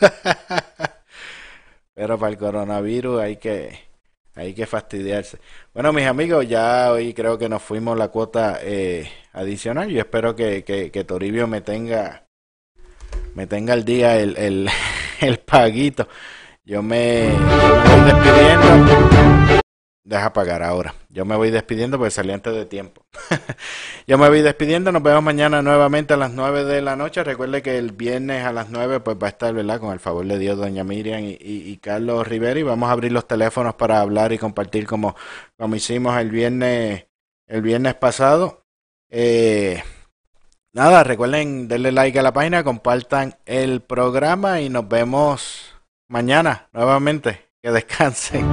Pero 1.94 2.18
para 2.18 2.32
el 2.32 2.38
coronavirus 2.38 3.22
hay 3.22 3.38
que 3.38 3.88
hay 4.36 4.54
que 4.54 4.68
fastidiarse. 4.68 5.40
Bueno, 5.74 5.92
mis 5.92 6.06
amigos, 6.06 6.48
ya 6.48 6.92
hoy 6.92 7.12
creo 7.16 7.40
que 7.40 7.50
nos 7.50 7.64
fuimos 7.64 7.98
la 7.98 8.10
cuota 8.10 8.60
eh, 8.62 9.10
adicional. 9.34 9.90
Yo 9.90 10.00
espero 10.00 10.36
que, 10.36 10.64
que, 10.64 11.04
Toribio 11.04 11.48
me 11.48 11.62
tenga 11.62 12.28
me 13.34 13.48
tenga 13.48 13.74
al 13.74 13.84
día 13.84 14.16
el, 14.20 14.38
el, 14.38 14.70
el 15.22 15.40
paguito. 15.40 16.08
Yo 16.68 16.84
me, 16.84 17.30
voy 17.30 18.02
despidiendo. 18.12 19.62
Deja 20.04 20.34
pagar 20.34 20.62
ahora. 20.62 20.94
Yo 21.08 21.24
me 21.24 21.38
voy 21.38 21.50
despidiendo 21.50 21.98
porque 21.98 22.12
salí 22.12 22.34
antes 22.34 22.54
de 22.54 22.66
tiempo. 22.66 23.04
Yo 24.06 24.18
me 24.18 24.28
voy 24.28 24.42
despidiendo. 24.42 24.92
Nos 24.92 25.02
vemos 25.02 25.24
mañana 25.24 25.62
nuevamente 25.62 26.16
a 26.16 26.18
las 26.18 26.34
9 26.34 26.66
de 26.66 26.82
la 26.82 26.98
noche. 26.98 27.24
Recuerde 27.24 27.62
que 27.62 27.78
el 27.78 27.94
viernes 27.94 28.44
a 28.44 28.52
las 28.52 28.70
9 28.70 29.00
pues 29.00 29.16
va 29.16 29.28
a 29.28 29.30
estar, 29.30 29.54
¿verdad? 29.54 29.80
Con 29.80 29.94
el 29.94 30.02
favor 30.02 30.26
de 30.26 30.38
Dios, 30.38 30.58
doña 30.58 30.84
Miriam 30.84 31.22
y, 31.24 31.78
Carlos 31.78 32.28
Rivera. 32.28 32.60
Y 32.60 32.64
vamos 32.64 32.90
a 32.90 32.92
abrir 32.92 33.14
los 33.14 33.26
teléfonos 33.26 33.76
para 33.76 34.02
hablar 34.02 34.34
y 34.34 34.38
compartir 34.38 34.86
como, 34.86 35.16
como 35.58 35.74
hicimos 35.74 36.20
el 36.20 36.32
viernes, 36.32 37.06
el 37.48 37.62
viernes 37.62 37.96
pasado. 37.96 38.66
Eh, 39.10 39.82
nada, 40.74 41.06
recuerden 41.06 41.70
darle 41.70 41.94
like 41.94 42.20
a 42.20 42.24
la 42.24 42.34
página, 42.34 42.66
compartan 42.66 43.38
el 43.46 43.80
programa 43.80 44.60
y 44.60 44.68
nos 44.68 44.86
vemos 44.90 45.77
mañana 46.08 46.68
nuevamente. 46.74 47.48
Que 47.62 47.72
descansen. 47.72 48.46